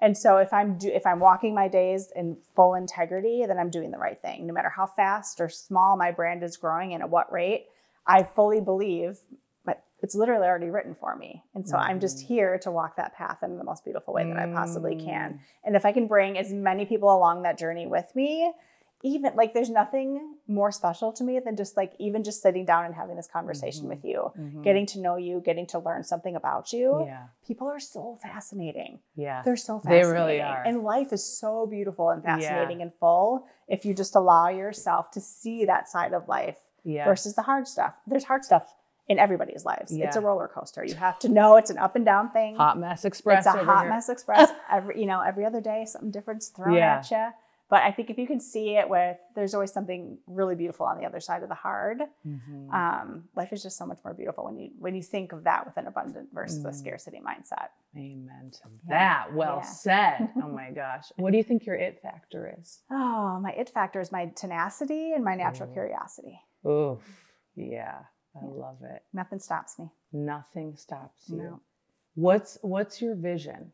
And 0.00 0.18
so 0.18 0.38
if 0.38 0.52
I'm 0.52 0.78
do, 0.78 0.88
if 0.88 1.06
I'm 1.06 1.20
walking 1.20 1.54
my 1.54 1.68
days 1.68 2.10
in 2.16 2.36
full 2.56 2.74
integrity, 2.74 3.46
then 3.46 3.56
I'm 3.58 3.70
doing 3.70 3.92
the 3.92 3.98
right 3.98 4.20
thing. 4.20 4.48
No 4.48 4.52
matter 4.52 4.68
how 4.70 4.86
fast 4.86 5.40
or 5.40 5.48
small 5.48 5.96
my 5.96 6.10
brand 6.10 6.42
is 6.42 6.56
growing 6.56 6.92
and 6.92 7.04
at 7.04 7.08
what 7.10 7.32
rate, 7.32 7.66
I 8.04 8.24
fully 8.24 8.60
believe 8.60 9.20
it's 10.02 10.14
literally 10.14 10.46
already 10.46 10.68
written 10.70 10.94
for 10.94 11.14
me. 11.16 11.42
And 11.54 11.66
so 11.68 11.76
I'm 11.76 12.00
just 12.00 12.18
Mm-hmm. 12.18 12.26
here 12.34 12.58
to 12.58 12.70
walk 12.70 12.96
that 12.96 13.14
path 13.14 13.42
in 13.42 13.56
the 13.56 13.64
most 13.64 13.84
beautiful 13.84 14.12
way 14.14 14.24
that 14.24 14.36
I 14.36 14.46
possibly 14.52 14.96
Mm. 14.96 15.04
can. 15.04 15.40
And 15.64 15.76
if 15.76 15.86
I 15.86 15.92
can 15.92 16.06
bring 16.08 16.36
as 16.36 16.52
many 16.52 16.84
people 16.86 17.14
along 17.14 17.42
that 17.42 17.56
journey 17.58 17.86
with 17.86 18.14
me, 18.16 18.52
even 19.04 19.34
like 19.34 19.52
there's 19.52 19.70
nothing 19.70 20.36
more 20.46 20.70
special 20.70 21.12
to 21.12 21.24
me 21.24 21.40
than 21.40 21.56
just 21.56 21.76
like 21.76 21.92
even 21.98 22.22
just 22.22 22.40
sitting 22.40 22.64
down 22.64 22.84
and 22.84 22.94
having 22.94 23.16
this 23.16 23.26
conversation 23.26 23.86
Mhm. 23.86 23.88
with 23.88 24.04
you, 24.04 24.30
Mhm. 24.38 24.62
getting 24.62 24.86
to 24.86 25.00
know 25.00 25.16
you, 25.16 25.40
getting 25.40 25.66
to 25.68 25.78
learn 25.80 26.04
something 26.04 26.36
about 26.36 26.72
you. 26.72 27.04
yeah, 27.06 27.24
People 27.44 27.66
are 27.68 27.80
so 27.80 28.16
fascinating. 28.22 29.00
yeah, 29.16 29.42
They're 29.42 29.56
so 29.56 29.78
fascinating 29.80 30.06
They 30.08 30.12
really 30.12 30.40
are. 30.42 30.62
And 30.62 30.84
life 30.84 31.12
is 31.12 31.24
so 31.24 31.66
beautiful 31.66 32.10
and 32.10 32.22
Yeah. 32.22 32.36
fascinating 32.36 32.80
and 32.80 32.94
full 32.94 33.44
if 33.66 33.84
you 33.84 33.92
just 33.92 34.14
allow 34.14 34.48
yourself 34.48 35.10
to 35.12 35.20
see 35.20 35.64
that 35.64 35.88
side 35.88 36.12
of 36.12 36.28
life 36.28 36.58
yeah. 36.84 37.04
versus 37.04 37.34
the 37.34 37.42
hard 37.42 37.66
stuff. 37.66 37.94
There's 38.06 38.24
hard 38.24 38.44
stuff 38.44 38.72
in 39.08 39.18
everybody's 39.18 39.64
lives. 39.64 39.92
It's 39.92 40.16
a 40.16 40.20
roller 40.20 40.48
coaster. 40.48 40.84
You 40.84 40.94
have 40.94 41.18
to 41.20 41.28
know 41.28 41.56
it's 41.56 41.70
an 41.70 41.78
up 41.78 41.96
and 41.96 42.04
down 42.04 42.30
thing. 42.30 42.56
Hot 42.56 42.78
mess 42.78 43.04
express. 43.04 43.46
it's 43.46 43.54
a 43.54 43.64
hot 43.64 43.82
here. 43.82 43.90
mess 43.90 44.08
express. 44.16 44.50
Every 44.70 45.00
you 45.00 45.06
know, 45.06 45.20
every 45.20 45.44
other 45.44 45.60
day 45.60 45.84
something 45.86 46.10
different's 46.10 46.48
thrown 46.48 46.74
Yeah. 46.74 46.98
at 46.98 47.10
you. 47.10 47.28
But 47.68 47.82
I 47.84 47.90
think 47.90 48.10
if 48.10 48.18
you 48.18 48.26
can 48.26 48.38
see 48.38 48.76
it 48.76 48.86
with, 48.86 49.16
there's 49.34 49.54
always 49.54 49.72
something 49.72 50.18
really 50.26 50.54
beautiful 50.54 50.84
on 50.84 50.98
the 50.98 51.06
other 51.06 51.20
side 51.20 51.42
of 51.42 51.48
the 51.48 51.54
hard. 51.54 52.02
Mhm. 52.26 52.70
Um, 52.70 53.24
life 53.34 53.50
is 53.50 53.62
just 53.62 53.78
so 53.78 53.86
much 53.86 53.98
more 54.04 54.12
beautiful 54.12 54.44
when 54.44 54.58
you 54.58 54.70
when 54.78 54.94
you 54.94 55.02
think 55.02 55.32
of 55.32 55.44
that 55.44 55.64
with 55.64 55.76
an 55.78 55.86
abundant 55.86 56.28
versus 56.34 56.62
a 56.66 56.68
Mm. 56.68 56.74
scarcity 56.74 57.18
mindset. 57.26 57.68
Amen 57.96 58.50
to 58.52 58.68
Yeah. 58.68 58.88
that. 58.88 59.34
Well 59.34 59.56
Yeah. 59.56 59.62
said. 59.62 60.30
Oh 60.42 60.48
my 60.48 60.70
gosh. 60.70 61.10
What 61.16 61.30
do 61.32 61.38
you 61.38 61.44
think 61.44 61.64
your 61.64 61.76
it 61.76 61.98
factor 62.02 62.54
is? 62.60 62.82
Oh, 62.90 63.40
my 63.40 63.52
it 63.52 63.70
factor 63.70 64.00
is 64.00 64.12
my 64.12 64.26
tenacity 64.36 65.12
and 65.12 65.24
my 65.24 65.34
natural 65.34 65.70
Ooh. 65.70 65.72
curiosity. 65.72 66.42
Oof. 66.66 67.24
Yeah, 67.54 67.98
I 68.34 68.44
Yeah. 68.44 68.50
love 68.52 68.82
it. 68.82 69.02
Nothing 69.12 69.38
stops 69.38 69.78
me. 69.78 69.90
Nothing 70.12 70.76
stops 70.76 71.28
you. 71.28 71.36
No. 71.42 71.60
What's 72.14 72.58
what's 72.62 73.00
your 73.02 73.14
vision? 73.14 73.72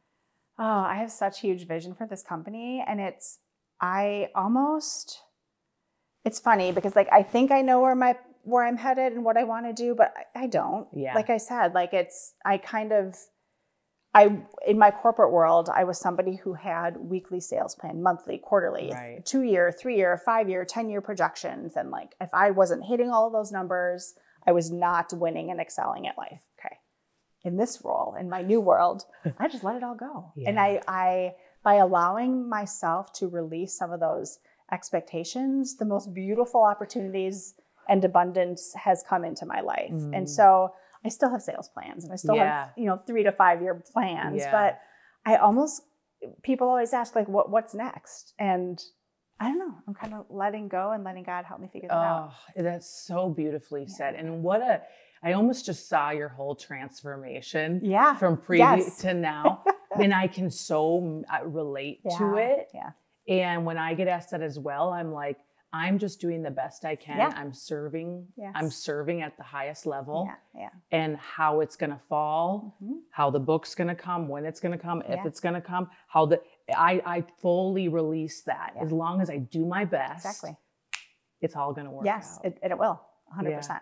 Oh, 0.59 0.65
I 0.65 0.97
have 0.97 1.11
such 1.13 1.41
huge 1.41 1.67
vision 1.67 1.95
for 1.95 2.07
this 2.07 2.23
company. 2.23 2.85
And 2.87 3.01
it's, 3.01 3.39
I 3.81 4.31
almost, 4.35 5.23
it's 6.25 6.41
funny 6.41 6.73
because 6.73 6.97
like 6.97 7.09
I 7.13 7.23
think 7.23 7.53
I 7.53 7.63
know 7.63 7.81
where 7.81 7.95
my, 7.95 8.17
where 8.43 8.65
I'm 8.65 8.77
headed 8.77 9.13
and 9.13 9.25
what 9.25 9.37
I 9.37 9.45
want 9.45 9.67
to 9.67 9.73
do, 9.73 9.95
but 9.95 10.13
I, 10.35 10.45
I 10.45 10.47
don't. 10.49 10.89
Yeah. 10.93 11.15
Like 11.15 11.31
I 11.31 11.37
said, 11.37 11.75
like 11.75 11.93
it's, 11.95 12.35
I 12.45 12.59
kind 12.59 12.93
of, 12.93 13.17
I, 14.15 14.39
in 14.67 14.79
my 14.79 14.91
corporate 14.91 15.31
world, 15.33 15.69
I 15.73 15.85
was 15.85 15.99
somebody 16.01 16.37
who 16.37 16.55
had 16.55 16.97
weekly 16.97 17.41
sales 17.41 17.77
plan, 17.77 18.03
monthly, 18.03 18.39
quarterly, 18.39 18.91
Right. 18.93 19.25
two 19.25 19.43
year, 19.43 19.71
three 19.71 19.97
year, 19.97 20.21
five 20.25 20.49
year, 20.49 20.65
10 20.65 20.89
year 20.89 21.01
projections. 21.01 21.77
And 21.77 21.91
like, 21.91 22.17
if 22.21 22.31
I 22.33 22.51
wasn't 22.51 22.85
hitting 22.87 23.11
all 23.11 23.27
of 23.29 23.33
those 23.33 23.53
numbers, 23.53 24.15
I 24.49 24.53
was 24.53 24.71
not 24.71 25.13
winning 25.13 25.51
and 25.51 25.61
excelling 25.61 26.07
at 26.07 26.17
life. 26.17 26.41
Okay. 26.59 26.77
In 27.45 27.57
this 27.59 27.83
role, 27.85 28.17
in 28.19 28.31
my 28.31 28.41
new 28.43 28.61
world, 28.63 29.05
I 29.39 29.47
just 29.49 29.63
let 29.63 29.77
it 29.77 29.83
all 29.83 29.95
go. 29.95 30.33
And 30.47 30.59
I, 30.59 30.81
I, 30.89 31.35
by 31.63 31.75
allowing 31.75 32.49
myself 32.49 33.13
to 33.15 33.29
release 33.29 33.77
some 33.77 33.93
of 33.93 34.01
those 34.01 34.39
expectations, 34.73 35.77
the 35.77 35.85
most 35.85 36.15
beautiful 36.15 36.63
opportunities 36.65 37.55
and 37.91 38.03
abundance 38.05 38.73
has 38.75 39.05
come 39.07 39.23
into 39.25 39.45
my 39.45 39.61
life. 39.61 39.93
Mm. 39.93 40.17
And 40.17 40.31
so 40.31 40.73
I 41.05 41.11
still 41.11 41.31
have 41.31 41.43
sales 41.43 41.69
plans 41.69 42.05
and 42.05 42.13
I 42.13 42.17
still 42.17 42.37
Yeah. 42.37 42.65
have, 42.65 42.71
you 42.77 42.87
know, 42.87 42.99
three 43.07 43.23
to 43.25 43.33
five 43.33 43.61
year 43.61 43.83
plans, 43.93 44.41
Yeah. 44.43 44.51
but 44.51 44.81
I 45.31 45.37
almost, 45.37 45.83
people 46.43 46.69
always 46.69 46.93
ask 46.95 47.15
like, 47.15 47.29
what, 47.29 47.51
what's 47.51 47.75
next? 47.75 48.33
And 48.39 48.83
I 49.41 49.49
don't 49.49 49.59
know, 49.59 49.75
I'm 49.87 49.95
kind 49.95 50.15
of 50.15 50.27
letting 50.31 50.69
go 50.69 50.93
and 50.93 51.05
letting 51.05 51.23
God 51.23 51.45
help 51.45 51.61
me 51.61 51.69
figure 51.73 51.89
that 51.89 51.95
out. 51.95 52.33
Oh, 52.57 52.63
that's 52.63 52.89
so 53.07 53.29
beautifully 53.29 53.87
said. 53.87 54.15
And 54.15 54.43
what 54.43 54.61
a 54.61 54.83
I 55.23 55.33
almost 55.33 55.67
just 55.67 55.89
saw 55.89 56.11
your 56.11 56.29
whole 56.29 56.55
transformation 56.55 57.81
Yeah. 57.83 58.15
from 58.17 58.37
previous 58.37 58.87
Yes. 58.87 58.99
to 58.99 59.15
now. 59.15 59.65
and 60.01 60.15
I 60.15 60.29
can 60.29 60.51
so 60.51 61.23
relate 61.45 62.01
to 62.19 62.37
it. 62.37 62.71
Yeah. 62.75 62.91
And 63.29 63.65
when 63.67 63.79
I 63.79 63.95
get 63.95 64.09
asked 64.09 64.31
that 64.31 64.43
as 64.43 64.59
well, 64.59 64.91
I'm 64.91 65.13
like, 65.13 65.39
I'm 65.73 65.99
just 65.99 66.21
doing 66.21 66.43
the 66.43 66.51
best 66.51 66.85
I 66.85 66.95
can. 66.97 67.19
Yeah. 67.19 67.33
I'm 67.37 67.53
serving. 67.53 68.27
Yes. 68.37 68.53
I'm 68.55 68.71
serving 68.71 69.21
at 69.23 69.37
the 69.37 69.43
highest 69.43 69.87
level. 69.87 70.27
Yeah. 70.55 70.61
Yeah. 70.63 70.69
And 70.99 71.17
how 71.19 71.61
it's 71.61 71.77
gonna 71.77 71.99
fall, 72.09 72.77
Mhm. 72.83 73.01
how 73.11 73.29
the 73.31 73.41
book's 73.41 73.75
gonna 73.75 73.95
come, 73.95 74.29
when 74.29 74.45
it's 74.47 74.61
gonna 74.61 74.79
come, 74.79 75.03
if 75.03 75.09
Yeah. 75.11 75.27
it's 75.27 75.41
gonna 75.41 75.61
come, 75.61 75.91
how 76.07 76.25
the 76.27 76.41
I 76.77 77.03
I 77.05 77.25
fully 77.41 77.89
release 77.89 78.43
that. 78.43 78.73
Yeah. 78.77 78.83
As 78.83 78.93
long 78.93 79.21
as 79.21 79.31
I 79.31 79.39
do 79.39 79.65
my 79.67 79.85
best, 79.85 80.25
Exactly. 80.27 80.57
it's 81.41 81.57
all 81.57 81.73
gonna 81.73 81.91
work 81.91 82.05
Yes. 82.05 82.39
It, 82.45 82.59
it 82.63 82.79
will. 82.79 83.01
100%. 83.39 83.81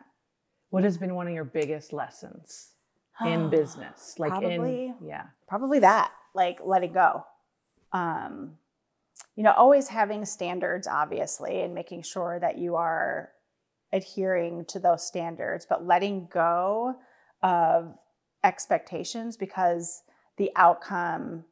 what 0.70 0.82
has 0.82 0.98
been 0.98 1.14
one 1.14 1.28
of 1.28 1.32
your 1.34 1.44
biggest 1.44 1.92
lessons 1.92 2.72
in 3.24 3.48
business? 3.58 4.14
Like 4.18 4.30
Probably- 4.30 4.86
in 4.86 4.94
yeah. 5.06 5.26
probably 5.48 5.78
that 5.80 6.10
like 6.34 6.58
letting 6.64 6.92
go 6.92 7.24
um 7.92 8.58
you 9.36 9.42
know 9.44 9.52
always 9.52 9.88
having 9.88 10.24
standards 10.24 10.86
obviously 10.88 11.62
and 11.62 11.72
making 11.74 12.02
sure 12.02 12.38
that 12.40 12.58
you 12.58 12.74
are 12.74 13.30
adhering 13.92 14.64
to 14.66 14.78
those 14.80 15.06
standards 15.06 15.64
but 15.68 15.86
letting 15.86 16.26
go 16.30 16.96
of 17.42 17.96
expectations 18.44 19.36
because 19.36 20.02
the 20.36 20.50
outcome 20.56 21.44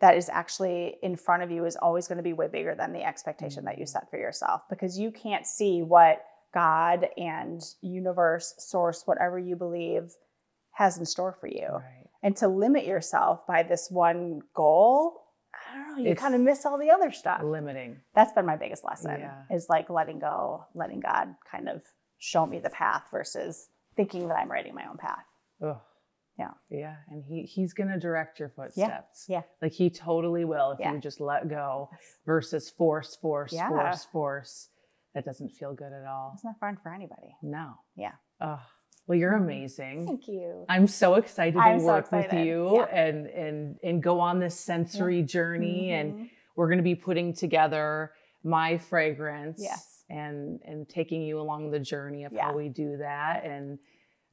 that 0.00 0.16
is 0.16 0.28
actually 0.28 0.96
in 1.02 1.16
front 1.16 1.42
of 1.42 1.50
you 1.50 1.64
is 1.64 1.76
always 1.76 2.06
going 2.06 2.18
to 2.18 2.22
be 2.22 2.32
way 2.32 2.48
bigger 2.48 2.74
than 2.74 2.92
the 2.92 3.02
expectation 3.06 3.64
that 3.64 3.78
you 3.78 3.84
mm-hmm. 3.84 3.90
set 3.90 4.10
for 4.10 4.18
yourself 4.18 4.62
because 4.70 4.98
you 4.98 5.10
can't 5.10 5.46
see 5.46 5.82
what 5.82 6.24
God 6.54 7.08
and 7.16 7.60
universe 7.82 8.54
source 8.58 9.02
whatever 9.06 9.38
you 9.38 9.56
believe 9.56 10.12
has 10.72 10.96
in 10.96 11.04
store 11.04 11.36
for 11.40 11.46
you 11.48 11.66
Right. 11.70 12.06
and 12.22 12.36
to 12.36 12.48
limit 12.48 12.86
yourself 12.86 13.46
by 13.46 13.62
this 13.64 13.88
one 13.90 14.40
goal 14.54 15.24
i 15.52 15.74
don't 15.74 15.88
know 15.88 16.02
you 16.02 16.10
It's- 16.12 16.22
kind 16.22 16.34
of 16.34 16.40
miss 16.40 16.64
all 16.64 16.78
the 16.78 16.90
other 16.90 17.10
stuff 17.10 17.42
Limiting. 17.42 18.00
that's 18.14 18.32
been 18.32 18.46
my 18.46 18.56
biggest 18.56 18.84
lesson 18.84 19.18
Yeah. 19.20 19.42
is 19.50 19.68
like 19.68 19.90
letting 19.90 20.20
go 20.20 20.64
letting 20.74 21.00
god 21.00 21.34
kind 21.50 21.68
of 21.68 21.82
show 22.18 22.46
me 22.46 22.60
the 22.60 22.70
path 22.70 23.04
versus 23.10 23.68
thinking 23.96 24.28
that 24.28 24.38
i'm 24.38 24.50
writing 24.50 24.74
my 24.74 24.86
own 24.88 24.96
path 24.98 25.24
Ugh. 25.62 25.78
Yeah. 26.38 26.50
Yeah. 26.70 26.96
And 27.08 27.24
he 27.24 27.42
he's 27.42 27.72
gonna 27.72 27.98
direct 27.98 28.38
your 28.38 28.48
footsteps. 28.50 29.26
yeah. 29.28 29.38
yeah. 29.38 29.42
Like 29.60 29.72
he 29.72 29.90
totally 29.90 30.44
will 30.44 30.70
if 30.72 30.80
Yeah. 30.80 30.92
you 30.92 31.00
just 31.00 31.20
let 31.20 31.48
go 31.48 31.90
versus 32.26 32.70
force, 32.70 33.16
force, 33.16 33.52
Yeah. 33.52 33.68
force, 33.68 34.04
force. 34.04 34.68
That 35.14 35.24
doesn't 35.24 35.50
feel 35.50 35.74
good 35.74 35.92
at 35.92 36.06
all. 36.06 36.32
it's 36.34 36.44
not 36.44 36.58
fun 36.60 36.76
for 36.76 36.92
anybody 36.94 37.34
No. 37.42 37.74
Yeah. 37.96 38.12
Oh, 38.40 38.60
well, 39.08 39.18
you're 39.18 39.32
Mhm. 39.32 39.42
amazing. 39.42 40.06
thank 40.06 40.28
you 40.28 40.64
I'm 40.68 40.86
so 40.86 41.14
excited 41.14 41.54
to 41.54 41.60
I'm 41.60 41.80
so 41.80 41.86
work 41.86 42.12
with 42.12 42.24
excited. 42.26 42.46
you 42.46 42.76
Yeah. 42.76 42.84
and 42.84 43.26
and 43.26 43.78
and 43.82 44.02
go 44.02 44.20
on 44.20 44.38
this 44.38 44.58
sensory 44.58 45.22
journey. 45.22 45.90
And 45.92 46.14
Mhm. 46.14 46.30
we're 46.54 46.68
going 46.68 46.78
to 46.78 46.84
be 46.84 46.94
putting 46.94 47.32
together 47.32 48.12
my 48.44 48.78
fragrance. 48.78 49.60
Yes. 49.60 50.04
And 50.08 50.60
and 50.64 50.88
taking 50.88 51.22
you 51.22 51.40
along 51.40 51.70
the 51.72 51.80
journey 51.80 52.24
of 52.24 52.32
how 52.32 52.54
we 52.54 52.68
do 52.68 52.96
that 52.98 53.44
and 53.44 53.78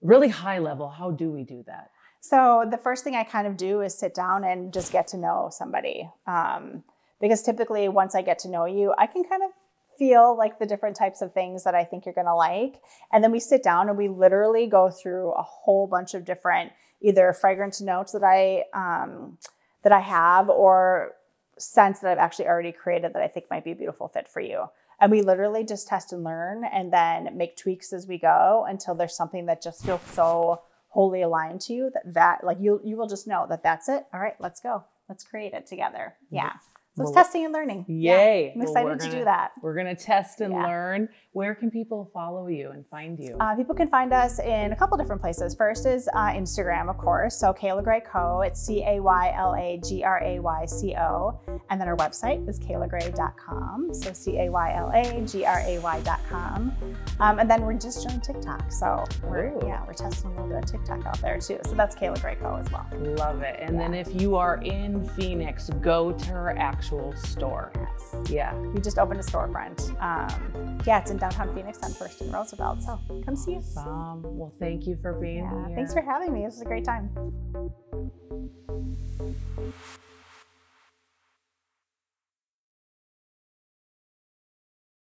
really 0.01 0.29
high 0.29 0.59
level. 0.59 0.87
How 0.89 1.09
do 1.11 1.31
we 1.31 1.43
do 1.43 1.63
that? 1.63 1.89
So 2.27 2.65
the 2.67 2.79
first 2.79 3.03
thing 3.03 3.13
I 3.13 3.23
kind 3.23 3.45
of 3.45 3.55
do 3.55 3.81
is 3.81 3.95
sit 3.95 4.15
down 4.15 4.43
and 4.43 4.73
just 4.73 4.91
get 4.91 5.05
to 5.09 5.17
know 5.17 5.49
somebody. 5.51 6.09
Um, 6.25 6.83
because 7.21 7.43
typically, 7.43 7.87
once 7.87 8.15
I 8.15 8.23
get 8.23 8.39
to 8.39 8.49
know 8.49 8.65
you, 8.65 8.95
I 8.97 9.05
can 9.05 9.23
kind 9.23 9.43
of 9.43 9.51
feel 9.99 10.35
like 10.35 10.57
the 10.57 10.65
different 10.65 10.95
types 10.95 11.21
of 11.21 11.33
things 11.33 11.63
that 11.65 11.75
I 11.75 11.83
think 11.83 12.03
you're 12.03 12.15
going 12.15 12.25
to 12.25 12.33
like. 12.33 12.81
And 13.13 13.23
then 13.23 13.31
we 13.31 13.39
sit 13.39 13.61
down 13.61 13.89
and 13.89 13.97
we 13.97 14.07
literally 14.07 14.65
go 14.65 14.89
through 14.89 15.33
a 15.33 15.43
whole 15.43 15.85
bunch 15.85 16.15
of 16.15 16.25
different 16.25 16.71
either 16.99 17.31
fragrance 17.31 17.79
notes 17.79 18.11
that 18.13 18.23
I 18.23 18.63
um, 18.73 19.37
that 19.83 19.91
I 19.91 19.99
have 19.99 20.49
or 20.49 21.11
scents 21.59 21.99
that 21.99 22.11
I've 22.11 22.17
actually 22.17 22.47
already 22.47 22.71
created 22.71 23.13
that 23.13 23.21
I 23.21 23.27
think 23.27 23.45
might 23.51 23.63
be 23.63 23.71
a 23.71 23.75
beautiful 23.75 24.07
fit 24.07 24.27
for 24.27 24.39
you. 24.41 24.65
And 24.99 25.11
we 25.11 25.21
literally 25.21 25.63
just 25.63 25.87
test 25.87 26.11
and 26.11 26.23
learn 26.23 26.63
and 26.65 26.91
then 26.91 27.37
make 27.37 27.55
tweaks 27.55 27.93
as 27.93 28.07
we 28.07 28.17
go 28.17 28.65
until 28.67 28.95
there's 28.95 29.15
something 29.15 29.45
that 29.45 29.61
just 29.61 29.85
feels 29.85 30.01
so 30.13 30.63
wholly 30.95 31.21
aligned 31.21 31.59
to 31.59 31.73
you 31.73 31.91
that 31.93 32.13
that 32.13 32.41
like 32.43 32.57
you 32.59 32.79
you 32.83 32.95
will 32.95 33.05
just 33.07 33.27
know 33.27 33.45
that 33.49 33.61
that's 33.61 33.89
it 33.89 34.05
all 34.13 34.19
right 34.21 34.35
let's 34.39 34.61
go 34.61 34.81
let's 35.09 35.25
create 35.25 35.53
it 35.53 35.67
together 35.67 36.15
yeah 36.31 36.53
So 36.95 37.03
it's 37.03 37.11
Well, 37.11 37.23
testing 37.23 37.43
and 37.43 37.53
learning. 37.53 37.83
Yay. 37.89 38.53
I'm 38.55 38.61
excited 38.61 38.85
we're 38.85 38.95
to 38.95 39.05
do 39.07 39.11
gonna- 39.11 39.25
that. 39.25 39.51
We're 39.61 39.73
going 39.75 39.93
to 39.93 40.01
test 40.01 40.39
and 40.39 40.53
Yeah. 40.53 40.63
learn. 40.65 41.09
Where 41.35 41.53
can 41.53 41.69
people 41.69 42.09
follow 42.13 42.47
you 42.47 42.69
and 42.71 42.87
find 42.87 43.19
you? 43.19 43.35
Uh, 43.41 43.57
people 43.57 43.75
can 43.75 43.89
find 43.89 44.13
us 44.13 44.39
in 44.39 44.71
a 44.71 44.75
couple 44.77 44.95
different 44.97 45.21
places. 45.21 45.53
First 45.53 45.85
is 45.85 46.07
uh, 46.13 46.27
Instagram, 46.27 46.89
of 46.89 46.97
course. 46.97 47.37
So 47.37 47.51
Cayla 47.51 47.83
Gray 47.83 47.99
Co. 48.09 48.39
It's 48.39 48.65
C 48.65 48.85
A 48.87 49.01
Y 49.01 49.33
L 49.35 49.53
A 49.53 49.77
G 49.85 50.01
R 50.01 50.23
A 50.23 50.39
Y 50.39 50.65
C 50.65 50.95
O. 50.95 51.37
And 51.69 51.81
then 51.81 51.89
our 51.89 51.97
website 51.97 52.47
is 52.47 52.57
caylagray.com. 52.57 53.93
So 53.93 54.13
C 54.13 54.37
A 54.39 54.49
Y 54.49 54.75
L 54.77 54.91
A 54.95 55.25
G 55.25 55.43
R 55.43 55.59
A 55.59 55.77
Y.com. 55.79 56.71
Um, 57.19 57.39
and 57.39 57.51
then 57.51 57.63
we're 57.63 57.73
just 57.73 58.07
joined 58.07 58.23
TikTok. 58.23 58.71
So 58.71 59.03
we're, 59.25 59.49
Ooh. 59.49 59.59
yeah, 59.67 59.83
we're 59.85 59.91
testing 59.91 60.31
a 60.31 60.35
little 60.35 60.47
bit 60.47 60.63
of 60.63 60.71
TikTok 60.71 61.05
out 61.05 61.19
there 61.19 61.37
too. 61.37 61.59
So 61.65 61.75
that's 61.75 61.97
Cayla 61.97 62.21
Gray 62.21 62.35
Co. 62.35 62.55
as 62.55 62.71
well. 62.71 62.87
Love 63.17 63.41
it. 63.41 63.57
And 63.59 63.77
then 63.77 63.93
if 63.93 64.21
you 64.21 64.37
are 64.37 64.61
in 64.61 65.03
Phoenix, 65.09 65.69
go 65.81 66.13
to 66.13 66.29
her 66.29 66.57
actual 66.57 67.13
store. 67.17 67.73
Yes. 67.75 68.29
Yeah. 68.29 68.57
We 68.57 68.79
just 68.79 68.97
opened 68.97 69.19
a 69.19 69.23
storefront. 69.23 70.01
Um, 70.01 70.79
yeah, 70.85 71.01
it's 71.01 71.11
in 71.11 71.24
downtown 71.29 71.55
Phoenix 71.55 71.79
on 71.81 71.91
First 71.91 72.21
and 72.21 72.31
Roosevelt. 72.31 72.81
So 72.81 72.99
come 73.25 73.35
see 73.35 73.57
us. 73.57 73.73
Well, 73.75 74.53
thank 74.59 74.85
you 74.85 74.97
for 75.01 75.13
being 75.13 75.37
yeah, 75.37 75.67
here. 75.67 75.75
Thanks 75.75 75.93
for 75.93 76.01
having 76.01 76.33
me. 76.33 76.45
This 76.45 76.55
was 76.55 76.61
a 76.61 76.65
great 76.65 76.85
time. 76.85 77.09